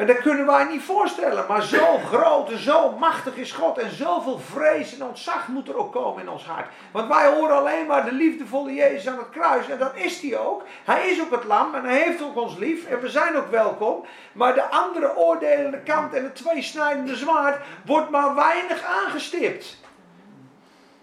En 0.00 0.06
dat 0.06 0.20
kunnen 0.20 0.46
wij 0.46 0.64
niet 0.64 0.82
voorstellen. 0.82 1.44
Maar 1.48 1.62
zo 1.62 1.98
groot 1.98 2.50
en 2.50 2.58
zo 2.58 2.90
machtig 2.90 3.36
is 3.36 3.52
God. 3.52 3.78
En 3.78 3.90
zoveel 3.90 4.38
vrees 4.38 4.94
en 4.94 5.06
ontzag 5.06 5.48
moet 5.48 5.68
er 5.68 5.76
ook 5.76 5.92
komen 5.92 6.22
in 6.22 6.28
ons 6.28 6.44
hart. 6.44 6.66
Want 6.90 7.08
wij 7.08 7.32
horen 7.32 7.56
alleen 7.56 7.86
maar 7.86 8.04
de 8.04 8.12
liefdevolle 8.12 8.74
Jezus 8.74 9.08
aan 9.08 9.18
het 9.18 9.30
kruis. 9.30 9.68
En 9.68 9.78
dat 9.78 9.92
is 9.94 10.20
hij 10.20 10.38
ook. 10.38 10.62
Hij 10.84 11.08
is 11.08 11.20
ook 11.20 11.30
het 11.30 11.44
lam 11.44 11.74
en 11.74 11.84
hij 11.84 12.02
heeft 12.02 12.22
ook 12.22 12.36
ons 12.36 12.56
lief. 12.56 12.86
En 12.86 13.00
we 13.00 13.08
zijn 13.08 13.36
ook 13.36 13.50
welkom. 13.50 14.04
Maar 14.32 14.54
de 14.54 14.68
andere 14.68 15.16
oordelende 15.16 15.80
kant 15.80 16.14
en 16.14 16.24
het 16.24 16.36
tweesnijdende 16.36 17.16
zwaard 17.16 17.62
wordt 17.84 18.10
maar 18.10 18.34
weinig 18.34 18.82
aangestipt. 18.82 19.78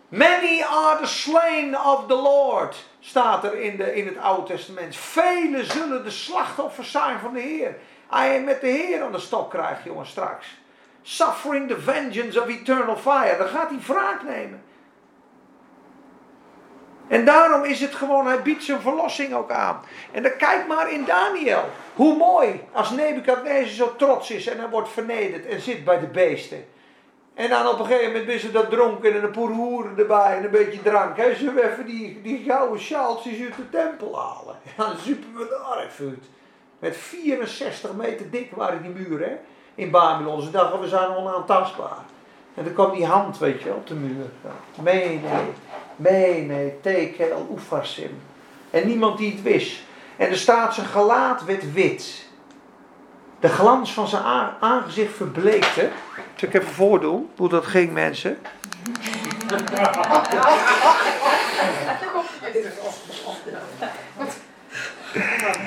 Many 0.10 0.64
are 0.64 1.00
the 1.02 1.08
slain 1.08 1.80
of 1.80 2.08
the 2.08 2.16
Lord, 2.16 2.76
staat 3.00 3.44
er 3.44 3.60
in, 3.60 3.78
de, 3.78 3.96
in 3.96 4.08
het 4.08 4.18
Oude 4.18 4.54
Testament. 4.54 4.96
Velen 4.96 5.66
zullen 5.66 6.04
de 6.04 6.12
slachtoffers 6.12 6.92
zijn 6.92 7.20
van 7.20 7.34
de 7.34 7.40
Heer. 7.40 7.76
Hij 8.10 8.42
met 8.42 8.62
de 8.62 8.68
Heer 8.68 9.04
aan 9.04 9.12
de 9.12 9.20
stok 9.20 9.50
krijgt, 9.50 9.84
jongens, 9.84 10.10
straks. 10.10 10.58
Suffering 11.02 11.68
the 11.68 11.80
vengeance 11.80 12.42
of 12.42 12.48
eternal 12.48 12.98
fire. 12.98 13.38
Dan 13.38 13.48
gaat 13.48 13.70
hij 13.70 13.80
wraak 13.80 14.24
nemen. 14.24 14.62
En 17.08 17.26
daarom 17.26 17.64
is 17.64 17.82
het 17.82 17.96
gewoon, 17.96 18.28
hij 18.28 18.42
biedt 18.42 18.64
zijn 18.64 18.82
verlossing 18.82 19.34
ook 19.34 19.52
aan. 19.52 19.82
En 20.12 20.24
dan 20.24 20.38
kijk 20.38 20.68
maar 20.68 20.92
in 20.92 21.06
Daniel. 21.06 21.64
Hoe 21.96 22.16
mooi 22.16 22.64
als 22.72 22.90
Nebukadnezar 22.90 23.68
zo 23.68 23.96
trots 23.96 24.32
is 24.32 24.48
en 24.48 24.58
hij 24.58 24.70
wordt 24.70 24.90
vernederd 24.90 25.46
en 25.46 25.62
zit 25.62 25.86
bij 25.86 26.00
de 26.00 26.08
beesten. 26.08 26.66
En 27.34 27.50
dan 27.50 27.68
op 27.68 27.80
een 27.80 27.86
gegeven 27.86 28.12
moment 28.12 28.30
is 28.30 28.42
ze 28.42 28.52
dat 28.52 28.70
dronken 28.70 29.14
en 29.14 29.24
een 29.24 29.32
poer 29.32 29.50
hoeren 29.50 29.98
erbij 29.98 30.38
en 30.38 30.44
een 30.44 30.52
beetje 30.52 30.82
drank. 30.82 31.18
Zullen 31.36 31.56
we 31.56 31.72
even 31.72 31.86
die, 31.86 32.22
die 32.22 32.44
gouden 32.48 32.80
sjaaltjes 32.80 33.42
uit 33.42 33.56
de 33.56 33.70
tempel 33.70 34.20
halen? 34.20 34.56
Ja, 34.78 34.86
dan 34.86 34.98
zuipen. 34.98 36.37
Met 36.80 36.98
64 36.98 37.94
meter 37.94 38.30
dik 38.30 38.52
waren 38.56 38.82
die 38.82 38.92
muren 38.92 39.30
hè, 39.30 39.36
in 39.76 39.92
Babylon. 39.92 40.42
Ze 40.42 40.52
dachten, 40.52 40.80
we 40.80 40.88
zijn 40.88 41.16
onaantastbaar. 41.16 41.98
En 42.54 42.64
dan 42.64 42.74
kwam 42.74 42.92
die 42.96 43.06
hand, 43.06 43.38
weet 43.38 43.62
je, 43.62 43.74
op 43.74 43.88
de 43.88 43.94
muur. 43.94 44.26
Mene, 44.82 45.20
mene, 45.96 46.74
tekel, 46.82 47.48
oefarsim. 47.52 48.22
En 48.70 48.88
niemand 48.88 49.18
die 49.18 49.32
het 49.32 49.42
wist. 49.42 49.82
En 50.16 50.30
er 50.30 50.38
staat, 50.38 50.74
zijn 50.74 50.88
gelaat 50.88 51.46
werd 51.46 51.74
wit. 51.74 52.26
De 53.40 53.50
glans 53.50 53.94
van 53.94 54.08
zijn 54.08 54.24
aangezicht 54.60 55.16
verbleekte. 55.16 55.90
Zal 56.36 56.50
ik 56.50 56.54
even 56.54 56.74
voordoen 56.74 57.30
hoe 57.36 57.50
dat 57.50 57.66
ging, 57.66 57.94
mensen? 57.94 58.38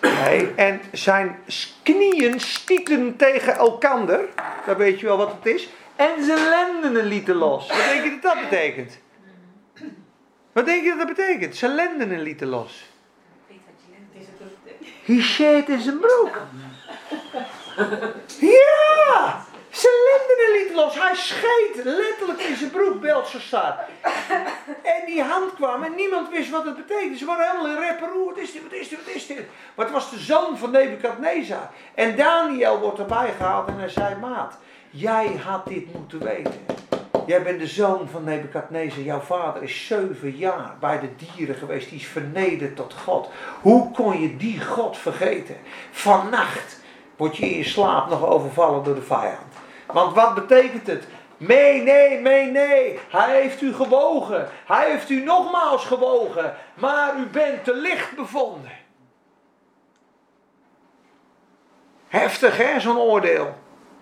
Nee, 0.00 0.52
en 0.54 0.80
zijn 0.92 1.38
knieën 1.82 2.40
stieten 2.40 3.16
tegen 3.16 3.54
elkander. 3.54 4.28
Dan 4.66 4.76
weet 4.76 5.00
je 5.00 5.06
wel 5.06 5.16
wat 5.16 5.32
het 5.32 5.54
is. 5.54 5.68
En 5.96 6.24
zijn 6.24 6.48
lendenen 6.48 7.06
lieten 7.06 7.34
los. 7.34 7.66
Wat 7.68 7.84
denk 7.84 8.04
je 8.04 8.10
dat 8.10 8.22
dat 8.22 8.50
betekent? 8.50 8.98
Wat 10.52 10.64
denk 10.64 10.82
je 10.82 10.88
dat 10.88 10.98
dat 10.98 11.16
betekent? 11.16 11.56
Zijn 11.56 11.74
lendenen 11.74 12.20
lieten 12.20 12.48
los. 12.48 12.84
Hij 15.04 15.20
shit 15.20 15.68
in 15.68 15.80
zijn 15.80 15.98
broek. 15.98 16.40
Ja! 18.40 19.43
Lendenen 19.84 20.62
liet 20.62 20.74
los. 20.74 20.94
Hij 20.94 21.14
scheet 21.14 21.84
letterlijk 21.84 22.40
in 22.40 22.56
zijn 22.56 22.70
broek, 22.70 23.00
Belshazzar. 23.00 23.78
En 24.82 25.06
die 25.06 25.22
hand 25.22 25.54
kwam 25.54 25.82
en 25.82 25.94
niemand 25.94 26.30
wist 26.30 26.50
wat 26.50 26.64
het 26.64 26.76
betekende. 26.76 27.16
Ze 27.16 27.24
waren 27.24 27.50
helemaal 27.50 27.76
in 27.76 27.88
reperoe. 27.88 28.24
Wat 28.24 28.38
is 28.38 28.52
dit, 28.52 28.62
wat 28.62 28.72
is 28.72 28.88
dit, 28.88 29.04
wat 29.04 29.14
is 29.14 29.26
dit? 29.26 29.46
Maar 29.74 29.84
het 29.84 29.94
was 29.94 30.10
de 30.10 30.18
zoon 30.18 30.58
van 30.58 30.70
Nebukadnezar. 30.70 31.70
En 31.94 32.16
Daniel 32.16 32.78
wordt 32.78 32.98
erbij 32.98 33.32
gehaald 33.36 33.68
en 33.68 33.78
hij 33.78 33.88
zei, 33.88 34.14
maat, 34.20 34.58
jij 34.90 35.40
had 35.44 35.66
dit 35.66 35.92
moeten 35.92 36.24
weten. 36.24 36.66
Jij 37.26 37.42
bent 37.42 37.58
de 37.58 37.66
zoon 37.66 38.08
van 38.08 38.24
Nebukadnezar. 38.24 39.02
Jouw 39.02 39.20
vader 39.20 39.62
is 39.62 39.86
zeven 39.86 40.36
jaar 40.36 40.76
bij 40.80 41.00
de 41.00 41.08
dieren 41.16 41.56
geweest. 41.56 41.88
Die 41.88 41.98
is 41.98 42.06
vernederd 42.06 42.76
tot 42.76 42.94
God. 43.04 43.30
Hoe 43.60 43.90
kon 43.90 44.20
je 44.20 44.36
die 44.36 44.60
God 44.64 44.98
vergeten? 44.98 45.56
Vannacht 45.90 46.82
word 47.16 47.36
je 47.36 47.50
in 47.50 47.56
je 47.56 47.64
slaap 47.64 48.08
nog 48.08 48.24
overvallen 48.26 48.84
door 48.84 48.94
de 48.94 49.02
vijand. 49.02 49.43
Want 49.86 50.14
wat 50.14 50.34
betekent 50.34 50.86
het? 50.86 51.06
Nee, 51.36 51.82
nee, 51.82 52.20
nee, 52.20 52.50
nee. 52.50 52.98
Hij 53.08 53.40
heeft 53.40 53.60
u 53.60 53.74
gewogen. 53.74 54.48
Hij 54.66 54.90
heeft 54.90 55.10
u 55.10 55.24
nogmaals 55.24 55.84
gewogen. 55.84 56.54
Maar 56.74 57.16
u 57.16 57.26
bent 57.26 57.64
te 57.64 57.74
licht 57.74 58.16
bevonden. 58.16 58.70
Heftig 62.08 62.56
hè, 62.56 62.80
zo'n 62.80 62.98
oordeel. 62.98 63.54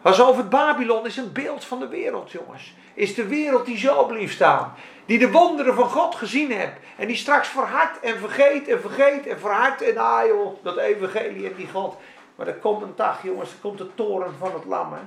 Als 0.02 0.20
over 0.20 0.36
het 0.36 0.50
Babylon 0.50 1.06
is 1.06 1.16
een 1.16 1.32
beeld 1.32 1.64
van 1.64 1.78
de 1.78 1.88
wereld, 1.88 2.30
jongens. 2.30 2.74
Is 2.94 3.14
de 3.14 3.26
wereld 3.26 3.66
die 3.66 3.78
zo 3.78 4.06
blijft 4.06 4.34
staan. 4.34 4.74
Die 5.06 5.18
de 5.18 5.30
wonderen 5.30 5.74
van 5.74 5.88
God 5.88 6.14
gezien 6.14 6.52
hebt. 6.52 6.80
En 6.96 7.06
die 7.06 7.16
straks 7.16 7.48
verhardt 7.48 8.00
en 8.00 8.18
vergeet 8.18 8.68
en 8.68 8.80
vergeet 8.80 9.26
en 9.26 9.38
verhardt. 9.38 9.82
En 9.82 9.98
ah 9.98 10.26
joh, 10.26 10.64
dat 10.64 10.76
evangelie 10.76 11.46
en 11.46 11.54
die 11.56 11.68
God. 11.68 11.96
Maar 12.36 12.46
er 12.46 12.54
komt 12.54 12.82
een 12.82 12.92
dag, 12.96 13.22
jongens, 13.22 13.50
er 13.50 13.58
komt 13.60 13.78
de 13.78 13.94
toren 13.94 14.34
van 14.38 14.54
het 14.54 14.64
lam. 14.64 14.92
Hè. 14.92 15.00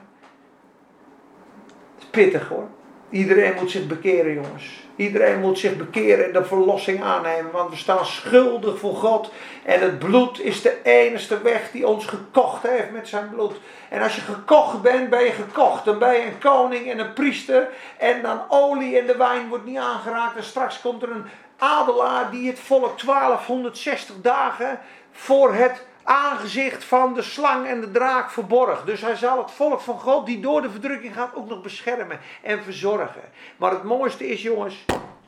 Pittig 2.15 2.47
hoor. 2.47 2.67
Iedereen 3.09 3.53
moet 3.59 3.71
zich 3.71 3.87
bekeren, 3.87 4.33
jongens. 4.33 4.83
Iedereen 4.95 5.39
moet 5.39 5.59
zich 5.59 5.77
bekeren 5.77 6.25
en 6.25 6.33
de 6.33 6.45
verlossing 6.45 7.03
aannemen. 7.03 7.51
Want 7.51 7.69
we 7.69 7.75
staan 7.75 8.05
schuldig 8.05 8.79
voor 8.79 8.95
God. 8.95 9.31
En 9.63 9.79
het 9.79 9.99
bloed 9.99 10.39
is 10.39 10.61
de 10.61 10.77
enige 10.83 11.41
weg 11.41 11.71
die 11.71 11.87
ons 11.87 12.05
gekocht 12.05 12.67
heeft 12.67 12.91
met 12.91 13.07
zijn 13.07 13.29
bloed. 13.29 13.53
En 13.89 14.01
als 14.01 14.15
je 14.15 14.21
gekocht 14.21 14.81
bent, 14.81 15.09
ben 15.09 15.23
je 15.23 15.31
gekocht. 15.31 15.85
Dan 15.85 15.99
ben 15.99 16.13
je 16.13 16.25
een 16.25 16.39
koning 16.39 16.91
en 16.91 16.99
een 16.99 17.13
priester. 17.13 17.69
En 17.97 18.21
dan 18.21 18.41
olie 18.49 18.99
en 18.99 19.07
de 19.07 19.17
wijn 19.17 19.47
wordt 19.47 19.65
niet 19.65 19.77
aangeraakt. 19.77 20.37
En 20.37 20.43
straks 20.43 20.81
komt 20.81 21.03
er 21.03 21.11
een 21.11 21.25
adelaar 21.57 22.31
die 22.31 22.47
het 22.47 22.59
volk 22.59 23.01
1260 23.01 24.15
dagen 24.21 24.79
voor 25.11 25.53
het 25.53 25.85
aangezicht 26.05 26.83
van 26.83 27.13
de 27.13 27.21
slang 27.21 27.67
en 27.67 27.81
de 27.81 27.91
draak 27.91 28.29
verborg. 28.29 28.83
Dus 28.83 29.01
hij 29.01 29.15
zal 29.15 29.37
het 29.37 29.51
volk 29.51 29.79
van 29.79 29.99
God 29.99 30.25
die 30.25 30.39
door 30.39 30.61
de 30.61 30.69
verdrukking 30.69 31.13
gaat 31.13 31.35
ook 31.35 31.49
nog 31.49 31.61
beschermen 31.61 32.19
en 32.41 32.63
verzorgen. 32.63 33.21
Maar 33.57 33.71
het 33.71 33.83
mooiste 33.83 34.27
is 34.27 34.41
jongens, 34.41 34.85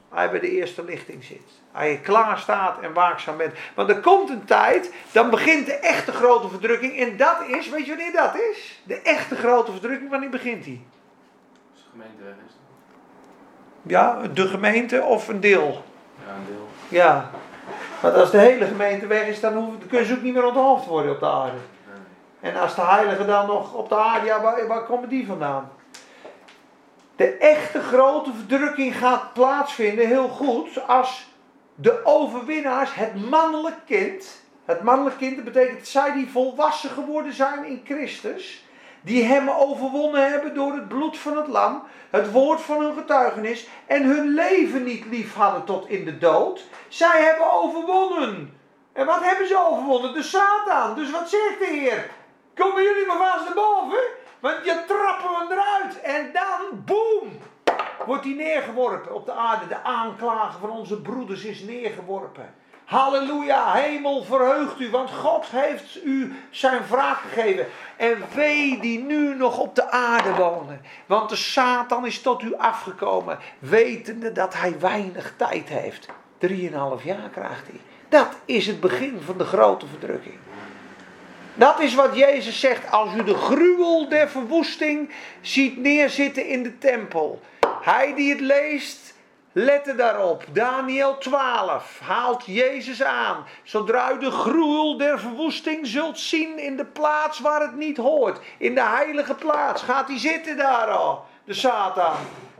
hij 0.10 0.30
bij 0.30 0.40
de 0.40 0.52
eerste 0.52 0.84
lichting 0.84 1.24
zit. 1.24 1.62
Hij 1.72 2.00
klaar 2.04 2.38
staat 2.40 2.80
en 2.80 2.94
waakzaam 2.94 3.38
bent. 3.38 3.54
Want 3.76 3.90
er 3.90 4.00
komt 4.00 4.30
een 4.30 4.46
tijd, 4.46 4.94
dan 5.12 5.30
begint 5.30 5.66
de 5.66 5.74
echte 5.74 6.12
grote 6.12 6.50
verdrukking. 6.50 7.00
En 7.00 7.18
dat 7.18 7.38
is, 7.48 7.70
weet 7.70 7.86
je 7.86 7.96
wanneer 7.96 8.14
dat 8.14 8.36
is? 8.36 8.82
De 8.84 9.02
echte 9.02 9.36
grote 9.36 9.72
verdrukking, 9.72 10.10
wanneer 10.10 10.30
begint 10.30 10.64
die? 10.64 10.86
De 11.74 11.80
gemeente 11.92 12.24
is. 12.48 12.54
Ja, 13.82 14.22
de 14.34 14.48
gemeente 14.48 15.02
of 15.02 15.28
een 15.28 15.40
deel? 15.40 15.84
Ja, 16.26 16.34
een 16.34 16.46
deel. 16.46 16.68
Ja. 16.88 17.30
Want 18.02 18.16
als 18.16 18.32
de 18.32 18.38
hele 18.38 18.66
gemeente 18.66 19.08
weg 19.08 19.28
is, 19.28 19.40
dan, 19.40 19.54
hoeven, 19.54 19.88
kunnen 19.88 20.08
ze 20.08 20.14
ook 20.14 20.22
niet 20.22 20.34
meer 20.34 20.46
onthoofd 20.46 20.86
worden 20.86 21.12
op 21.12 21.20
de 21.20 21.26
aarde. 21.26 21.58
En 22.40 22.56
als 22.56 22.76
de 22.76 22.82
heiligen 22.82 23.28
dan 23.28 23.48
nog 23.48 23.74
op 23.74 23.90
de 23.90 23.96
aarde, 23.96 24.26
ja, 24.26 24.42
waar, 24.42 24.68
waar 24.68 24.84
komen 24.84 25.10
die 25.10 25.26
vandaan? 25.26 25.72
De 27.16 27.38
echte 27.38 27.82
grote 27.82 28.32
verdrukking 28.34 28.98
gaat 28.98 29.34
plaatsvinden, 29.34 30.08
heel 30.08 30.28
goed, 30.28 30.88
als 30.88 31.28
de 31.76 32.06
overwinnaars, 32.06 32.94
het 32.94 33.30
mannelijk 33.30 33.76
kind, 33.86 34.42
het 34.66 34.82
mannelijk 34.82 35.18
kind, 35.18 35.36
dat 35.36 35.46
betekent 35.46 35.88
zij 35.88 36.14
die 36.14 36.30
volwassen 36.30 36.90
geworden 36.90 37.34
zijn 37.34 37.66
in 37.66 37.82
Christus, 37.86 38.66
die 39.08 39.24
hem 39.24 39.50
overwonnen 39.50 40.30
hebben 40.32 40.54
door 40.54 40.74
het 40.74 40.88
bloed 40.88 41.18
van 41.18 41.38
het 41.38 41.48
lam, 41.48 41.84
het 42.10 42.32
woord 42.32 42.62
van 42.62 42.82
hun 42.82 42.94
getuigenis 42.94 43.68
en 43.86 44.04
hun 44.04 44.34
leven 44.34 44.84
niet 44.84 45.06
lief 45.06 45.34
hadden 45.34 45.64
tot 45.64 45.90
in 45.90 46.06
de 46.06 46.18
dood. 46.18 46.66
Zij 46.88 47.22
hebben 47.24 47.52
overwonnen. 47.52 48.60
En 48.94 49.06
wat 49.06 49.24
hebben 49.24 49.48
ze 49.48 49.68
overwonnen? 49.68 50.14
De 50.14 50.24
Satan. 50.24 50.96
Dus 50.96 51.12
wat 51.12 51.30
zegt 51.30 51.60
de 51.60 51.66
Heer? 51.66 52.10
Komen 52.56 52.84
jullie 52.84 53.06
maar 53.06 53.18
vast 53.18 53.46
naar 53.46 53.54
boven? 53.54 54.00
Want 54.40 54.66
je 54.66 54.84
trappen 54.88 55.30
hem 55.38 55.52
eruit. 55.52 56.02
En 56.02 56.30
dan, 56.34 56.84
boem, 56.86 57.40
wordt 58.06 58.24
hij 58.24 58.34
neergeworpen 58.34 59.16
op 59.16 59.26
de 59.26 59.34
aarde. 59.34 59.68
De 59.68 59.84
aanklager 59.84 60.60
van 60.60 60.70
onze 60.70 61.02
broeders 61.02 61.44
is 61.44 61.62
neergeworpen. 61.62 62.54
Halleluja, 62.88 63.74
hemel 63.74 64.24
verheugt 64.24 64.80
u, 64.80 64.90
want 64.90 65.10
God 65.10 65.46
heeft 65.50 66.04
u 66.04 66.36
zijn 66.50 66.82
wraak 66.90 67.18
gegeven. 67.18 67.68
En 67.98 68.18
wee 68.34 68.80
die 68.80 69.00
nu 69.00 69.36
nog 69.36 69.58
op 69.58 69.76
de 69.76 69.90
aarde 69.92 70.34
wonen, 70.34 70.82
want 71.06 71.30
de 71.30 71.36
Satan 71.36 72.06
is 72.06 72.22
tot 72.22 72.42
u 72.42 72.56
afgekomen, 72.56 73.40
wetende 73.60 74.32
dat 74.32 74.54
hij 74.54 74.80
weinig 74.80 75.34
tijd 75.38 75.70
heeft. 75.70 76.08
Drieënhalf 76.38 77.04
jaar 77.04 77.30
krijgt 77.30 77.68
hij. 77.68 77.80
Dat 78.10 78.38
is 78.46 78.68
het 78.68 78.80
begin 78.80 79.20
van 79.26 79.38
de 79.38 79.46
grote 79.46 79.86
verdrukking. 79.88 80.38
Dat 81.54 81.80
is 81.80 81.96
wat 81.96 82.16
Jezus 82.16 82.60
zegt 82.60 82.92
als 82.92 83.14
u 83.14 83.24
de 83.24 83.36
gruwel 83.36 84.10
der 84.10 84.30
verwoesting 84.30 85.10
ziet 85.42 85.78
neerzitten 85.78 86.48
in 86.48 86.64
de 86.64 86.78
tempel. 86.78 87.42
Hij 87.82 88.14
die 88.16 88.30
het 88.30 88.40
leest, 88.40 89.07
lette 89.58 89.96
daarop. 89.96 90.44
Daniel 90.52 91.18
12 91.18 92.00
haalt 92.00 92.46
Jezus 92.46 93.04
aan. 93.04 93.46
Zodra 93.64 94.12
u 94.12 94.20
de 94.20 94.32
gruwel 94.32 94.98
der 94.98 95.20
verwoesting 95.20 95.88
zult 95.88 96.20
zien 96.20 96.60
in 96.60 96.78
de 96.78 96.86
plaats 96.86 97.40
waar 97.40 97.62
het 97.62 97.76
niet 97.76 97.98
hoort. 97.98 98.40
In 98.58 98.76
de 98.76 98.82
heilige 98.82 99.36
plaats 99.36 99.82
gaat 99.82 100.08
hij 100.08 100.20
zitten 100.20 100.58
daar 100.58 100.88
al. 100.88 101.26
De 101.44 101.54
Satan. 101.54 102.16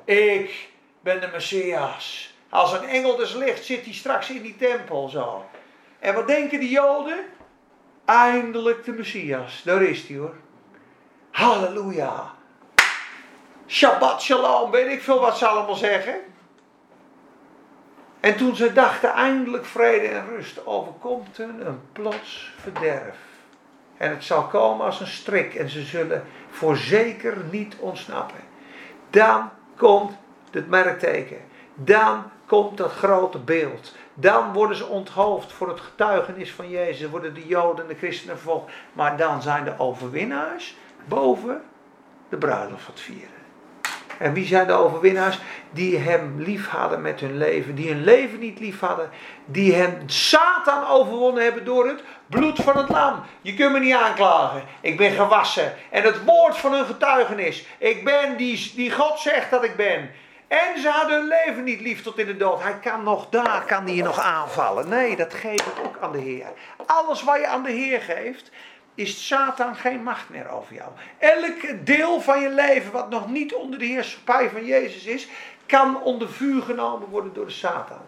Ik 0.06 0.70
ben 1.02 1.22
de 1.22 1.30
Messias. 1.32 2.36
Als 2.50 2.74
een 2.74 2.88
engel 2.88 3.16
des 3.16 3.34
lichts 3.34 3.68
zit 3.68 3.84
hij 3.84 3.94
straks 3.94 4.30
in 4.30 4.42
die 4.42 4.56
tempel 4.58 5.10
zo. 5.10 5.46
En 6.00 6.14
wat 6.14 6.28
denken 6.28 6.60
die 6.60 6.70
Joden? 6.70 7.26
Eindelijk 8.06 8.86
de 8.86 8.92
Messias. 8.92 9.62
Daar 9.64 9.82
is 9.82 10.08
hij 10.08 10.18
hoor. 10.18 10.36
Halleluja. 11.32 12.34
Shabbat 13.68 14.22
shalom. 14.22 14.72
Weet 14.72 14.92
ik 14.92 15.02
veel 15.02 15.20
wat 15.20 15.38
ze 15.38 15.48
allemaal 15.48 15.76
zeggen. 15.76 16.36
En 18.28 18.38
toen 18.38 18.56
ze 18.56 18.74
dachten 18.74 19.14
eindelijk 19.14 19.66
vrede 19.66 20.08
en 20.08 20.26
rust, 20.28 20.66
overkomt 20.66 21.38
hun 21.38 21.68
een 21.68 21.80
plots 21.92 22.54
verderf. 22.60 23.16
En 23.98 24.10
het 24.10 24.24
zal 24.24 24.44
komen 24.44 24.86
als 24.86 25.00
een 25.00 25.08
strik 25.08 25.56
en 25.56 25.70
ze 25.70 25.82
zullen 25.82 26.24
voorzeker 26.50 27.38
niet 27.52 27.76
ontsnappen. 27.80 28.40
Dan 29.10 29.50
komt 29.76 30.18
het 30.52 30.70
merkteken. 30.70 31.38
Dan 31.74 32.24
komt 32.46 32.78
dat 32.78 32.92
grote 32.92 33.40
beeld. 33.40 33.96
Dan 34.14 34.54
worden 34.54 34.78
ze 34.78 34.86
onthoofd 34.86 35.52
voor 35.54 35.70
het 35.70 35.80
getuigenis 35.80 36.52
van 36.52 36.70
Jezus. 36.70 37.10
Worden 37.10 37.34
de 37.34 37.48
Joden 37.48 37.84
en 37.84 37.90
de 37.90 37.98
christenen 37.98 38.36
vervolgd. 38.36 38.74
Maar 38.94 39.18
dan 39.18 39.42
zijn 39.42 39.64
de 39.64 39.74
overwinnaars 39.78 40.78
boven 41.06 41.62
de 42.30 42.38
bruiloft 42.38 42.88
wat 42.88 43.00
vieren. 43.00 43.37
En 44.20 44.34
wie 44.34 44.46
zijn 44.46 44.68
de 44.68 44.74
overwinnaars? 44.74 45.40
Die 45.72 45.98
hem 45.98 46.34
lief 46.38 46.70
hadden 46.70 47.02
met 47.02 47.20
hun 47.20 47.38
leven. 47.38 47.76
Die 47.76 47.90
hun 47.90 48.04
leven 48.04 48.40
niet 48.40 48.60
lief 48.60 48.80
hadden. 48.80 49.10
Die 49.46 49.74
hem 49.74 50.04
Satan 50.06 50.88
overwonnen 50.88 51.44
hebben 51.44 51.66
door 51.66 51.88
het 51.88 52.04
bloed 52.28 52.60
van 52.60 52.78
het 52.78 52.90
lam. 52.90 53.24
Je 53.42 53.54
kunt 53.54 53.72
me 53.72 53.80
niet 53.80 53.94
aanklagen. 53.94 54.64
Ik 54.82 54.98
ben 54.98 55.12
gewassen. 55.12 55.74
En 55.90 56.04
het 56.04 56.24
woord 56.24 56.58
van 56.58 56.74
hun 56.74 56.86
getuigenis. 56.86 57.66
Ik 57.78 58.04
ben 58.04 58.38
die, 58.38 58.72
die 58.76 58.92
God 58.92 59.20
zegt 59.20 59.50
dat 59.52 59.64
ik 59.64 59.76
ben. 59.76 60.10
En 60.48 60.82
ze 60.82 60.90
hadden 60.90 61.18
hun 61.18 61.28
leven 61.28 61.64
niet 61.64 61.82
lief 61.82 62.04
tot 62.04 62.18
in 62.18 62.26
de 62.26 62.38
dood. 62.38 62.64
Hij 62.64 62.80
kan 62.82 63.04
nog 63.04 63.30
daar, 63.30 63.64
kan 63.66 63.84
hij 63.86 63.94
je 63.94 64.04
nog 64.04 64.20
aanvallen. 64.20 64.90
Nee, 64.90 65.16
dat 65.16 65.34
geef 65.34 65.66
ik 65.66 65.86
ook 65.86 65.98
aan 66.02 66.12
de 66.12 66.20
Heer. 66.20 66.48
Alles 66.86 67.24
wat 67.24 67.38
je 67.38 67.48
aan 67.48 67.64
de 67.64 67.72
Heer 67.72 68.02
geeft, 68.02 68.52
is 68.98 69.28
Satan 69.28 69.76
geen 69.76 70.04
macht 70.04 70.30
meer 70.30 70.50
over 70.50 70.76
jou. 70.76 70.90
Elk 71.18 71.86
deel 71.86 72.22
van 72.22 72.42
je 72.42 72.50
leven 72.50 72.92
wat 72.92 73.10
nog 73.10 73.30
niet 73.30 73.54
onder 73.54 73.80
de 73.80 73.86
heerschappij 73.86 74.50
van 74.50 74.66
Jezus 74.66 75.06
is, 75.06 75.28
kan 75.66 76.02
onder 76.02 76.30
vuur 76.30 76.62
genomen 76.62 77.10
worden 77.10 77.34
door 77.34 77.46
de 77.46 77.52
Satan. 77.52 78.02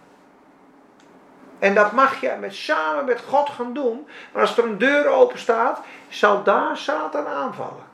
En 1.59 1.75
dat 1.75 1.91
mag 1.91 2.21
je 2.21 2.35
met, 2.39 2.55
samen 2.55 3.05
met 3.05 3.21
God 3.27 3.49
gaan 3.49 3.73
doen. 3.73 4.07
Maar 4.33 4.41
als 4.41 4.57
er 4.57 4.63
een 4.63 4.77
deur 4.77 5.07
open 5.07 5.39
staat, 5.39 5.81
zal 6.07 6.43
daar 6.43 6.77
Satan 6.77 7.27
aanvallen. 7.27 7.87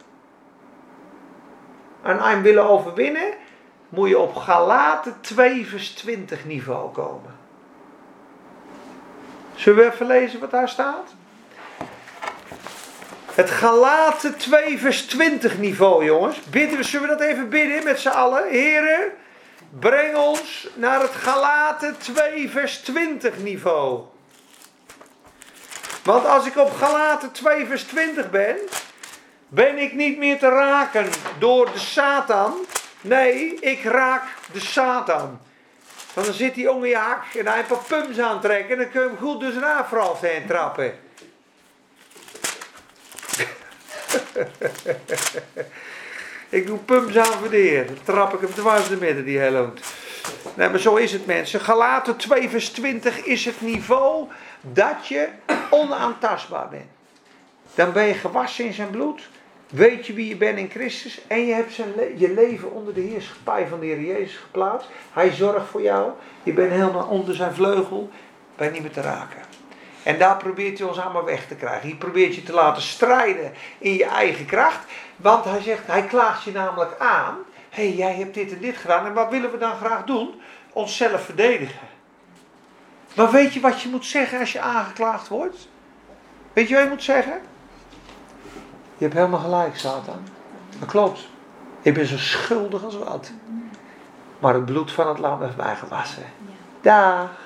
En 2.01 2.19
hem 2.19 2.41
willen 2.41 2.69
overwinnen, 2.69 3.33
moet 3.89 4.09
je 4.09 4.19
op 4.19 4.35
Galaten 4.35 5.21
2 5.21 5.65
vers 5.65 5.93
20 5.93 6.45
niveau 6.45 6.91
komen. 6.91 7.35
Zullen 9.55 9.85
we 9.85 9.93
even 9.93 10.05
lezen 10.05 10.39
wat 10.39 10.51
daar 10.51 10.69
staat? 10.69 11.15
Het 13.35 13.49
Galaten 13.49 14.37
2 14.37 14.77
vers 14.77 15.01
20 15.01 15.57
niveau, 15.57 16.05
jongens. 16.05 16.41
Bidden 16.41 16.83
zullen 16.83 17.09
we 17.09 17.15
dat 17.15 17.27
even 17.27 17.49
bidden 17.49 17.83
met 17.83 17.99
z'n 17.99 18.07
allen? 18.07 18.49
Heren, 18.49 19.11
breng 19.79 20.15
ons 20.15 20.67
naar 20.73 21.01
het 21.01 21.11
Galaten 21.11 21.97
2 21.97 22.49
vers 22.49 22.77
20 22.77 23.37
niveau. 23.37 24.03
Want 26.03 26.25
als 26.25 26.45
ik 26.45 26.57
op 26.57 26.75
Galaten 26.75 27.31
2 27.31 27.65
vers 27.65 27.83
20 27.83 28.29
ben, 28.29 28.57
ben 29.47 29.77
ik 29.77 29.93
niet 29.93 30.17
meer 30.17 30.39
te 30.39 30.49
raken 30.49 31.07
door 31.39 31.71
de 31.71 31.79
Satan. 31.79 32.53
Nee, 33.01 33.55
ik 33.59 33.83
raak 33.83 34.23
de 34.51 34.59
Satan. 34.59 35.39
Want 36.13 36.27
dan 36.27 36.35
zit 36.35 36.55
hij 36.55 36.67
onder 36.67 36.89
je 36.89 36.97
hak 36.97 37.33
en 37.33 37.47
hij 37.47 37.65
een 37.69 37.77
pumps 37.87 38.19
aantrekken 38.19 38.71
en 38.71 38.77
dan 38.77 38.91
kun 38.91 39.01
je 39.01 39.07
hem 39.07 39.17
goed 39.17 39.39
dus 39.39 39.53
naar 39.53 39.87
vooral 39.87 40.17
heen 40.21 40.47
trappen. 40.47 41.04
Ik 46.49 46.67
doe 46.67 46.77
pumps 46.77 47.17
aan 47.17 47.25
voor 47.39 47.49
de 47.49 47.57
Heer. 47.57 47.85
Dan 47.85 47.97
trap 48.03 48.33
ik 48.33 48.39
hem 48.39 48.53
dwars 48.53 48.87
de 48.87 48.97
midden, 48.97 49.25
die 49.25 49.37
helloot. 49.37 49.79
Nee, 50.53 50.69
maar 50.69 50.79
zo 50.79 50.95
is 50.95 51.11
het 51.11 51.25
mensen. 51.25 51.59
Galaten 51.59 52.15
2 52.17 52.49
vers 52.49 52.69
20 52.69 53.23
is 53.23 53.45
het 53.45 53.61
niveau 53.61 54.27
dat 54.61 55.07
je 55.07 55.27
onaantastbaar 55.69 56.69
bent. 56.69 56.89
Dan 57.75 57.91
ben 57.91 58.05
je 58.05 58.13
gewassen 58.13 58.65
in 58.65 58.73
zijn 58.73 58.89
bloed. 58.89 59.29
Weet 59.69 60.07
je 60.07 60.13
wie 60.13 60.27
je 60.27 60.35
bent 60.35 60.57
in 60.57 60.69
Christus? 60.69 61.21
En 61.27 61.45
je 61.45 61.53
hebt 61.53 61.73
zijn 61.73 61.93
je 62.17 62.33
leven 62.33 62.71
onder 62.71 62.93
de 62.93 63.01
heerschappij 63.01 63.67
van 63.67 63.79
de 63.79 63.85
Heer 63.85 64.01
Jezus 64.01 64.37
geplaatst. 64.37 64.89
Hij 65.13 65.31
zorgt 65.31 65.67
voor 65.67 65.81
jou. 65.81 66.11
Je 66.43 66.53
bent 66.53 66.71
helemaal 66.71 67.07
onder 67.07 67.35
zijn 67.35 67.53
vleugel. 67.53 68.09
Ben 68.55 68.71
niet 68.71 68.81
meer 68.81 68.91
te 68.91 69.01
raken. 69.01 69.54
En 70.05 70.17
daar 70.17 70.37
probeert 70.37 70.77
hij 70.77 70.87
ons 70.87 70.99
allemaal 70.99 71.23
weg 71.23 71.47
te 71.47 71.55
krijgen. 71.55 71.87
Hij 71.89 71.97
probeert 71.97 72.35
je 72.35 72.43
te 72.43 72.53
laten 72.53 72.81
strijden 72.81 73.53
in 73.77 73.93
je 73.93 74.05
eigen 74.05 74.45
kracht. 74.45 74.85
Want 75.15 75.45
hij 75.45 75.61
zegt, 75.61 75.87
hij 75.87 76.03
klaagt 76.03 76.43
je 76.43 76.51
namelijk 76.51 76.99
aan. 76.99 77.37
Hé, 77.69 77.87
hey, 77.87 77.95
jij 77.95 78.15
hebt 78.15 78.33
dit 78.33 78.51
en 78.51 78.59
dit 78.59 78.77
gedaan. 78.77 79.05
En 79.05 79.13
wat 79.13 79.29
willen 79.29 79.51
we 79.51 79.57
dan 79.57 79.75
graag 79.75 80.03
doen? 80.03 80.41
Onszelf 80.73 81.25
verdedigen. 81.25 81.87
Maar 83.15 83.31
weet 83.31 83.53
je 83.53 83.59
wat 83.59 83.81
je 83.81 83.89
moet 83.89 84.05
zeggen 84.05 84.39
als 84.39 84.51
je 84.51 84.59
aangeklaagd 84.59 85.27
wordt? 85.27 85.67
Weet 86.53 86.67
je 86.67 86.73
wat 86.73 86.83
je 86.83 86.89
moet 86.89 87.03
zeggen? 87.03 87.41
Je 88.97 89.03
hebt 89.03 89.13
helemaal 89.13 89.39
gelijk, 89.39 89.77
Satan. 89.77 90.27
Dat 90.79 90.89
klopt. 90.89 91.27
Ik 91.81 91.93
ben 91.93 92.05
zo 92.05 92.17
schuldig 92.17 92.83
als 92.83 92.97
wat. 92.97 93.31
Maar 94.39 94.53
het 94.53 94.65
bloed 94.65 94.91
van 94.91 95.07
het 95.07 95.19
lam 95.19 95.41
heeft 95.41 95.57
mij 95.57 95.75
gewassen. 95.75 96.23
Dag. 96.81 97.44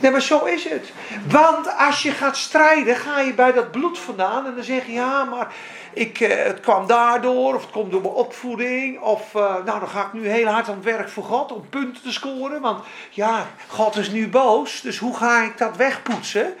Nee, 0.00 0.10
maar 0.10 0.22
zo 0.22 0.44
is 0.44 0.64
het. 0.64 0.92
Want 1.28 1.76
als 1.76 2.02
je 2.02 2.10
gaat 2.10 2.36
strijden, 2.36 2.96
ga 2.96 3.20
je 3.20 3.34
bij 3.34 3.52
dat 3.52 3.70
bloed 3.70 3.98
vandaan. 3.98 4.46
En 4.46 4.54
dan 4.54 4.64
zeg 4.64 4.86
je, 4.86 4.92
ja, 4.92 5.24
maar 5.24 5.54
ik, 5.92 6.20
eh, 6.20 6.44
het 6.44 6.60
kwam 6.60 6.86
daardoor. 6.86 7.54
Of 7.54 7.62
het 7.62 7.70
komt 7.70 7.92
door 7.92 8.00
mijn 8.00 8.14
opvoeding. 8.14 9.00
Of, 9.00 9.34
eh, 9.34 9.42
nou, 9.42 9.78
dan 9.78 9.88
ga 9.88 10.06
ik 10.06 10.12
nu 10.12 10.28
heel 10.28 10.46
hard 10.46 10.68
aan 10.68 10.74
het 10.74 10.84
werk 10.84 11.08
voor 11.08 11.24
God 11.24 11.52
om 11.52 11.68
punten 11.68 12.02
te 12.02 12.12
scoren. 12.12 12.60
Want 12.60 12.84
ja, 13.10 13.46
God 13.68 13.96
is 13.96 14.10
nu 14.10 14.28
boos. 14.28 14.80
Dus 14.80 14.98
hoe 14.98 15.16
ga 15.16 15.42
ik 15.42 15.58
dat 15.58 15.76
wegpoetsen? 15.76 16.54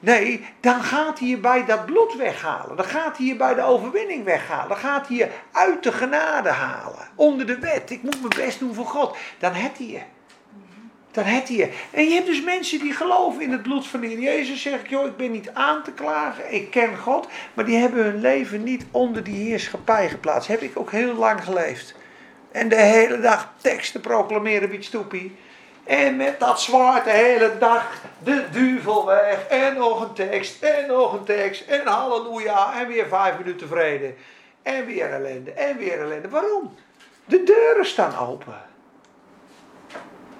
Nee, 0.00 0.46
dan 0.60 0.82
gaat 0.82 1.18
hij 1.18 1.28
je 1.28 1.38
bij 1.38 1.64
dat 1.64 1.86
bloed 1.86 2.16
weghalen. 2.16 2.76
Dan 2.76 2.84
gaat 2.84 3.16
hij 3.16 3.26
je 3.26 3.36
bij 3.36 3.54
de 3.54 3.62
overwinning 3.62 4.24
weghalen. 4.24 4.68
Dan 4.68 4.76
gaat 4.76 5.08
hij 5.08 5.16
je 5.16 5.28
uit 5.52 5.82
de 5.82 5.92
genade 5.92 6.48
halen. 6.48 7.08
Onder 7.14 7.46
de 7.46 7.58
wet. 7.58 7.90
Ik 7.90 8.02
moet 8.02 8.20
mijn 8.20 8.46
best 8.46 8.58
doen 8.58 8.74
voor 8.74 8.86
God. 8.86 9.16
Dan 9.38 9.52
heb 9.52 9.76
hij 9.76 9.86
je. 9.86 10.00
Dan 11.16 11.24
heb 11.24 11.46
je. 11.46 11.68
En 11.90 12.04
je 12.04 12.14
hebt 12.14 12.26
dus 12.26 12.42
mensen 12.42 12.78
die 12.78 12.92
geloven 12.92 13.42
in 13.42 13.52
het 13.52 13.62
bloed 13.62 13.86
van 13.86 14.00
de 14.00 14.06
Heer 14.06 14.18
Jezus. 14.18 14.62
Zeg 14.62 14.80
ik, 14.80 14.88
joh, 14.88 15.06
ik 15.06 15.16
ben 15.16 15.30
niet 15.30 15.50
aan 15.52 15.82
te 15.82 15.92
klagen. 15.92 16.54
Ik 16.54 16.70
ken 16.70 16.96
God. 16.96 17.28
Maar 17.54 17.64
die 17.64 17.76
hebben 17.76 18.04
hun 18.04 18.20
leven 18.20 18.62
niet 18.62 18.84
onder 18.90 19.24
die 19.24 19.48
heerschappij 19.48 20.08
geplaatst. 20.08 20.48
Heb 20.48 20.60
ik 20.60 20.78
ook 20.78 20.90
heel 20.90 21.14
lang 21.14 21.44
geleefd. 21.44 21.94
En 22.52 22.68
de 22.68 22.80
hele 22.80 23.20
dag 23.20 23.52
teksten 23.60 24.00
proclameren 24.00 24.68
bij 24.68 24.76
het 24.76 24.86
stoepie. 24.86 25.36
En 25.84 26.16
met 26.16 26.40
dat 26.40 26.60
zwaard 26.60 27.04
de 27.04 27.10
hele 27.10 27.58
dag 27.58 28.00
de 28.24 28.44
duivel 28.52 29.06
weg. 29.06 29.46
En 29.46 29.74
nog 29.74 30.00
een 30.00 30.12
tekst. 30.14 30.62
En 30.62 30.86
nog 30.86 31.12
een 31.12 31.24
tekst. 31.24 31.66
En 31.66 31.86
halleluja. 31.86 32.80
En 32.80 32.88
weer 32.88 33.06
vijf 33.06 33.38
minuten 33.38 33.68
vrede. 33.68 34.14
En 34.62 34.86
weer 34.86 35.12
ellende. 35.12 35.52
En 35.52 35.76
weer 35.76 36.00
ellende. 36.00 36.28
Waarom? 36.28 36.74
De 37.24 37.42
deuren 37.42 37.86
staan 37.86 38.18
open. 38.18 38.74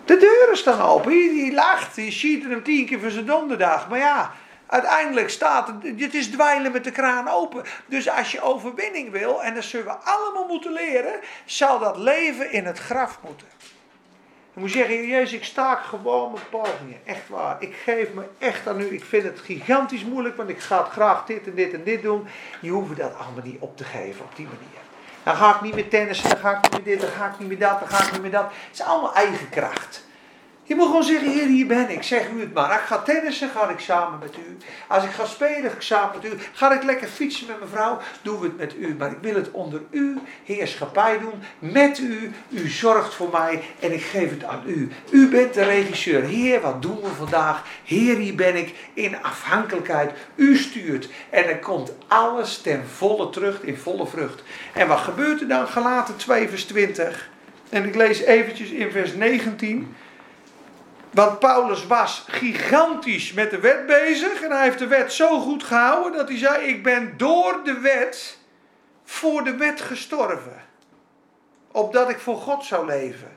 De 0.07 0.17
deuren 0.17 0.57
staan 0.57 0.81
open. 0.81 1.11
Die, 1.11 1.53
lacht, 1.55 1.95
die 1.95 2.11
schiet 2.11 2.45
hem 2.45 2.63
tien 2.63 2.87
keer 2.87 3.01
voor 3.01 3.11
zijn 3.11 3.27
donderdag. 3.27 3.89
Maar 3.89 3.99
ja, 3.99 4.33
uiteindelijk 4.67 5.31
staat 5.31 5.67
het, 5.67 6.01
het 6.01 6.15
is 6.15 6.31
dweilen 6.31 6.73
met 6.73 6.85
de 6.85 6.91
kraan 6.91 7.29
open. 7.29 7.65
Dus 7.87 8.09
als 8.11 8.33
je 8.33 8.41
overwinning 8.41 9.11
wil, 9.11 9.43
en 9.43 9.55
dat 9.55 9.65
zullen 9.65 9.87
we 9.87 9.93
allemaal 9.93 10.47
moeten 10.47 10.73
leren, 10.73 11.21
zal 11.45 11.79
dat 11.79 11.97
leven 11.97 12.53
in 12.53 12.65
het 12.65 12.79
graf 12.79 13.19
moeten. 13.23 13.47
Je 14.55 14.63
moet 14.63 14.71
zeggen, 14.71 15.07
Jezus, 15.07 15.33
ik 15.33 15.45
staak 15.45 15.85
gewoon 15.85 16.33
mijn 16.33 16.49
pogingen. 16.51 17.01
Echt 17.05 17.29
waar. 17.29 17.57
Ik 17.63 17.75
geef 17.85 18.13
me 18.13 18.23
echt 18.39 18.69
aan 18.69 18.81
u. 18.81 18.95
Ik 18.95 19.05
vind 19.05 19.23
het 19.23 19.41
gigantisch 19.41 20.05
moeilijk, 20.05 20.37
want 20.37 20.49
ik 20.49 20.61
ga 20.61 20.83
graag 20.83 21.25
dit 21.25 21.47
en 21.47 21.55
dit 21.55 21.73
en 21.73 21.83
dit 21.85 22.03
doen. 22.03 22.27
Je 22.61 22.71
hoeft 22.71 22.97
dat 22.97 23.15
allemaal 23.19 23.45
niet 23.45 23.61
op 23.61 23.77
te 23.77 23.85
geven 23.85 24.25
op 24.25 24.37
die 24.37 24.47
manier. 24.47 24.86
Dan 25.27 25.37
ga 25.37 25.55
ik 25.55 25.61
niet 25.61 25.75
meer 25.75 25.89
tennissen, 25.89 26.29
dan 26.29 26.39
ga 26.39 26.51
ik 26.51 26.63
niet 26.63 26.73
meer 26.73 26.83
dit, 26.83 27.01
dan 27.01 27.11
ga 27.11 27.27
ik 27.27 27.39
niet 27.39 27.49
meer 27.49 27.59
dat, 27.59 27.79
dan 27.79 27.89
ga 27.89 28.05
ik 28.05 28.13
niet 28.13 28.23
meer 28.23 28.31
dat. 28.31 28.45
Het 28.45 28.73
is 28.73 28.83
allemaal 28.83 29.15
eigen 29.15 29.49
kracht. 29.49 30.06
Je 30.69 30.75
moet 30.75 30.87
gewoon 30.87 31.05
zeggen, 31.05 31.31
Heer, 31.31 31.47
hier 31.47 31.67
ben 31.67 31.91
ik. 31.91 32.03
Zeg 32.03 32.31
u 32.31 32.41
het 32.41 32.55
maar. 32.55 32.71
Als 32.71 32.81
ik 32.81 32.87
ga 32.87 32.99
tennissen, 32.99 33.51
ga 33.51 33.69
ik 33.69 33.79
samen 33.79 34.19
met 34.19 34.37
u. 34.37 34.57
Als 34.89 35.05
ik 35.05 35.11
ga 35.11 35.25
spelen, 35.25 35.71
ga 35.71 35.77
ik 35.77 35.83
samen 35.83 36.11
met 36.23 36.33
u. 36.33 36.37
Ga 36.53 36.73
ik 36.73 36.83
lekker 36.83 37.09
fietsen 37.09 37.47
met 37.47 37.59
mijn 37.59 37.71
vrouw, 37.71 37.99
doen 38.23 38.41
we 38.41 38.47
het 38.47 38.57
met 38.57 38.75
u. 38.79 38.95
Maar 38.99 39.11
ik 39.11 39.19
wil 39.21 39.35
het 39.35 39.51
onder 39.51 39.81
uw 39.91 40.23
heerschappij 40.45 41.19
doen. 41.19 41.43
Met 41.59 41.99
u. 41.99 42.33
U 42.49 42.69
zorgt 42.69 43.15
voor 43.15 43.29
mij 43.33 43.63
en 43.81 43.93
ik 43.93 44.03
geef 44.03 44.31
het 44.31 44.45
aan 44.45 44.63
u. 44.67 44.91
U 45.11 45.29
bent 45.29 45.55
de 45.55 45.65
regisseur. 45.65 46.23
Heer, 46.23 46.61
wat 46.61 46.83
doen 46.83 47.01
we 47.01 47.09
vandaag? 47.09 47.65
Heer, 47.85 48.17
hier 48.17 48.35
ben 48.35 48.57
ik 48.57 48.75
in 48.95 49.23
afhankelijkheid. 49.23 50.13
U 50.35 50.57
stuurt. 50.57 51.09
En 51.31 51.45
er 51.49 51.59
komt 51.59 51.93
alles 52.07 52.59
ten 52.59 52.85
volle 52.97 53.31
terug, 53.31 53.63
in 53.63 53.77
volle 53.77 54.07
vrucht. 54.07 54.43
En 54.73 54.89
wat 54.89 54.99
gebeurt 54.99 55.41
er 55.41 55.49
dan? 55.49 55.69
Galaten 55.69 56.17
2 56.17 56.49
vers 56.49 56.65
20. 56.65 57.31
En 57.69 57.85
ik 57.85 57.95
lees 57.95 58.21
eventjes 58.21 58.71
in 58.71 58.91
vers 58.91 59.15
19. 59.15 59.95
Want 61.11 61.39
Paulus 61.39 61.87
was 61.87 62.25
gigantisch 62.29 63.33
met 63.33 63.51
de 63.51 63.61
wet 63.61 63.87
bezig. 63.87 64.43
En 64.43 64.51
hij 64.51 64.63
heeft 64.63 64.79
de 64.79 64.87
wet 64.87 65.13
zo 65.13 65.41
goed 65.41 65.65
gehouden 65.65 66.13
dat 66.13 66.29
hij 66.29 66.39
zei: 66.39 66.67
Ik 66.67 66.83
ben 66.83 67.15
door 67.17 67.61
de 67.65 67.79
wet 67.79 68.39
voor 69.05 69.45
de 69.45 69.57
wet 69.57 69.81
gestorven. 69.81 70.65
Opdat 71.73 72.09
ik 72.09 72.19
voor 72.19 72.37
God 72.37 72.65
zou 72.65 72.87
leven. 72.87 73.37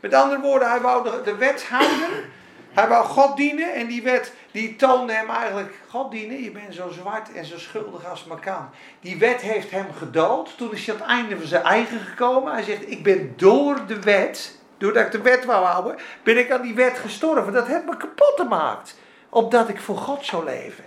Met 0.00 0.14
andere 0.14 0.40
woorden, 0.40 0.70
hij 0.70 0.80
wou 0.80 1.22
de, 1.24 1.36
wet 1.36 1.66
houden. 1.68 2.30
Hij 2.72 2.88
wou 2.88 3.04
God 3.04 3.36
dienen. 3.36 3.74
En 3.74 3.86
die 3.86 4.02
wet 4.02 4.32
die 4.50 4.76
toonde 4.76 5.12
hem 5.12 5.30
eigenlijk: 5.30 5.74
God 5.88 6.10
dienen, 6.10 6.42
je 6.42 6.50
bent 6.50 6.74
zo 6.74 6.88
zwart 6.88 7.32
en 7.32 7.44
zo 7.44 7.58
schuldig 7.58 8.06
als 8.06 8.24
maar 8.24 8.40
kan. 8.40 8.70
Die 9.00 9.18
wet 9.18 9.40
heeft 9.40 9.70
hem 9.70 9.86
gedood. 9.98 10.56
Toen 10.56 10.72
is 10.72 10.86
hij 10.86 10.94
aan 10.94 11.00
het 11.00 11.10
einde 11.10 11.36
van 11.36 11.46
zijn 11.46 11.62
eigen 11.62 12.00
gekomen. 12.00 12.52
Hij 12.52 12.62
zegt: 12.62 12.90
Ik 12.90 13.02
ben 13.02 13.32
door 13.36 13.86
de 13.86 14.00
wet 14.00 14.58
doordat 14.80 15.04
ik 15.04 15.12
de 15.12 15.20
wet 15.20 15.44
wou 15.44 15.64
houden, 15.64 15.96
ben 16.22 16.38
ik 16.38 16.50
aan 16.50 16.62
die 16.62 16.74
wet 16.74 16.98
gestorven. 16.98 17.52
Dat 17.52 17.66
heeft 17.66 17.84
me 17.84 17.96
kapot 17.96 18.32
gemaakt. 18.36 18.98
Opdat 19.28 19.68
ik 19.68 19.80
voor 19.80 19.96
God 19.96 20.24
zou 20.24 20.44
leven. 20.44 20.84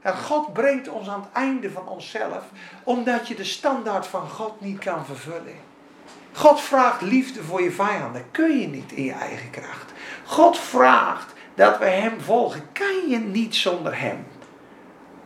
En 0.00 0.16
God 0.16 0.52
brengt 0.52 0.88
ons 0.88 1.08
aan 1.08 1.20
het 1.20 1.32
einde 1.32 1.70
van 1.70 1.88
onszelf, 1.88 2.44
omdat 2.84 3.28
je 3.28 3.34
de 3.34 3.44
standaard 3.44 4.06
van 4.06 4.28
God 4.28 4.60
niet 4.60 4.78
kan 4.78 5.06
vervullen. 5.06 5.54
God 6.32 6.60
vraagt 6.60 7.02
liefde 7.02 7.42
voor 7.42 7.62
je 7.62 7.70
vijanden. 7.70 8.24
Kun 8.30 8.60
je 8.60 8.66
niet 8.66 8.92
in 8.92 9.04
je 9.04 9.12
eigen 9.12 9.50
kracht. 9.50 9.92
God 10.24 10.58
vraagt 10.58 11.32
dat 11.54 11.78
we 11.78 11.84
Hem 11.84 12.20
volgen. 12.20 12.62
Kan 12.72 13.08
je 13.08 13.18
niet 13.18 13.54
zonder 13.54 14.00
Hem. 14.00 14.26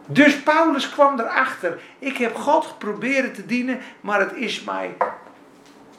Dus 0.07 0.43
Paulus 0.43 0.91
kwam 0.91 1.21
erachter. 1.21 1.81
Ik 1.99 2.17
heb 2.17 2.37
God 2.37 2.67
geprobeerd 2.67 3.35
te 3.35 3.47
dienen, 3.47 3.81
maar 4.01 4.21
het 4.21 4.33
is 4.33 4.65
mij 4.65 4.97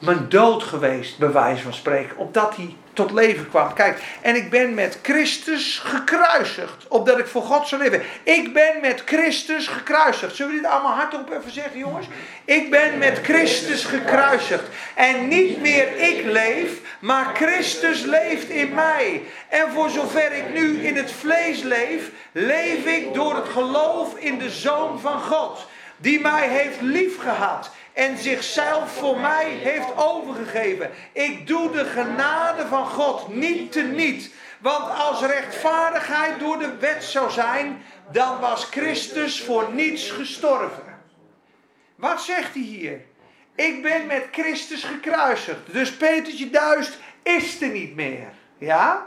mijn 0.02 0.28
dood 0.28 0.62
geweest, 0.62 1.18
bij 1.18 1.32
wijze 1.32 1.62
van 1.62 1.74
spreken, 1.74 2.16
opdat 2.16 2.56
hij 2.56 2.76
tot 2.92 3.10
leven 3.10 3.48
kwam. 3.48 3.72
Kijk, 3.74 4.02
en 4.20 4.36
ik 4.36 4.50
ben 4.50 4.74
met 4.74 4.98
Christus 5.02 5.78
gekruisigd, 5.84 6.88
opdat 6.88 7.18
ik 7.18 7.26
voor 7.26 7.42
God 7.42 7.68
zou 7.68 7.82
leven. 7.82 8.02
Ik 8.22 8.52
ben 8.52 8.80
met 8.80 9.02
Christus 9.04 9.66
gekruisigd. 9.66 10.36
Zullen 10.36 10.54
we 10.54 10.60
dit 10.60 10.70
allemaal 10.70 10.94
hardop 10.94 11.30
even 11.30 11.52
zeggen, 11.52 11.78
jongens? 11.78 12.06
Ik 12.44 12.70
ben 12.70 12.98
met 12.98 13.18
Christus 13.22 13.84
gekruisigd. 13.84 14.64
En 14.94 15.28
niet 15.28 15.60
meer 15.60 15.96
ik 15.96 16.24
leef, 16.24 16.70
maar 16.98 17.34
Christus 17.34 18.02
leeft 18.02 18.48
in 18.48 18.74
mij. 18.74 19.22
En 19.48 19.70
voor 19.70 19.90
zover 19.90 20.32
ik 20.32 20.54
nu 20.54 20.86
in 20.86 20.96
het 20.96 21.12
vlees 21.12 21.62
leef, 21.62 22.10
leef 22.32 22.86
ik 22.86 23.14
door 23.14 23.34
het 23.34 23.48
geloof 23.48 24.16
in 24.16 24.38
de 24.38 24.50
Zoon 24.50 25.00
van 25.00 25.20
God, 25.20 25.66
die 25.96 26.20
mij 26.20 26.48
heeft 26.48 26.80
liefgehad 26.80 27.70
en 27.92 28.18
zichzelf 28.18 28.92
voor 28.92 29.18
mij 29.18 29.48
heeft 29.50 29.96
overgegeven. 29.96 30.90
Ik 31.12 31.46
doe 31.46 31.70
de 31.70 31.84
genade 31.84 32.66
van 32.66 32.86
God 32.86 33.34
niet 33.34 33.72
te 33.72 33.82
niet. 33.82 34.34
Want 34.60 34.98
als 34.98 35.20
rechtvaardigheid 35.20 36.40
door 36.40 36.58
de 36.58 36.76
wet 36.76 37.04
zou 37.04 37.30
zijn, 37.30 37.82
dan 38.12 38.40
was 38.40 38.64
Christus 38.64 39.42
voor 39.42 39.72
niets 39.72 40.10
gestorven. 40.10 41.00
Wat 41.96 42.22
zegt 42.22 42.54
hij 42.54 42.62
hier? 42.62 43.00
Ik 43.54 43.82
ben 43.82 44.06
met 44.06 44.28
Christus 44.30 44.84
gekruisigd. 44.84 45.72
Dus 45.72 45.96
Petertje 45.96 46.50
Duist 46.50 46.98
is 47.22 47.60
er 47.60 47.68
niet 47.68 47.94
meer. 47.94 48.28
Ja? 48.58 49.06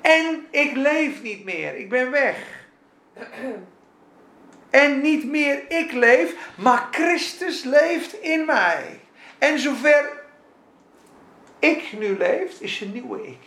En 0.00 0.46
ik 0.50 0.76
leef 0.76 1.22
niet 1.22 1.44
meer. 1.44 1.76
Ik 1.76 1.88
ben 1.88 2.10
weg. 2.10 2.36
En 4.70 5.00
niet 5.00 5.24
meer 5.24 5.62
ik 5.68 5.92
leef, 5.92 6.34
maar 6.56 6.88
Christus 6.90 7.62
leeft 7.62 8.20
in 8.20 8.44
mij. 8.44 9.00
En 9.38 9.58
zover 9.58 10.22
ik 11.58 11.92
nu 11.98 12.16
leef, 12.16 12.60
is 12.60 12.80
een 12.80 12.92
nieuwe 12.92 13.26
ik. 13.26 13.38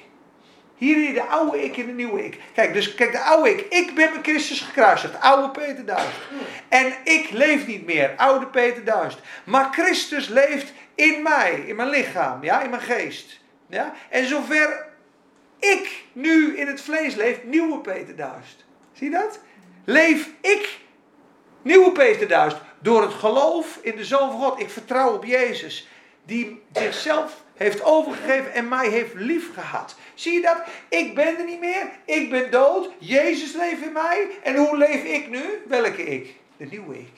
Hier 0.76 1.14
de 1.14 1.24
oude 1.24 1.64
ik 1.64 1.78
en 1.78 1.86
de 1.86 1.92
nieuwe 1.92 2.26
ik. 2.26 2.40
Kijk, 2.54 2.74
dus 2.74 2.96
kijk, 2.96 3.12
de 3.12 3.20
oude 3.20 3.50
ik. 3.50 3.66
Ik 3.70 3.96
ben 3.96 4.14
met 4.14 4.24
Christus 4.24 4.62
gekruisigd. 4.62 5.20
Oude 5.20 5.50
Peter 5.50 5.86
Duist. 5.86 6.18
En 6.70 6.94
ik 7.04 7.30
leef 7.30 7.68
niet 7.68 7.86
meer. 7.86 8.14
Oude 8.18 8.48
Peter 8.48 8.84
Duist. 8.84 9.20
Maar 9.44 9.70
Christus 9.72 10.28
leeft 10.28 10.74
in 10.96 11.22
mij. 11.24 11.64
In 11.66 11.76
mijn 11.76 11.90
lichaam. 11.90 12.44
Ja, 12.44 12.62
in 12.62 12.70
mijn 12.70 12.82
geest. 12.82 13.40
Ja? 13.70 13.94
En 14.10 14.26
zover 14.26 14.88
ik 15.60 16.04
nu 16.14 16.58
in 16.58 16.68
het 16.68 16.82
vlees 16.82 17.16
leef, 17.16 17.44
nieuwe 17.44 17.80
Peter 17.80 18.16
Duist. 18.16 18.66
Zie 18.94 19.10
je 19.10 19.16
dat? 19.16 19.40
leef 19.90 20.30
ik, 20.42 20.80
nieuwe 21.62 21.92
Peter 21.92 22.28
Duist, 22.28 22.58
door 22.80 23.02
het 23.02 23.14
geloof 23.14 23.80
in 23.82 23.96
de 23.96 24.06
Zoon 24.06 24.32
van 24.32 24.40
God. 24.40 24.60
Ik 24.60 24.70
vertrouw 24.70 25.14
op 25.14 25.26
Jezus, 25.26 25.88
die 26.26 26.62
zichzelf 26.74 27.44
heeft 27.56 27.84
overgegeven 27.84 28.54
en 28.54 28.68
mij 28.68 28.88
heeft 28.90 29.14
lief 29.14 29.54
gehad. 29.54 29.96
Zie 30.14 30.34
je 30.34 30.42
dat? 30.42 30.58
Ik 30.90 31.16
ben 31.16 31.38
er 31.38 31.46
niet 31.46 31.60
meer, 31.60 31.90
ik 32.06 32.30
ben 32.30 32.52
dood, 32.52 32.90
Jezus 32.98 33.54
leeft 33.54 33.82
in 33.82 33.92
mij. 33.92 34.28
En 34.44 34.56
hoe 34.56 34.78
leef 34.78 35.04
ik 35.04 35.30
nu? 35.30 35.44
Welke 35.68 36.04
ik? 36.04 36.36
De 36.58 36.66
nieuwe 36.66 37.00
ik. 37.00 37.14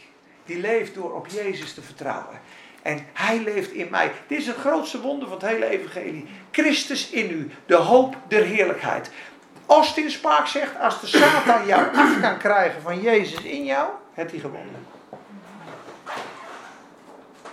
Die 0.45 0.59
leeft 0.59 0.93
door 0.93 1.15
op 1.15 1.27
Jezus 1.27 1.73
te 1.73 1.81
vertrouwen. 1.81 2.41
En 2.81 3.07
hij 3.13 3.39
leeft 3.39 3.71
in 3.71 3.87
mij. 3.91 4.11
Dit 4.27 4.39
is 4.39 4.47
het 4.47 4.55
grootste 4.55 5.01
wonder 5.01 5.27
van 5.27 5.37
het 5.37 5.47
hele 5.47 5.65
evangelie. 5.65 6.25
Christus 6.51 7.09
in 7.09 7.31
u, 7.31 7.51
de 7.65 7.75
hoop 7.75 8.15
der 8.27 8.43
heerlijkheid. 8.43 9.09
Austin 9.65 10.11
Spark 10.11 10.47
zegt, 10.47 10.79
als 10.79 11.01
de 11.01 11.07
Satan 11.07 11.65
jou 11.65 11.95
af 11.95 12.19
kan 12.21 12.37
krijgen 12.37 12.81
van 12.81 13.01
Jezus 13.01 13.41
in 13.41 13.65
jou, 13.65 13.89
heeft 14.13 14.31
hij 14.31 14.39
gewonnen. 14.39 14.85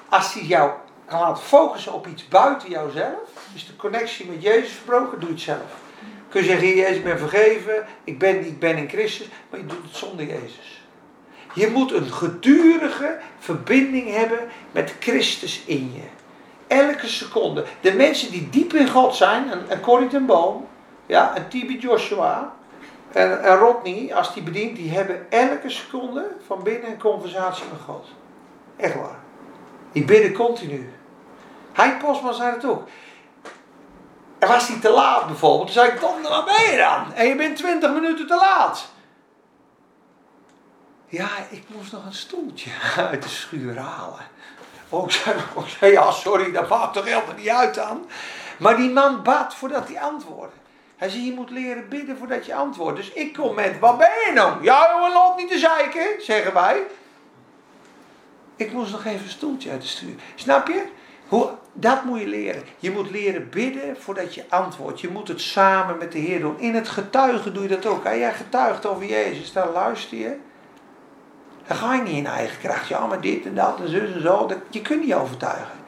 Als 0.08 0.34
hij 0.34 0.42
jou 0.42 0.70
laten 1.08 1.42
focussen 1.42 1.92
op 1.92 2.06
iets 2.06 2.28
buiten 2.28 2.70
jouzelf, 2.70 3.48
dus 3.52 3.66
de 3.66 3.76
connectie 3.76 4.26
met 4.26 4.42
Jezus 4.42 4.72
verbroken, 4.72 5.20
doe 5.20 5.28
het 5.28 5.40
zelf. 5.40 5.80
Kun 6.28 6.40
je 6.40 6.46
zeggen, 6.46 6.76
Jezus, 6.76 7.02
ben 7.02 7.18
vergeven, 7.18 7.86
ik 8.04 8.18
ben 8.18 8.46
ik 8.46 8.58
ben 8.58 8.76
in 8.76 8.88
Christus, 8.88 9.28
maar 9.50 9.60
je 9.60 9.66
doet 9.66 9.82
het 9.82 9.96
zonder 9.96 10.26
Jezus. 10.26 10.82
Je 11.54 11.70
moet 11.70 11.92
een 11.92 12.12
gedurige 12.12 13.18
verbinding 13.38 14.14
hebben 14.14 14.38
met 14.72 14.94
Christus 15.00 15.62
in 15.64 15.92
je. 15.94 16.02
Elke 16.66 17.06
seconde. 17.06 17.64
De 17.80 17.92
mensen 17.92 18.30
die 18.30 18.48
diep 18.50 18.74
in 18.74 18.88
God 18.88 19.14
zijn, 19.14 19.52
een, 19.52 19.72
een 19.72 19.80
Corrie 19.80 20.20
Boom, 20.20 20.66
ja, 21.06 21.36
een 21.36 21.48
TB 21.48 21.82
Joshua, 21.82 22.56
en, 23.12 23.42
en 23.42 23.56
Rodney, 23.56 24.14
als 24.14 24.34
die 24.34 24.42
bedient, 24.42 24.76
die 24.76 24.90
hebben 24.90 25.30
elke 25.30 25.70
seconde 25.70 26.30
van 26.46 26.62
binnen 26.62 26.90
een 26.90 26.98
conversatie 26.98 27.64
met 27.70 27.80
God. 27.80 28.06
Echt 28.76 28.94
waar. 28.94 29.18
Die 29.92 30.04
bidden 30.04 30.32
continu. 30.32 30.92
Hein 31.72 31.98
Postman 31.98 32.34
zei 32.34 32.54
het 32.54 32.64
ook. 32.64 32.88
En 34.38 34.48
was 34.48 34.68
hij 34.68 34.78
te 34.80 34.90
laat 34.90 35.26
bijvoorbeeld, 35.26 35.66
toen 35.66 35.82
zei 35.82 35.92
ik, 35.92 36.00
waar 36.00 36.44
ben 36.44 36.70
je 36.70 36.76
dan? 36.76 37.14
En 37.14 37.26
je 37.26 37.36
bent 37.36 37.56
20 37.56 37.92
minuten 37.92 38.26
te 38.26 38.36
laat. 38.36 38.88
Ja, 41.06 41.28
ik 41.50 41.64
moest 41.68 41.92
nog 41.92 42.04
een 42.04 42.14
stoeltje 42.14 42.70
uit 43.10 43.22
de 43.22 43.28
schuur 43.28 43.78
halen. 43.78 44.26
Ik 44.90 45.10
zei, 45.10 45.36
zei 45.78 45.92
ja, 45.92 46.10
sorry, 46.10 46.52
dat 46.52 46.68
maakt 46.68 46.92
toch 46.92 47.04
helemaal 47.04 47.34
niet 47.36 47.48
uit 47.48 47.74
dan. 47.74 48.06
Maar 48.58 48.76
die 48.76 48.90
man 48.90 49.22
bad 49.22 49.54
voordat 49.54 49.88
hij 49.88 50.00
antwoordde. 50.00 50.56
Hij 50.98 51.08
zei, 51.08 51.24
je 51.24 51.32
moet 51.32 51.50
leren 51.50 51.88
bidden 51.88 52.18
voordat 52.18 52.46
je 52.46 52.54
antwoordt. 52.54 52.96
Dus 52.96 53.12
ik 53.12 53.32
kom 53.32 53.54
met, 53.54 53.78
waar 53.78 53.96
ben 53.96 54.10
je 54.26 54.32
nou? 54.34 54.62
Ja, 54.62 54.88
jongen, 54.92 55.12
loop 55.12 55.36
niet 55.36 55.50
te 55.50 55.58
zeiken, 55.58 56.06
zeggen 56.18 56.54
wij. 56.54 56.82
Ik 58.56 58.72
moest 58.72 58.92
nog 58.92 59.04
even 59.04 59.24
een 59.24 59.30
stoeltje 59.30 59.70
uit 59.70 59.82
de 59.82 59.88
stuur. 59.88 60.14
Snap 60.34 60.68
je? 60.68 60.82
Hoe, 61.28 61.50
dat 61.72 62.04
moet 62.04 62.20
je 62.20 62.26
leren. 62.26 62.62
Je 62.78 62.90
moet 62.90 63.10
leren 63.10 63.48
bidden 63.50 63.96
voordat 64.00 64.34
je 64.34 64.44
antwoordt. 64.48 65.00
Je 65.00 65.08
moet 65.08 65.28
het 65.28 65.40
samen 65.40 65.98
met 65.98 66.12
de 66.12 66.18
Heer 66.18 66.40
doen. 66.40 66.60
In 66.60 66.74
het 66.74 66.88
getuigen 66.88 67.54
doe 67.54 67.62
je 67.62 67.68
dat 67.68 67.86
ook. 67.86 68.06
Als 68.06 68.16
jij 68.16 68.34
getuigt 68.34 68.86
over 68.86 69.04
Jezus, 69.04 69.52
dan 69.52 69.72
luister 69.72 70.18
je. 70.18 70.36
Dan 71.66 71.76
ga 71.76 71.94
je 71.94 72.02
niet 72.02 72.16
in 72.16 72.26
eigen 72.26 72.58
kracht. 72.58 72.88
Ja, 72.88 73.06
maar 73.06 73.20
dit 73.20 73.46
en 73.46 73.54
dat 73.54 73.80
en 73.80 73.88
zus 73.88 74.12
en 74.12 74.22
zo. 74.22 74.46
Dat, 74.46 74.58
je 74.70 74.82
kunt 74.82 75.04
niet 75.04 75.14
overtuigen. 75.14 75.78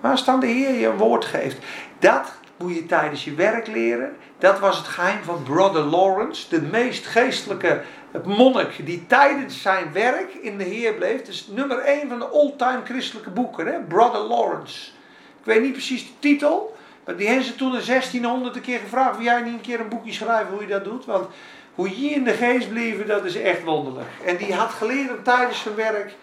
Maar 0.00 0.10
als 0.10 0.24
dan 0.24 0.40
de 0.40 0.46
Heer 0.46 0.74
je 0.74 0.86
een 0.86 0.96
woord 0.96 1.24
geeft. 1.24 1.58
Dat 1.98 2.32
moet 2.58 2.74
je 2.74 2.86
tijdens 2.86 3.24
je 3.24 3.34
werk 3.34 3.66
leren. 3.66 4.16
Dat 4.38 4.58
was 4.58 4.76
het 4.76 4.86
geheim 4.86 5.22
van 5.22 5.42
Brother 5.42 5.82
Lawrence. 5.82 6.48
De 6.48 6.62
meest 6.62 7.06
geestelijke 7.06 7.82
monnik 8.24 8.86
die 8.86 9.06
tijdens 9.06 9.62
zijn 9.62 9.92
werk 9.92 10.34
in 10.34 10.58
de 10.58 10.64
Heer 10.64 10.94
bleef. 10.94 11.20
Is 11.20 11.46
nummer 11.50 11.78
1 11.78 12.08
van 12.08 12.18
de 12.18 12.26
all-time 12.26 12.80
christelijke 12.84 13.30
boeken. 13.30 13.66
Hè? 13.66 13.80
Brother 13.80 14.20
Lawrence. 14.20 14.90
Ik 15.38 15.44
weet 15.44 15.62
niet 15.62 15.72
precies 15.72 16.02
de 16.02 16.18
titel. 16.18 16.76
Maar 17.04 17.16
die 17.16 17.26
hebben 17.26 17.44
ze 17.44 17.56
toen 17.56 17.76
in 17.76 17.86
1600 17.86 18.56
een 18.56 18.62
keer 18.62 18.78
gevraagd. 18.78 19.16
Wil 19.16 19.24
jij 19.24 19.40
niet 19.40 19.52
een 19.52 19.60
keer 19.60 19.80
een 19.80 19.88
boekje 19.88 20.12
schrijven 20.12 20.52
hoe 20.52 20.62
je 20.62 20.68
dat 20.68 20.84
doet? 20.84 21.04
Want 21.04 21.28
hoe 21.74 22.00
je 22.00 22.10
in 22.10 22.24
de 22.24 22.32
geest 22.32 22.68
bleef, 22.68 23.06
dat 23.06 23.24
is 23.24 23.36
echt 23.36 23.64
wonderlijk. 23.64 24.08
En 24.24 24.36
die 24.36 24.54
had 24.54 24.70
geleerd 24.70 25.16
om 25.16 25.22
tijdens 25.22 25.60
zijn 25.60 25.74
werk 25.74 26.14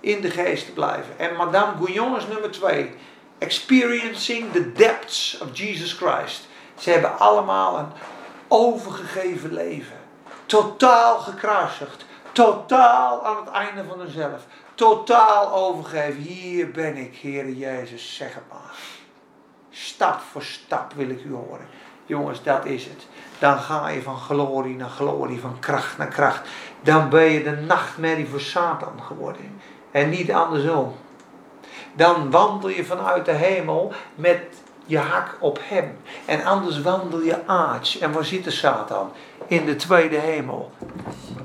in 0.00 0.20
de 0.20 0.30
geest 0.30 0.66
te 0.66 0.72
blijven. 0.72 1.18
En 1.18 1.36
Madame 1.36 1.72
Gouillon 1.76 2.16
is 2.16 2.26
nummer 2.26 2.50
2. 2.50 2.90
Experiencing 3.38 4.52
the 4.52 4.72
depths 4.72 5.38
of 5.42 5.58
Jesus 5.58 5.92
Christ. 5.92 6.48
Ze 6.78 6.90
hebben 6.90 7.18
allemaal 7.18 7.78
een 7.78 7.92
overgegeven 8.48 9.52
leven. 9.52 9.96
Totaal 10.46 11.18
gekruisigd. 11.18 12.04
Totaal 12.32 13.24
aan 13.24 13.36
het 13.36 13.54
einde 13.54 13.84
van 13.88 14.00
hunzelf. 14.00 14.46
Totaal 14.74 15.52
overgegeven. 15.52 16.20
Hier 16.20 16.70
ben 16.70 16.96
ik, 16.96 17.18
Heere 17.22 17.56
Jezus, 17.56 18.16
zeg 18.16 18.34
het 18.34 18.42
maar. 18.48 18.74
Stap 19.70 20.20
voor 20.20 20.42
stap 20.42 20.92
wil 20.92 21.08
ik 21.08 21.24
u 21.24 21.32
horen. 21.32 21.66
Jongens, 22.06 22.42
dat 22.42 22.64
is 22.64 22.84
het. 22.84 23.06
Dan 23.38 23.58
ga 23.58 23.88
je 23.88 24.02
van 24.02 24.16
glorie 24.16 24.76
naar 24.76 24.88
glorie, 24.88 25.40
van 25.40 25.58
kracht 25.58 25.98
naar 25.98 26.08
kracht. 26.08 26.48
Dan 26.80 27.08
ben 27.08 27.24
je 27.24 27.42
de 27.42 27.56
nachtmerrie 27.56 28.28
voor 28.28 28.40
Satan 28.40 29.02
geworden. 29.02 29.60
En 29.90 30.08
niet 30.08 30.32
andersom. 30.32 30.94
Dan 31.92 32.30
wandel 32.30 32.68
je 32.68 32.84
vanuit 32.84 33.24
de 33.24 33.32
hemel 33.32 33.92
met 34.14 34.40
je 34.86 34.98
hak 34.98 35.36
op 35.40 35.58
hem. 35.62 35.98
En 36.24 36.44
anders 36.44 36.82
wandel 36.82 37.20
je 37.20 37.46
aards. 37.46 37.98
En 37.98 38.12
waar 38.12 38.24
zit 38.24 38.44
de 38.44 38.50
Satan? 38.50 39.12
In 39.46 39.64
de 39.66 39.76
tweede 39.76 40.16
hemel. 40.16 40.70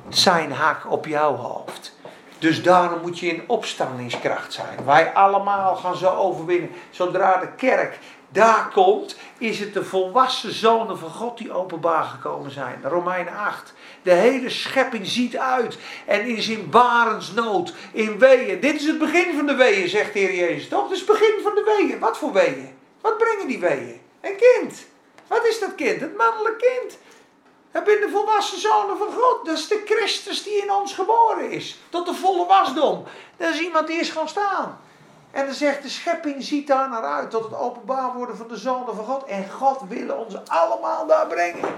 Zijn 0.09 0.51
hak 0.51 0.91
op 0.91 1.05
jouw 1.05 1.35
hoofd. 1.35 1.95
Dus 2.39 2.63
daarom 2.63 3.01
moet 3.01 3.19
je 3.19 3.27
in 3.27 3.43
opstandingskracht 3.47 4.53
zijn. 4.53 4.85
Wij 4.85 5.13
allemaal 5.13 5.75
gaan 5.75 5.95
zo 5.95 6.15
overwinnen. 6.15 6.69
Zodra 6.89 7.37
de 7.37 7.51
kerk 7.51 7.99
daar 8.31 8.69
komt, 8.73 9.15
is 9.37 9.59
het 9.59 9.73
de 9.73 9.83
volwassen 9.83 10.53
zonen 10.53 10.97
van 10.97 11.09
God 11.09 11.37
die 11.37 11.53
openbaar 11.53 12.03
gekomen 12.03 12.51
zijn. 12.51 12.79
Romeinen 12.83 13.33
8. 13.33 13.73
De 14.01 14.11
hele 14.11 14.49
schepping 14.49 15.07
ziet 15.07 15.37
uit 15.37 15.77
en 16.05 16.25
is 16.25 16.47
in 16.47 16.69
barensnood, 16.69 17.73
in 17.91 18.19
weeën. 18.19 18.59
Dit 18.59 18.75
is 18.75 18.85
het 18.85 18.99
begin 18.99 19.35
van 19.35 19.45
de 19.45 19.55
weeën, 19.55 19.89
zegt 19.89 20.13
de 20.13 20.19
Heer 20.19 20.35
Jezus. 20.35 20.67
Toch? 20.67 20.83
Het 20.83 20.91
is 20.91 20.99
het 20.99 21.07
begin 21.07 21.39
van 21.43 21.55
de 21.55 21.77
weeën. 21.77 21.99
Wat 21.99 22.17
voor 22.17 22.33
weeën? 22.33 22.80
Wat 23.01 23.17
brengen 23.17 23.47
die 23.47 23.59
weeën? 23.59 24.01
Een 24.21 24.37
kind. 24.37 24.85
Wat 25.27 25.45
is 25.45 25.59
dat 25.59 25.75
kind? 25.75 26.01
Het 26.01 26.17
mannelijk 26.17 26.57
kind. 26.57 26.97
Dat 27.71 27.83
ben 27.83 28.01
de 28.01 28.09
volwassen 28.11 28.59
zonen 28.59 28.97
van 28.97 29.11
God. 29.11 29.45
Dat 29.45 29.57
is 29.57 29.67
de 29.67 29.81
Christus 29.85 30.43
die 30.43 30.61
in 30.61 30.71
ons 30.71 30.93
geboren 30.93 31.51
is. 31.51 31.79
Tot 31.89 32.05
de 32.05 32.13
volle 32.13 32.45
wasdom. 32.45 33.03
Dat 33.37 33.53
is 33.53 33.59
iemand 33.59 33.87
die 33.87 33.99
is 33.99 34.09
gaan 34.09 34.27
staan. 34.27 34.79
En 35.31 35.45
dan 35.45 35.55
zegt 35.55 35.81
de 35.81 35.89
schepping 35.89 36.43
ziet 36.43 36.67
daar 36.67 36.89
naar 36.89 37.03
uit 37.03 37.31
tot 37.31 37.43
het 37.43 37.57
openbaar 37.57 38.13
worden 38.13 38.37
van 38.37 38.47
de 38.47 38.57
zonen 38.57 38.95
van 38.95 39.05
God. 39.05 39.25
En 39.25 39.49
God 39.49 39.79
wil 39.87 40.15
ons 40.15 40.35
allemaal 40.47 41.07
daar 41.07 41.27
brengen. 41.27 41.69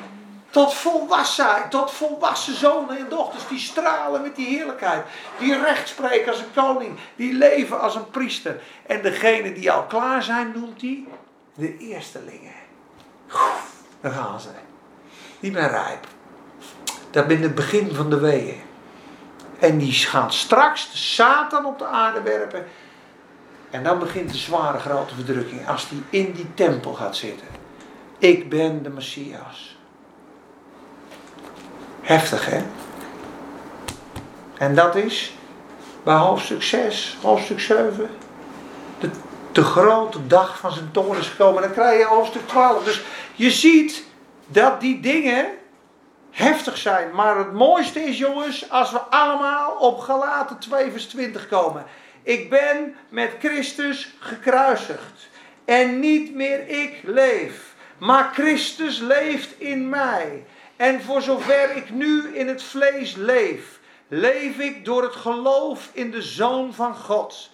Tot 0.53 0.73
volwassenheid, 0.73 1.71
tot 1.71 1.91
volwassen 1.91 2.55
zonen 2.55 2.97
en 2.97 3.09
dochters 3.09 3.47
die 3.47 3.59
stralen 3.59 4.21
met 4.21 4.35
die 4.35 4.47
heerlijkheid. 4.47 5.05
Die 5.39 5.61
recht 5.61 5.87
spreken 5.87 6.31
als 6.31 6.39
een 6.39 6.53
koning, 6.53 6.97
die 7.15 7.33
leven 7.33 7.79
als 7.79 7.95
een 7.95 8.09
priester. 8.09 8.61
En 8.87 9.01
degene 9.01 9.53
die 9.53 9.71
al 9.71 9.83
klaar 9.83 10.23
zijn, 10.23 10.51
noemt 10.55 10.81
hij 10.81 11.03
de 11.55 11.77
eerstelingen. 11.77 12.53
Daar 14.01 14.11
gaan 14.11 14.39
ze. 14.39 14.49
Die 15.39 15.51
ben 15.51 15.69
rijp. 15.69 16.07
Dat 17.11 17.27
ben 17.27 17.41
het 17.41 17.55
begin 17.55 17.95
van 17.95 18.09
de 18.09 18.19
weeën. 18.19 18.61
En 19.59 19.77
die 19.77 19.93
gaan 19.93 20.31
straks 20.31 20.91
de 20.91 20.97
Satan 20.97 21.65
op 21.65 21.79
de 21.79 21.85
aarde 21.85 22.21
werpen. 22.21 22.65
En 23.69 23.83
dan 23.83 23.99
begint 23.99 24.31
de 24.31 24.37
zware 24.37 24.79
grote 24.79 25.15
verdrukking 25.15 25.67
als 25.67 25.89
die 25.89 26.03
in 26.09 26.31
die 26.31 26.53
tempel 26.53 26.93
gaat 26.93 27.15
zitten. 27.15 27.47
Ik 28.17 28.49
ben 28.49 28.83
de 28.83 28.89
Messias. 28.89 29.72
Heftig 32.03 32.45
hè? 32.45 32.61
En 34.57 34.75
dat 34.75 34.95
is 34.95 35.37
bij 36.03 36.15
hoofdstuk 36.15 36.63
6, 36.63 37.17
hoofdstuk 37.21 37.59
7, 37.59 38.09
de, 38.99 39.09
de 39.51 39.63
grote 39.63 40.27
dag 40.27 40.57
van 40.57 40.71
zijn 40.71 40.91
toren 40.91 41.19
is 41.19 41.27
gekomen. 41.27 41.61
Dan 41.61 41.71
krijg 41.71 41.99
je 41.99 42.05
hoofdstuk 42.05 42.47
12. 42.47 42.83
Dus 42.83 43.01
je 43.35 43.51
ziet 43.51 44.03
dat 44.47 44.81
die 44.81 44.99
dingen 44.99 45.45
heftig 46.31 46.77
zijn. 46.77 47.15
Maar 47.15 47.37
het 47.37 47.53
mooiste 47.53 47.99
is 47.99 48.17
jongens, 48.17 48.69
als 48.69 48.91
we 48.91 48.99
allemaal 48.99 49.71
op 49.71 49.99
gelaten 49.99 50.59
2 50.59 50.91
vers 50.91 51.05
20 51.05 51.47
komen. 51.47 51.85
Ik 52.23 52.49
ben 52.49 52.95
met 53.09 53.31
Christus 53.39 54.15
gekruisigd. 54.19 55.29
En 55.65 55.99
niet 55.99 56.35
meer 56.35 56.67
ik 56.67 56.99
leef, 57.03 57.75
maar 57.97 58.29
Christus 58.33 58.99
leeft 58.99 59.59
in 59.59 59.89
mij. 59.89 60.45
En 60.75 61.01
voor 61.01 61.21
zover 61.21 61.75
ik 61.75 61.89
nu 61.89 62.35
in 62.35 62.47
het 62.47 62.63
vlees 62.63 63.15
leef, 63.15 63.79
leef 64.07 64.57
ik 64.57 64.85
door 64.85 65.03
het 65.03 65.15
geloof 65.15 65.89
in 65.93 66.11
de 66.11 66.21
Zoon 66.21 66.73
van 66.73 66.95
God, 66.95 67.49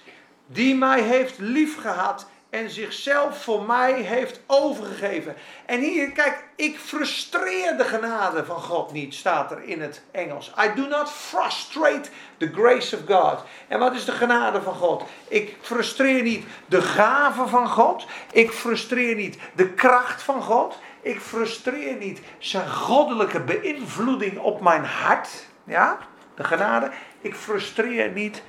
die 0.47 0.75
mij 0.75 1.01
heeft 1.01 1.39
liefgehad 1.39 2.27
en 2.49 2.69
zichzelf 2.69 3.43
voor 3.43 3.63
mij 3.63 3.93
heeft 3.93 4.39
overgegeven. 4.47 5.35
En 5.65 5.79
hier, 5.79 6.11
kijk, 6.11 6.43
ik 6.55 6.79
frustreer 6.79 7.77
de 7.77 7.83
genade 7.83 8.45
van 8.45 8.61
God 8.61 8.91
niet, 8.91 9.13
staat 9.13 9.51
er 9.51 9.63
in 9.63 9.81
het 9.81 10.01
Engels. 10.11 10.51
I 10.65 10.75
do 10.75 10.87
not 10.87 11.11
frustrate 11.11 12.09
the 12.37 12.51
grace 12.53 12.95
of 12.95 13.01
God. 13.07 13.43
En 13.67 13.79
wat 13.79 13.95
is 13.95 14.05
de 14.05 14.11
genade 14.11 14.61
van 14.61 14.75
God? 14.75 15.03
Ik 15.27 15.57
frustreer 15.61 16.21
niet 16.21 16.45
de 16.65 16.81
gave 16.81 17.47
van 17.47 17.67
God. 17.67 18.05
Ik 18.31 18.51
frustreer 18.51 19.15
niet 19.15 19.37
de 19.55 19.69
kracht 19.73 20.23
van 20.23 20.41
God. 20.41 20.77
Ik 21.01 21.21
frustreer 21.21 21.95
niet 21.95 22.21
zijn 22.37 22.69
goddelijke 22.69 23.39
beïnvloeding 23.39 24.37
op 24.37 24.61
mijn 24.61 24.85
hart. 24.85 25.45
Ja, 25.63 25.97
de 26.35 26.43
genade. 26.43 26.91
Ik 27.21 27.35
frustreer 27.35 28.11
niet 28.11 28.43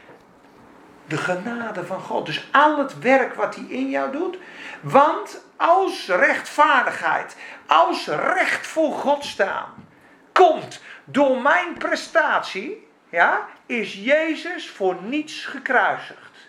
de 1.06 1.16
genade 1.16 1.86
van 1.86 2.00
God. 2.00 2.26
Dus 2.26 2.48
al 2.52 2.78
het 2.78 2.98
werk 2.98 3.34
wat 3.34 3.54
hij 3.54 3.64
in 3.64 3.90
jou 3.90 4.12
doet. 4.12 4.38
Want 4.80 5.44
als 5.56 6.06
rechtvaardigheid, 6.06 7.36
als 7.66 8.06
recht 8.06 8.66
voor 8.66 8.92
God 8.92 9.24
staan, 9.24 9.88
komt 10.32 10.82
door 11.04 11.42
mijn 11.42 11.78
prestatie, 11.78 12.88
ja, 13.08 13.46
is 13.66 13.94
Jezus 13.94 14.70
voor 14.70 14.96
niets 15.02 15.44
gekruisigd. 15.44 16.48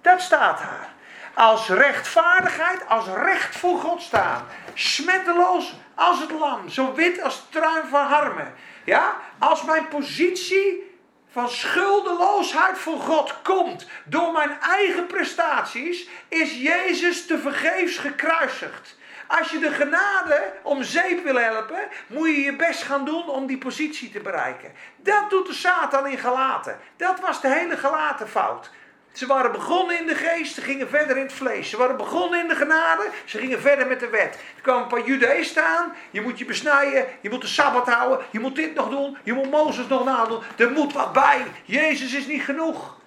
Dat 0.00 0.20
staat 0.20 0.58
daar. 0.58 0.88
Als 1.34 1.68
rechtvaardigheid, 1.68 2.88
als 2.88 3.06
recht 3.06 3.56
voor 3.56 3.78
God 3.78 4.02
staan. 4.02 4.46
Smetteloos 4.74 5.74
als 5.94 6.20
het 6.20 6.30
lam, 6.30 6.68
zo 6.68 6.94
wit 6.94 7.22
als 7.22 7.46
truin 7.50 7.86
van 7.90 8.06
harmen. 8.06 8.54
Ja, 8.84 9.16
als 9.38 9.62
mijn 9.62 9.88
positie 9.88 10.90
van 11.32 11.48
schuldeloosheid 11.48 12.78
voor 12.78 13.00
God 13.00 13.42
komt 13.42 13.86
door 14.04 14.32
mijn 14.32 14.60
eigen 14.60 15.06
prestaties, 15.06 16.08
is 16.28 16.52
Jezus 16.52 17.26
te 17.26 17.38
vergeefs 17.38 17.98
gekruisigd. 17.98 18.98
Als 19.38 19.50
je 19.50 19.58
de 19.58 19.70
genade 19.70 20.52
om 20.62 20.82
zeep 20.82 21.24
wil 21.24 21.36
helpen, 21.36 21.88
moet 22.06 22.28
je 22.28 22.40
je 22.40 22.56
best 22.56 22.82
gaan 22.82 23.04
doen 23.04 23.28
om 23.28 23.46
die 23.46 23.58
positie 23.58 24.10
te 24.10 24.20
bereiken. 24.20 24.72
Dat 24.96 25.30
doet 25.30 25.46
de 25.46 25.52
Satan 25.52 26.06
in 26.06 26.18
gelaten. 26.18 26.78
Dat 26.96 27.20
was 27.20 27.40
de 27.40 27.48
hele 27.48 27.76
gelaten 27.76 28.28
fout. 28.28 28.70
Ze 29.12 29.26
waren 29.26 29.52
begonnen 29.52 29.98
in 29.98 30.06
de 30.06 30.14
geest, 30.14 30.54
ze 30.54 30.60
gingen 30.60 30.88
verder 30.88 31.16
in 31.16 31.22
het 31.22 31.32
vlees. 31.32 31.70
Ze 31.70 31.76
waren 31.76 31.96
begonnen 31.96 32.40
in 32.40 32.48
de 32.48 32.54
genade, 32.54 33.08
ze 33.24 33.38
gingen 33.38 33.60
verder 33.60 33.86
met 33.86 34.00
de 34.00 34.08
wet. 34.08 34.38
Er 34.56 34.62
kwamen 34.62 34.82
een 34.82 34.88
paar 34.88 35.06
judeeën 35.06 35.44
staan, 35.44 35.92
je 36.10 36.20
moet 36.20 36.38
je 36.38 36.44
besnijden, 36.44 37.06
je 37.20 37.30
moet 37.30 37.40
de 37.40 37.46
Sabbat 37.46 37.88
houden, 37.88 38.26
je 38.30 38.40
moet 38.40 38.56
dit 38.56 38.74
nog 38.74 38.88
doen, 38.88 39.16
je 39.22 39.32
moet 39.32 39.50
Mozes 39.50 39.86
nog 39.86 40.04
nadoen. 40.04 40.42
Er 40.56 40.70
moet 40.70 40.92
wat 40.92 41.12
bij, 41.12 41.42
Jezus 41.64 42.14
is 42.14 42.26
niet 42.26 42.42
genoeg. 42.42 42.98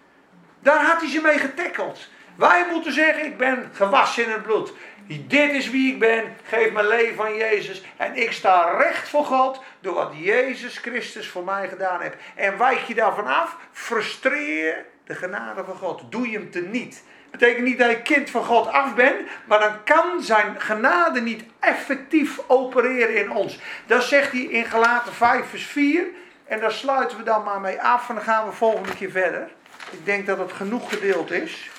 Daar 0.60 0.86
had 0.86 1.02
hij 1.02 1.10
ze 1.10 1.22
mee 1.22 1.38
getackeld. 1.38 2.08
Wij 2.36 2.66
moeten 2.72 2.94
zeggen, 2.94 3.26
ik 3.26 3.38
ben 3.38 3.72
gewassen 3.74 4.24
in 4.24 4.32
het 4.32 4.44
bloed. 4.44 4.74
Dit 5.08 5.52
is 5.52 5.70
wie 5.70 5.94
ik 5.94 6.00
ben, 6.00 6.36
geef 6.44 6.72
mijn 6.72 6.88
leven 6.88 7.24
aan 7.26 7.36
Jezus. 7.36 7.84
En 7.98 8.16
ik 8.16 8.32
sta 8.32 8.78
recht 8.78 9.10
voor 9.10 9.26
God 9.26 9.64
door 9.80 9.94
wat 9.94 10.12
Jezus 10.16 10.78
Christus 10.78 11.28
voor 11.28 11.44
mij 11.44 11.68
gedaan 11.68 12.02
heeft. 12.02 12.16
En 12.36 12.58
wijk 12.58 12.80
je 12.80 12.94
daarvan 12.94 13.28
af, 13.28 13.58
frustreer 13.72 14.86
de 15.06 15.16
genade 15.16 15.64
van 15.64 15.76
God. 15.76 16.04
Doe 16.10 16.30
je 16.30 16.38
hem 16.38 16.52
teniet. 16.52 17.04
Betekent 17.32 17.66
niet 17.66 17.78
dat 17.78 17.90
je 17.90 18.02
kind 18.02 18.30
van 18.30 18.44
God 18.44 18.68
af 18.68 18.96
bent, 18.96 19.28
maar 19.46 19.60
dan 19.60 19.84
kan 19.84 20.22
zijn 20.22 20.62
genade 20.62 21.22
niet 21.22 21.44
effectief 21.60 22.40
opereren 22.48 23.16
in 23.16 23.32
ons. 23.32 23.60
Dat 23.86 24.04
zegt 24.04 24.32
hij 24.32 24.42
in 24.42 24.66
Galaten 24.66 25.14
5 25.14 25.50
vers 25.50 25.66
4. 25.66 26.04
En 26.46 26.60
daar 26.60 26.72
sluiten 26.72 27.18
we 27.18 27.24
dan 27.24 27.44
maar 27.44 27.60
mee 27.60 27.82
af 27.82 28.10
en 28.10 28.16
dan 28.16 28.24
gaan 28.24 28.46
we 28.46 28.52
volgende 28.52 28.96
keer 28.96 29.12
verder. 29.12 29.52
Ik 29.92 30.06
denk 30.06 30.26
dat 30.26 30.38
het 30.38 30.52
genoeg 30.52 30.90
gedeeld 30.90 31.32
is. 31.32 31.70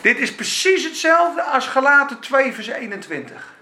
Dit 0.00 0.18
is 0.18 0.34
precies 0.34 0.84
hetzelfde 0.84 1.42
als 1.42 1.66
Galaten 1.66 2.20
2 2.20 2.52
vers 2.52 2.66
21. 2.66 3.54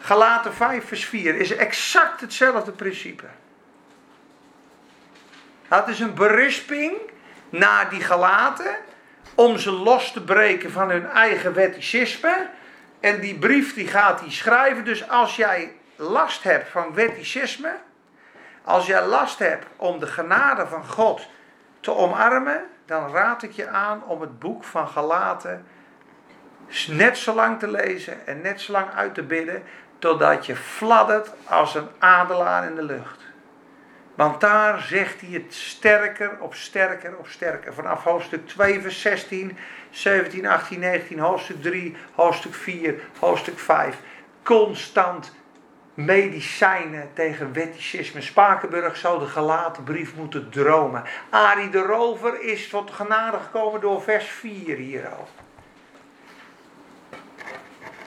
Galaten 0.00 0.54
5 0.54 0.84
vers 0.84 1.04
4 1.04 1.34
is 1.34 1.56
exact 1.56 2.20
hetzelfde 2.20 2.72
principe. 2.72 3.24
Dat 5.68 5.88
is 5.88 6.00
een 6.00 6.14
berisping 6.14 6.92
naar 7.48 7.90
die 7.90 8.00
gelaten 8.00 8.76
om 9.34 9.58
ze 9.58 9.70
los 9.70 10.12
te 10.12 10.24
breken 10.24 10.72
van 10.72 10.90
hun 10.90 11.06
eigen 11.06 11.54
wetticisme. 11.54 12.46
En 13.00 13.20
die 13.20 13.38
brief 13.38 13.74
die 13.74 13.86
gaat 13.86 14.20
hij 14.20 14.30
schrijven. 14.30 14.84
Dus 14.84 15.08
als 15.08 15.36
jij 15.36 15.72
last 15.96 16.42
hebt 16.42 16.68
van 16.68 16.94
wetticisme, 16.94 17.76
als 18.64 18.86
jij 18.86 19.06
last 19.06 19.38
hebt 19.38 19.66
om 19.76 19.98
de 19.98 20.06
genade 20.06 20.66
van 20.66 20.84
God 20.84 21.28
te 21.80 21.94
omarmen, 21.94 22.62
dan 22.86 23.12
raad 23.12 23.42
ik 23.42 23.52
je 23.52 23.68
aan 23.68 24.04
om 24.04 24.20
het 24.20 24.38
boek 24.38 24.64
van 24.64 24.88
Galaten 24.88 25.66
net 26.88 27.18
zo 27.18 27.34
lang 27.34 27.58
te 27.58 27.70
lezen 27.70 28.26
en 28.26 28.40
net 28.40 28.60
zo 28.60 28.72
lang 28.72 28.94
uit 28.94 29.14
te 29.14 29.22
bidden, 29.22 29.62
totdat 29.98 30.46
je 30.46 30.56
fladdert 30.56 31.30
als 31.44 31.74
een 31.74 31.88
adelaar 31.98 32.64
in 32.64 32.74
de 32.74 32.82
lucht. 32.82 33.27
Want 34.18 34.40
daar 34.40 34.80
zegt 34.80 35.20
hij 35.20 35.30
het 35.30 35.54
sterker 35.54 36.40
op 36.40 36.54
sterker 36.54 37.16
op 37.16 37.26
sterker. 37.26 37.74
Vanaf 37.74 38.04
hoofdstuk 38.04 38.46
2, 38.46 38.80
vers 38.80 39.00
16, 39.00 39.56
17, 39.90 40.46
18, 40.46 40.80
19, 40.80 41.18
hoofdstuk 41.18 41.62
3, 41.62 41.96
hoofdstuk 42.14 42.54
4, 42.54 43.00
hoofdstuk 43.18 43.58
5. 43.58 43.96
Constant 44.42 45.34
medicijnen 45.94 47.10
tegen 47.14 47.52
wetticisme. 47.52 48.20
Spakenburg 48.20 48.96
zou 48.96 49.18
de 49.18 49.26
gelaten 49.26 49.84
brief 49.84 50.14
moeten 50.14 50.50
dromen. 50.50 51.02
Arie 51.30 51.70
de 51.70 51.82
Rover 51.82 52.40
is 52.42 52.68
tot 52.68 52.90
genade 52.90 53.38
gekomen 53.38 53.80
door 53.80 54.02
vers 54.02 54.26
4 54.26 54.76
hierover. 54.76 55.28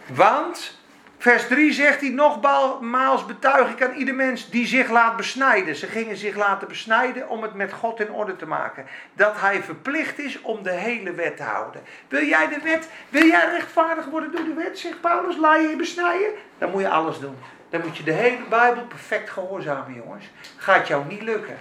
Want 0.07 0.80
Vers 1.21 1.47
3 1.47 1.73
zegt 1.73 2.01
hij 2.01 2.09
nogmaals 2.09 3.25
betuig 3.25 3.69
ik 3.69 3.83
aan 3.83 3.93
ieder 3.93 4.15
mens 4.15 4.49
die 4.49 4.67
zich 4.67 4.89
laat 4.89 5.15
besnijden. 5.15 5.75
Ze 5.75 5.87
gingen 5.87 6.17
zich 6.17 6.35
laten 6.35 6.67
besnijden 6.67 7.29
om 7.29 7.41
het 7.41 7.53
met 7.53 7.73
God 7.73 7.99
in 7.99 8.11
orde 8.11 8.35
te 8.35 8.45
maken. 8.45 8.85
Dat 9.13 9.33
hij 9.35 9.63
verplicht 9.63 10.19
is 10.19 10.41
om 10.41 10.63
de 10.63 10.71
hele 10.71 11.11
wet 11.11 11.37
te 11.37 11.43
houden. 11.43 11.81
Wil 12.07 12.25
jij 12.25 12.47
de 12.47 12.59
wet, 12.63 12.89
wil 13.09 13.25
jij 13.25 13.49
rechtvaardig 13.51 14.05
worden 14.05 14.31
door 14.31 14.43
de 14.43 14.53
wet, 14.53 14.79
zegt 14.79 15.01
Paulus, 15.01 15.37
laat 15.37 15.61
je 15.61 15.67
je 15.67 15.75
besnijden? 15.75 16.29
Dan 16.57 16.71
moet 16.71 16.81
je 16.81 16.89
alles 16.89 17.19
doen. 17.19 17.37
Dan 17.69 17.81
moet 17.81 17.97
je 17.97 18.03
de 18.03 18.11
hele 18.11 18.43
Bijbel 18.49 18.83
perfect 18.83 19.29
gehoorzamen, 19.29 19.93
jongens. 19.93 20.25
Gaat 20.57 20.87
jou 20.87 21.05
niet 21.07 21.21
lukken. 21.21 21.57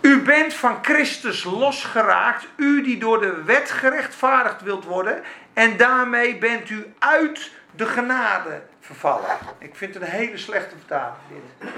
U 0.00 0.22
bent 0.22 0.54
van 0.54 0.78
Christus 0.82 1.44
losgeraakt, 1.44 2.46
u 2.56 2.82
die 2.82 2.98
door 2.98 3.20
de 3.20 3.42
wet 3.42 3.70
gerechtvaardigd 3.70 4.62
wilt 4.62 4.84
worden. 4.84 5.22
En 5.52 5.76
daarmee 5.76 6.38
bent 6.38 6.70
u 6.70 6.86
uit 6.98 7.50
de 7.76 7.86
genade 7.86 8.62
vervallen. 8.80 9.38
Ik 9.58 9.74
vind 9.74 9.94
het 9.94 10.02
een 10.02 10.08
hele 10.08 10.38
slechte 10.38 10.76
vertaling 10.76 11.16
dit. 11.28 11.70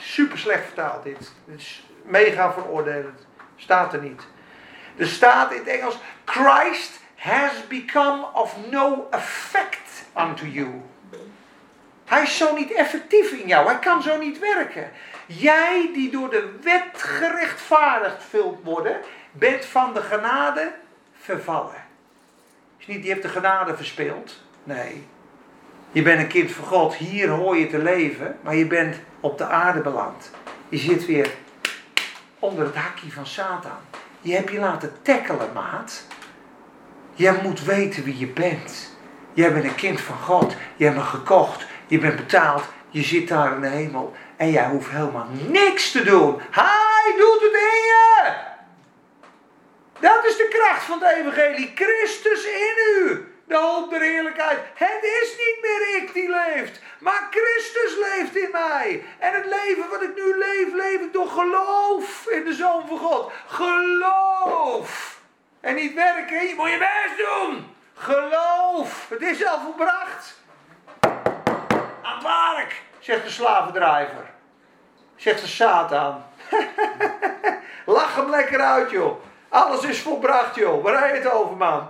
Super 0.00 0.38
slecht 0.38 0.64
vertaald 0.64 1.04
dit. 1.04 1.32
Is 1.56 1.86
mega 2.02 2.52
veroordelend. 2.52 3.26
Staat 3.56 3.92
er 3.92 4.02
niet. 4.02 4.22
Er 4.96 5.06
staat 5.06 5.52
in 5.52 5.58
het 5.58 5.68
Engels: 5.68 5.98
Christ 6.24 7.00
has 7.14 7.66
become 7.68 8.26
of 8.32 8.56
no 8.70 9.08
effect 9.10 10.04
unto 10.16 10.44
you. 10.46 10.82
Hij 12.04 12.22
is 12.22 12.36
zo 12.36 12.54
niet 12.54 12.72
effectief 12.72 13.32
in 13.32 13.48
jou. 13.48 13.66
Hij 13.66 13.78
kan 13.78 14.02
zo 14.02 14.18
niet 14.18 14.38
werken. 14.38 14.90
Jij 15.26 15.90
die 15.92 16.10
door 16.10 16.30
de 16.30 16.58
wet 16.62 17.02
gerechtvaardigd 17.02 18.30
wilt 18.30 18.62
worden, 18.62 19.00
bent 19.32 19.64
van 19.64 19.94
de 19.94 20.02
genade 20.02 20.72
vervallen. 21.20 21.84
Is 22.78 22.86
niet, 22.86 23.02
die 23.02 23.10
heeft 23.10 23.22
de 23.22 23.28
genade 23.28 23.76
verspeeld. 23.76 24.40
Nee, 24.64 25.06
je 25.92 26.02
bent 26.02 26.20
een 26.20 26.28
kind 26.28 26.50
van 26.50 26.64
God, 26.64 26.94
hier 26.94 27.28
hoor 27.28 27.56
je 27.56 27.66
te 27.66 27.78
leven, 27.78 28.38
maar 28.42 28.54
je 28.54 28.66
bent 28.66 28.96
op 29.20 29.38
de 29.38 29.44
aarde 29.44 29.80
beland. 29.80 30.30
Je 30.68 30.76
zit 30.78 31.06
weer 31.06 31.30
onder 32.38 32.64
het 32.64 32.76
hakje 32.76 33.10
van 33.10 33.26
Satan. 33.26 33.78
Je 34.20 34.34
hebt 34.34 34.50
je 34.50 34.58
laten 34.58 34.92
tackelen, 35.02 35.52
maat. 35.52 36.06
Jij 37.14 37.40
moet 37.42 37.64
weten 37.64 38.04
wie 38.04 38.18
je 38.18 38.26
bent. 38.26 38.96
Jij 39.32 39.52
bent 39.52 39.64
een 39.64 39.74
kind 39.74 40.00
van 40.00 40.16
God. 40.16 40.54
Je 40.76 40.84
hebt 40.84 40.96
me 40.96 41.02
gekocht. 41.02 41.66
Je 41.86 41.98
bent 41.98 42.16
betaald. 42.16 42.62
Je 42.90 43.02
zit 43.02 43.28
daar 43.28 43.54
in 43.54 43.60
de 43.60 43.68
hemel. 43.68 44.14
En 44.36 44.50
jij 44.50 44.68
hoeft 44.68 44.90
helemaal 44.90 45.26
niks 45.48 45.90
te 45.90 46.02
doen. 46.02 46.40
Hij 46.50 47.14
doet 47.18 47.40
het 47.40 47.52
in 47.52 47.80
je. 47.86 48.32
Dat 50.00 50.24
is 50.24 50.36
de 50.36 50.48
kracht 50.48 50.84
van 50.84 50.98
het 51.00 51.16
evangelie. 51.16 51.72
Christus 51.74 52.44
in 52.44 53.02
u 53.02 53.27
de 53.48 53.56
hoop 53.56 53.90
heerlijkheid. 53.90 54.58
Het 54.74 55.02
is 55.02 55.36
niet 55.36 55.58
meer 55.60 56.02
ik 56.02 56.12
die 56.12 56.28
leeft, 56.28 56.80
maar 56.98 57.28
Christus 57.30 57.96
leeft 57.96 58.36
in 58.36 58.50
mij. 58.52 59.04
En 59.18 59.34
het 59.34 59.44
leven 59.44 59.88
wat 59.90 60.02
ik 60.02 60.14
nu 60.14 60.38
leef, 60.38 60.72
leef 60.72 61.00
ik 61.00 61.12
door 61.12 61.28
geloof 61.28 62.26
in 62.26 62.44
de 62.44 62.54
Zoon 62.54 62.86
van 62.86 62.98
God. 62.98 63.32
Geloof. 63.46 65.20
En 65.60 65.74
niet 65.74 65.94
werken, 65.94 66.48
je 66.48 66.54
moet 66.56 66.70
je 66.70 66.78
best 66.78 67.28
doen. 67.28 67.76
Geloof. 67.94 69.08
Het 69.08 69.22
is 69.22 69.46
al 69.46 69.60
volbracht. 69.60 70.40
Aan 72.02 72.56
het 72.56 72.72
zegt 72.98 73.24
de 73.24 73.30
slavendrijver. 73.30 74.30
Zegt 75.16 75.40
de 75.40 75.46
Satan. 75.46 76.24
Lach 77.86 78.16
hem 78.16 78.30
lekker 78.30 78.60
uit, 78.60 78.90
joh. 78.90 79.24
Alles 79.48 79.84
is 79.84 80.00
volbracht, 80.00 80.54
joh. 80.54 80.82
Waar 80.82 81.02
heb 81.02 81.14
je 81.14 81.20
het 81.20 81.32
over, 81.32 81.56
man? 81.56 81.88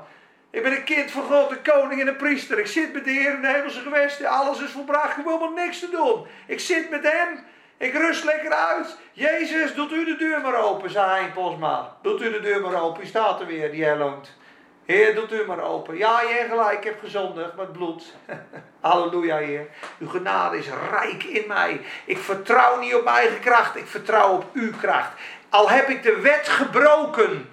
Ik 0.50 0.62
ben 0.62 0.72
een 0.72 0.84
kind 0.84 1.10
van 1.10 1.22
God, 1.22 1.50
een 1.50 1.62
koning 1.62 2.00
en 2.00 2.06
een 2.06 2.16
priester. 2.16 2.58
Ik 2.58 2.66
zit 2.66 2.92
met 2.92 3.04
de 3.04 3.10
Heer 3.10 3.34
in 3.34 3.40
de 3.40 3.52
hemelse 3.52 3.80
gewesten. 3.80 4.26
Alles 4.26 4.60
is 4.60 4.70
volbracht. 4.70 5.18
Ik 5.18 5.24
wil 5.24 5.38
maar 5.38 5.64
niks 5.64 5.78
te 5.78 5.90
doen. 5.90 6.26
Ik 6.46 6.60
zit 6.60 6.90
met 6.90 7.02
hem. 7.02 7.44
Ik 7.78 7.92
rust 7.92 8.24
lekker 8.24 8.52
uit. 8.52 8.96
Jezus, 9.12 9.74
doet 9.74 9.92
u 9.92 10.04
de 10.04 10.16
deur 10.16 10.40
maar 10.40 10.62
open, 10.62 10.90
zei 10.90 11.20
Hein 11.20 11.32
Posma. 11.32 11.96
Doet 12.02 12.22
u 12.22 12.30
de 12.30 12.40
deur 12.40 12.60
maar 12.60 12.82
open. 12.82 13.00
Die 13.00 13.08
staat 13.08 13.40
er 13.40 13.46
weer, 13.46 13.70
die 13.70 13.84
herloont. 13.84 14.36
Heer, 14.84 15.14
doet 15.14 15.32
u 15.32 15.44
maar 15.46 15.60
open. 15.60 15.96
Ja, 15.96 16.18
Heer, 16.18 16.48
gelijk, 16.48 16.78
ik 16.78 16.84
heb 16.84 17.00
gezondigd 17.00 17.56
met 17.56 17.72
bloed. 17.72 18.14
Halleluja, 18.80 19.36
Heer. 19.36 19.66
Uw 19.98 20.08
genade 20.08 20.58
is 20.58 20.68
rijk 20.90 21.24
in 21.24 21.44
mij. 21.48 21.80
Ik 22.04 22.18
vertrouw 22.18 22.78
niet 22.78 22.94
op 22.94 23.04
mijn 23.04 23.16
eigen 23.16 23.40
kracht, 23.40 23.76
ik 23.76 23.86
vertrouw 23.86 24.32
op 24.32 24.44
uw 24.52 24.70
kracht. 24.80 25.10
Al 25.48 25.70
heb 25.70 25.88
ik 25.88 26.02
de 26.02 26.20
wet 26.20 26.48
gebroken, 26.48 27.48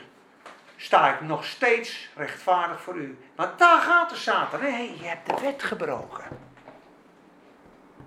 sta 0.86 1.14
ik 1.14 1.22
nog 1.22 1.46
steeds 1.46 2.10
rechtvaardig 2.16 2.82
voor 2.82 2.96
u. 2.96 3.18
Want 3.36 3.60
daar 3.60 3.80
gaat 3.80 4.10
de 4.10 4.16
Satan. 4.16 4.62
Nee, 4.62 4.98
je 5.00 5.08
hebt 5.08 5.30
de 5.30 5.36
wet 5.42 5.64
gebroken. 5.64 6.24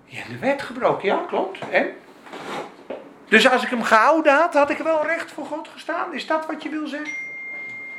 Je 0.05 0.17
hebt 0.17 0.29
de 0.29 0.37
wet 0.37 0.61
gebroken, 0.61 1.07
ja, 1.07 1.23
klopt. 1.27 1.69
En? 1.69 1.95
Dus 3.27 3.49
als 3.49 3.63
ik 3.63 3.69
hem 3.69 3.83
gehouden 3.83 4.33
had, 4.33 4.53
had 4.53 4.69
ik 4.69 4.77
wel 4.77 5.05
recht 5.05 5.31
voor 5.31 5.45
God 5.45 5.67
gestaan. 5.67 6.13
Is 6.13 6.27
dat 6.27 6.45
wat 6.45 6.63
je 6.63 6.69
wil 6.69 6.87
zeggen? 6.87 7.13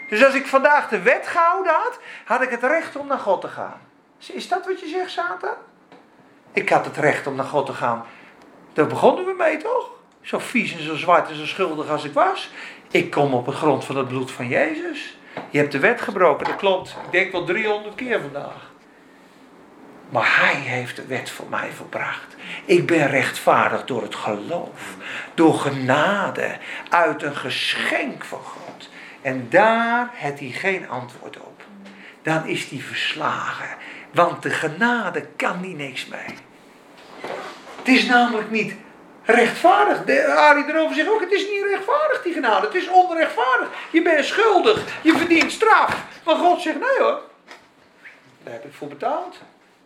Dus 0.08 0.24
als 0.24 0.34
ik 0.34 0.46
vandaag 0.46 0.88
de 0.88 1.02
wet 1.02 1.26
gehouden 1.26 1.72
had, 1.72 1.98
had 2.24 2.42
ik 2.42 2.50
het 2.50 2.62
recht 2.62 2.96
om 2.96 3.06
naar 3.06 3.18
God 3.18 3.40
te 3.40 3.48
gaan. 3.48 3.80
Is 4.18 4.48
dat 4.48 4.66
wat 4.66 4.80
je 4.80 4.88
zegt, 4.88 5.10
Satan? 5.10 5.54
Ik 6.52 6.68
had 6.68 6.84
het 6.84 6.96
recht 6.96 7.26
om 7.26 7.34
naar 7.34 7.44
God 7.44 7.66
te 7.66 7.72
gaan. 7.72 8.04
Daar 8.72 8.86
begonnen 8.86 9.24
we 9.24 9.34
mee, 9.38 9.56
toch? 9.56 9.90
Zo 10.20 10.38
vies 10.38 10.72
en 10.72 10.82
zo 10.82 10.96
zwart 10.96 11.28
en 11.28 11.36
zo 11.36 11.46
schuldig 11.46 11.88
als 11.88 12.04
ik 12.04 12.12
was. 12.12 12.50
Ik 12.90 13.10
kom 13.10 13.34
op 13.34 13.44
de 13.46 13.52
grond 13.52 13.84
van 13.84 13.96
het 13.96 14.08
bloed 14.08 14.30
van 14.30 14.48
Jezus. 14.48 15.18
Je 15.50 15.58
hebt 15.58 15.72
de 15.72 15.78
wet 15.78 16.00
gebroken, 16.00 16.46
dat 16.46 16.56
klopt. 16.56 16.96
Ik 17.04 17.12
denk 17.12 17.32
wel 17.32 17.44
300 17.44 17.94
keer 17.94 18.20
vandaag. 18.20 18.70
Maar 20.08 20.36
hij 20.40 20.54
heeft 20.54 20.96
de 20.96 21.06
wet 21.06 21.30
voor 21.30 21.46
mij 21.50 21.70
volbracht. 21.70 22.36
Ik 22.64 22.86
ben 22.86 23.08
rechtvaardig 23.08 23.84
door 23.84 24.02
het 24.02 24.14
geloof. 24.14 24.96
Door 25.34 25.54
genade. 25.54 26.56
Uit 26.88 27.22
een 27.22 27.36
geschenk 27.36 28.24
van 28.24 28.38
God. 28.38 28.88
En 29.22 29.46
daar 29.50 30.10
heeft 30.12 30.40
hij 30.40 30.48
geen 30.48 30.88
antwoord 30.88 31.40
op. 31.40 31.62
Dan 32.22 32.46
is 32.46 32.70
hij 32.70 32.78
verslagen. 32.78 33.68
Want 34.12 34.42
de 34.42 34.50
genade 34.50 35.26
kan 35.36 35.60
niet 35.60 35.76
niks 35.76 36.06
mee. 36.06 36.34
Het 37.76 37.88
is 37.88 38.06
namelijk 38.06 38.50
niet 38.50 38.74
rechtvaardig. 39.30 40.04
De, 40.04 40.26
Arie 40.26 40.64
erover 40.68 40.94
zegt 40.94 41.08
ook, 41.08 41.20
het 41.20 41.32
is 41.32 41.48
niet 41.48 41.64
rechtvaardig 41.64 42.22
die 42.22 42.32
genade. 42.32 42.66
Het 42.66 42.74
is 42.74 42.88
onrechtvaardig. 42.88 43.68
Je 43.90 44.02
bent 44.02 44.24
schuldig. 44.24 44.84
Je 45.02 45.16
verdient 45.16 45.52
straf. 45.52 45.96
Maar 46.24 46.36
God 46.36 46.60
zegt, 46.60 46.78
nee 46.78 46.98
hoor. 46.98 47.20
Daar 48.42 48.52
heb 48.52 48.64
ik 48.64 48.72
voor 48.72 48.88
betaald. 48.88 49.36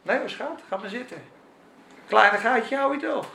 Nee 0.03 0.19
hoor 0.19 0.31
schat, 0.31 0.61
ga 0.69 0.77
maar 0.77 0.89
zitten. 0.89 1.23
Kleine 2.09 2.39
gaatje 2.39 2.77
hou 2.77 2.95
je 2.95 3.07
toch. 3.07 3.27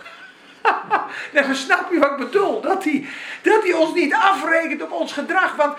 maar 1.34 1.55
snap 1.55 1.91
je 1.91 1.99
wat 1.99 2.12
ik 2.12 2.18
bedoel? 2.18 2.62
Dat 2.62 2.84
hij, 2.84 3.07
dat 3.41 3.64
hij 3.64 3.74
ons 3.74 3.93
niet 3.93 4.14
afrekent 4.14 4.82
op 4.82 4.91
ons 4.91 5.14
gedrag. 5.14 5.55
Want 5.55 5.78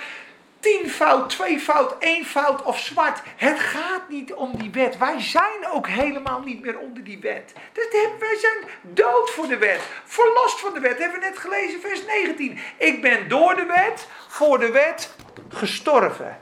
tien 0.61 0.91
fout, 0.91 1.31
twee 1.31 1.61
fout, 1.61 1.95
één 1.99 2.25
fout 2.25 2.63
of 2.63 2.79
zwart. 2.79 3.21
Het 3.37 3.59
gaat 3.59 4.09
niet 4.09 4.35
om 4.35 4.57
die 4.57 4.71
wet. 4.71 4.99
Wij 4.99 5.21
zijn 5.21 5.69
ook 5.73 5.89
helemaal 5.89 6.41
niet 6.41 6.61
meer 6.61 6.79
onder 6.79 7.05
die 7.05 7.19
wet. 7.21 7.53
Dus 7.73 7.87
wij 8.19 8.39
zijn 8.41 8.59
dood 8.83 9.31
voor 9.31 9.47
de 9.47 9.59
wet. 9.59 9.81
Verlost 10.05 10.61
van 10.61 10.75
de 10.75 10.81
wet. 10.81 10.99
Hebben 10.99 11.21
we 11.21 11.27
net 11.27 11.39
gelezen, 11.39 11.81
vers 11.81 12.05
19. 12.07 12.59
Ik 12.77 13.03
ben 13.03 13.29
door 13.29 13.55
de 13.57 13.65
wet, 13.67 14.07
voor 14.29 14.59
de 14.59 14.71
wet 14.71 15.15
gestorven. 15.49 16.39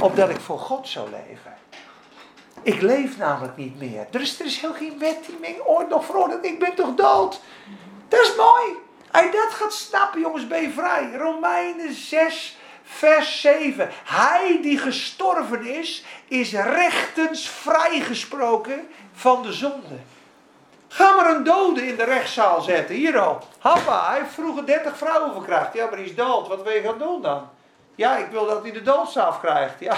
Opdat 0.00 0.30
ik 0.30 0.40
voor 0.40 0.58
God 0.58 0.88
zou 0.88 1.10
leven. 1.10 1.56
Ik 2.62 2.80
leef 2.80 3.18
namelijk 3.18 3.56
niet 3.56 3.78
meer. 3.78 4.06
Er 4.10 4.20
is, 4.20 4.40
er 4.40 4.46
is 4.46 4.60
heel 4.60 4.72
geen 4.72 4.98
wet 4.98 5.24
die 5.26 5.38
mij 5.40 5.60
ooit 5.64 5.88
nog 5.88 6.04
veroordeelt. 6.04 6.44
Ik 6.44 6.58
ben 6.58 6.74
toch 6.74 6.94
dood? 6.94 7.40
Dat 8.08 8.20
is 8.20 8.36
mooi. 8.36 8.76
Als 9.10 9.30
dat 9.32 9.50
gaat 9.50 9.72
snappen, 9.72 10.20
jongens, 10.20 10.46
ben 10.46 10.62
je 10.62 10.70
vrij. 10.70 11.12
Romeinen 11.12 11.92
6, 11.92 12.58
vers 12.92 13.40
7. 13.40 13.90
Hij 14.04 14.58
die 14.62 14.78
gestorven 14.78 15.66
is, 15.66 16.04
is 16.28 16.52
rechtens 16.52 17.48
vrijgesproken 17.48 18.88
van 19.12 19.42
de 19.42 19.52
zonde. 19.52 19.98
Ga 20.88 21.14
maar 21.14 21.34
een 21.34 21.44
dode 21.44 21.86
in 21.86 21.96
de 21.96 22.04
rechtszaal 22.04 22.60
zetten. 22.60 22.94
Hier 22.94 23.18
al. 23.18 23.42
Happa, 23.58 24.08
hij 24.08 24.18
heeft 24.18 24.34
vroeger 24.34 24.66
30 24.66 24.96
vrouwen 24.96 25.32
verkracht. 25.32 25.74
Ja, 25.74 25.84
maar 25.84 25.94
hij 25.94 26.04
is 26.04 26.14
dood. 26.14 26.48
Wat 26.48 26.62
wil 26.62 26.72
je 26.72 26.82
gaan 26.82 26.98
doen 26.98 27.22
dan? 27.22 27.48
Ja, 27.94 28.16
ik 28.16 28.30
wil 28.30 28.46
dat 28.46 28.62
hij 28.62 28.72
de 28.72 28.82
doodstraf 28.82 29.40
krijgt. 29.40 29.80
Ja, 29.80 29.96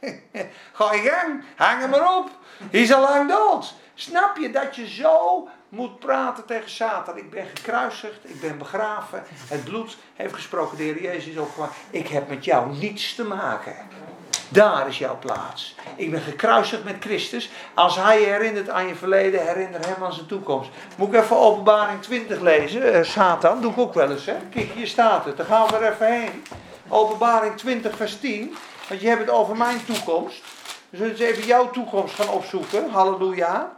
Ga 0.72 0.92
je 0.92 1.00
gang, 1.00 1.44
hang 1.56 1.80
hem 1.80 1.90
maar 1.90 2.16
op. 2.16 2.30
Hij 2.70 2.80
is 2.80 2.92
al 2.92 3.00
lang 3.00 3.28
dood. 3.28 3.74
Snap 3.94 4.36
je 4.36 4.50
dat 4.50 4.76
je 4.76 4.88
zo 4.88 5.48
moet 5.76 5.98
praten 5.98 6.44
tegen 6.44 6.70
Satan? 6.70 7.16
Ik 7.16 7.30
ben 7.30 7.46
gekruisigd, 7.54 8.18
ik 8.22 8.40
ben 8.40 8.58
begraven. 8.58 9.22
Het 9.48 9.64
bloed 9.64 9.96
heeft 10.14 10.34
gesproken, 10.34 10.76
de 10.76 10.82
Heer 10.82 11.02
Jezus 11.02 11.26
is 11.26 11.38
opgemaakt. 11.38 11.74
Ik 11.90 12.08
heb 12.08 12.28
met 12.28 12.44
jou 12.44 12.76
niets 12.76 13.14
te 13.14 13.24
maken. 13.24 13.74
Daar 14.48 14.88
is 14.88 14.98
jouw 14.98 15.18
plaats. 15.18 15.74
Ik 15.96 16.10
ben 16.10 16.20
gekruisigd 16.20 16.84
met 16.84 16.96
Christus. 17.00 17.50
Als 17.74 17.96
hij 17.96 18.20
je 18.20 18.26
herinnert 18.26 18.68
aan 18.68 18.86
je 18.86 18.94
verleden, 18.94 19.46
herinner 19.46 19.86
hem 19.86 20.04
aan 20.04 20.12
zijn 20.12 20.26
toekomst. 20.26 20.70
Moet 20.96 21.14
ik 21.14 21.20
even 21.20 21.36
openbaring 21.36 22.02
20 22.02 22.40
lezen? 22.40 22.96
Uh, 22.96 23.02
Satan, 23.02 23.60
doe 23.60 23.70
ik 23.70 23.78
ook 23.78 23.94
wel 23.94 24.10
eens. 24.10 24.26
Hè? 24.26 24.36
Kijk, 24.50 24.70
hier 24.74 24.86
staat 24.86 25.24
het. 25.24 25.36
Daar 25.36 25.46
gaan 25.46 25.66
we 25.66 25.76
er 25.76 25.92
even 25.92 26.12
heen. 26.20 26.44
Openbaring 26.88 27.56
20 27.56 27.96
vers 27.96 28.20
10. 28.20 28.56
Want 28.88 29.00
je 29.00 29.08
hebt 29.08 29.20
het 29.20 29.30
over 29.30 29.56
mijn 29.56 29.84
toekomst. 29.84 30.42
We 30.90 30.96
zullen 30.96 31.12
eens 31.12 31.20
even 31.20 31.46
jouw 31.46 31.70
toekomst 31.70 32.14
gaan 32.14 32.28
opzoeken. 32.28 32.90
Halleluja. 32.90 33.75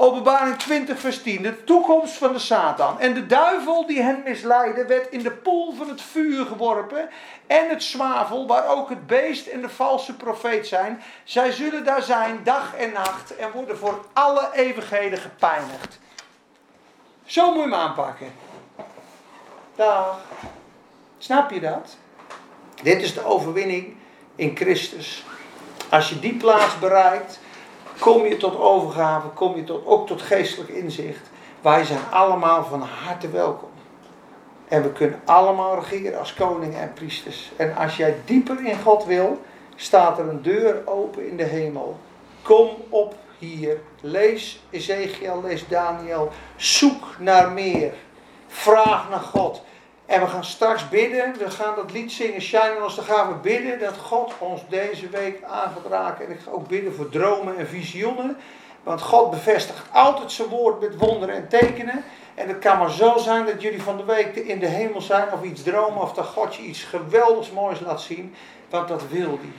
Openbaring 0.00 0.58
20 0.58 0.98
vers 0.98 1.22
10. 1.22 1.42
De 1.42 1.64
toekomst 1.64 2.16
van 2.16 2.32
de 2.32 2.38
Satan. 2.38 3.00
En 3.00 3.14
de 3.14 3.26
duivel 3.26 3.86
die 3.86 4.02
hen 4.02 4.22
misleidde 4.24 4.86
werd 4.86 5.10
in 5.10 5.22
de 5.22 5.30
poel 5.30 5.72
van 5.72 5.88
het 5.88 6.02
vuur 6.02 6.46
geworpen. 6.46 7.08
En 7.46 7.68
het 7.68 7.82
zwavel 7.82 8.46
waar 8.46 8.66
ook 8.66 8.88
het 8.88 9.06
beest 9.06 9.46
en 9.46 9.60
de 9.60 9.68
valse 9.68 10.16
profeet 10.16 10.66
zijn. 10.66 11.02
Zij 11.24 11.52
zullen 11.52 11.84
daar 11.84 12.02
zijn 12.02 12.40
dag 12.44 12.74
en 12.74 12.92
nacht. 12.92 13.36
En 13.36 13.50
worden 13.50 13.78
voor 13.78 14.04
alle 14.12 14.48
eeuwigheden 14.52 15.18
gepijnigd. 15.18 15.98
Zo 17.24 17.46
moet 17.46 17.54
je 17.54 17.60
hem 17.60 17.74
aanpakken. 17.74 18.32
Dag. 19.74 20.20
Snap 21.18 21.50
je 21.50 21.60
dat? 21.60 21.96
Dit 22.82 23.02
is 23.02 23.14
de 23.14 23.24
overwinning 23.24 23.96
in 24.34 24.56
Christus. 24.56 25.24
Als 25.90 26.08
je 26.08 26.18
die 26.18 26.34
plaats 26.34 26.78
bereikt, 26.78 27.38
kom 27.98 28.26
je 28.26 28.36
tot 28.36 28.58
overgave, 28.58 29.28
kom 29.28 29.56
je 29.56 29.64
tot, 29.64 29.86
ook 29.86 30.06
tot 30.06 30.22
geestelijk 30.22 30.70
inzicht. 30.70 31.30
Wij 31.60 31.84
zijn 31.84 32.00
allemaal 32.10 32.64
van 32.64 32.80
harte 32.80 33.30
welkom. 33.30 33.68
En 34.68 34.82
we 34.82 34.92
kunnen 34.92 35.20
allemaal 35.24 35.74
regeren 35.74 36.18
als 36.18 36.34
koningen 36.34 36.80
en 36.80 36.92
priesters. 36.92 37.50
En 37.56 37.76
als 37.76 37.96
jij 37.96 38.16
dieper 38.24 38.64
in 38.64 38.78
God 38.80 39.04
wil, 39.04 39.40
staat 39.76 40.18
er 40.18 40.28
een 40.28 40.42
deur 40.42 40.82
open 40.84 41.28
in 41.28 41.36
de 41.36 41.44
hemel. 41.44 41.96
Kom 42.42 42.68
op 42.88 43.14
hier. 43.38 43.80
Lees 44.00 44.62
Ezekiel, 44.70 45.42
lees 45.42 45.68
Daniel. 45.68 46.30
Zoek 46.56 47.16
naar 47.18 47.50
meer. 47.50 47.92
Vraag 48.46 49.10
naar 49.10 49.20
God. 49.20 49.62
En 50.08 50.20
we 50.20 50.26
gaan 50.26 50.44
straks 50.44 50.88
bidden. 50.88 51.34
We 51.38 51.50
gaan 51.50 51.74
dat 51.74 51.92
lied 51.92 52.12
zingen, 52.12 52.40
Shine 52.40 52.74
on 52.74 52.94
Dan 52.94 53.04
gaan 53.04 53.28
we 53.28 53.34
bidden 53.34 53.78
dat 53.78 53.96
God 53.96 54.32
ons 54.38 54.62
deze 54.68 55.08
week 55.08 55.42
aan 55.42 55.72
gaat 55.72 55.90
raken. 55.90 56.26
En 56.26 56.32
ik 56.32 56.40
ga 56.40 56.50
ook 56.50 56.68
bidden 56.68 56.94
voor 56.94 57.08
dromen 57.08 57.58
en 57.58 57.66
visioenen. 57.66 58.36
Want 58.82 59.00
God 59.00 59.30
bevestigt 59.30 59.86
altijd 59.92 60.32
zijn 60.32 60.48
woord 60.48 60.80
met 60.80 60.96
wonderen 60.96 61.34
en 61.34 61.48
tekenen. 61.48 62.04
En 62.34 62.48
het 62.48 62.58
kan 62.58 62.78
maar 62.78 62.90
zo 62.90 63.18
zijn 63.18 63.46
dat 63.46 63.62
jullie 63.62 63.82
van 63.82 63.96
de 63.96 64.04
week 64.04 64.36
in 64.36 64.58
de 64.58 64.66
hemel 64.66 65.00
zijn 65.00 65.32
of 65.32 65.42
iets 65.42 65.62
dromen. 65.62 66.02
Of 66.02 66.12
dat 66.12 66.26
God 66.26 66.54
je 66.54 66.62
iets 66.62 66.82
geweldigs 66.82 67.50
moois 67.50 67.80
laat 67.80 68.00
zien. 68.00 68.34
Want 68.70 68.88
dat 68.88 69.08
wil 69.08 69.38
hij. 69.40 69.52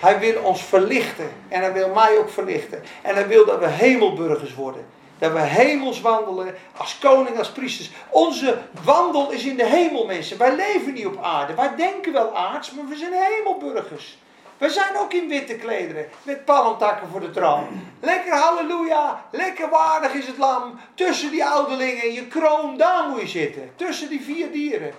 Hij 0.00 0.18
wil 0.18 0.42
ons 0.42 0.62
verlichten. 0.62 1.30
En 1.48 1.60
hij 1.60 1.72
wil 1.72 1.88
mij 1.88 2.18
ook 2.18 2.30
verlichten. 2.30 2.82
En 3.02 3.14
hij 3.14 3.28
wil 3.28 3.46
dat 3.46 3.58
we 3.58 3.68
hemelburgers 3.68 4.54
worden. 4.54 4.84
Dat 5.18 5.32
we 5.32 5.40
hemels 5.40 6.00
wandelen 6.00 6.54
als 6.76 6.98
koning, 6.98 7.38
als 7.38 7.50
priesters. 7.50 7.90
Onze 8.10 8.58
wandel 8.84 9.30
is 9.30 9.44
in 9.44 9.56
de 9.56 9.66
hemel, 9.66 10.06
mensen. 10.06 10.38
Wij 10.38 10.54
leven 10.54 10.92
niet 10.92 11.06
op 11.06 11.22
aarde. 11.22 11.54
Wij 11.54 11.76
denken 11.76 12.12
wel 12.12 12.36
aards, 12.36 12.70
maar 12.70 12.88
we 12.88 12.96
zijn 12.96 13.12
hemelburgers. 13.12 14.18
We 14.58 14.70
zijn 14.70 14.96
ook 14.96 15.12
in 15.12 15.28
witte 15.28 15.56
klederen, 15.56 16.08
met 16.22 16.44
palmtakken 16.44 17.08
voor 17.08 17.20
de 17.20 17.30
troon. 17.30 17.66
Lekker 18.00 18.32
halleluja, 18.32 19.24
lekker 19.30 19.68
waardig 19.68 20.14
is 20.14 20.26
het 20.26 20.38
lam. 20.38 20.80
Tussen 20.94 21.30
die 21.30 21.44
ouderlingen, 21.44 22.12
je 22.12 22.26
kroon, 22.26 22.76
daar 22.76 23.08
moet 23.08 23.20
je 23.20 23.26
zitten. 23.28 23.70
Tussen 23.76 24.08
die 24.08 24.22
vier 24.22 24.52
dieren. 24.52 24.92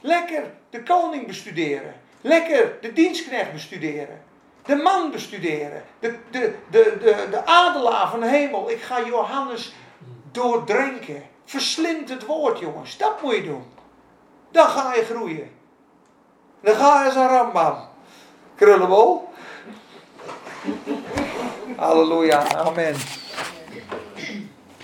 Lekker 0.00 0.42
de 0.70 0.82
koning 0.82 1.26
bestuderen. 1.26 1.94
Lekker 2.20 2.78
de 2.80 2.92
dienstknecht 2.92 3.52
bestuderen 3.52 4.19
de 4.64 4.76
man 4.76 5.10
bestuderen. 5.10 5.82
De, 5.98 6.18
de, 6.30 6.54
de, 6.70 6.96
de, 7.00 7.26
de 7.30 7.46
adelaar 7.46 8.10
van 8.10 8.20
de 8.20 8.26
hemel. 8.26 8.70
Ik 8.70 8.80
ga 8.80 9.04
Johannes 9.04 9.74
doordrenken. 10.32 11.22
Verslind 11.44 12.08
het 12.08 12.26
woord, 12.26 12.58
jongens. 12.58 12.96
Dat 12.96 13.22
moet 13.22 13.34
je 13.34 13.42
doen. 13.42 13.64
dan 14.50 14.68
ga 14.68 14.94
je 14.94 15.04
groeien. 15.04 15.50
Dan 16.60 16.74
ga 16.74 17.04
je 17.04 17.10
een 17.10 17.28
rambam. 17.28 17.76
Krullenbol. 18.54 19.28
Halleluja, 21.76 22.54
amen. 22.54 22.94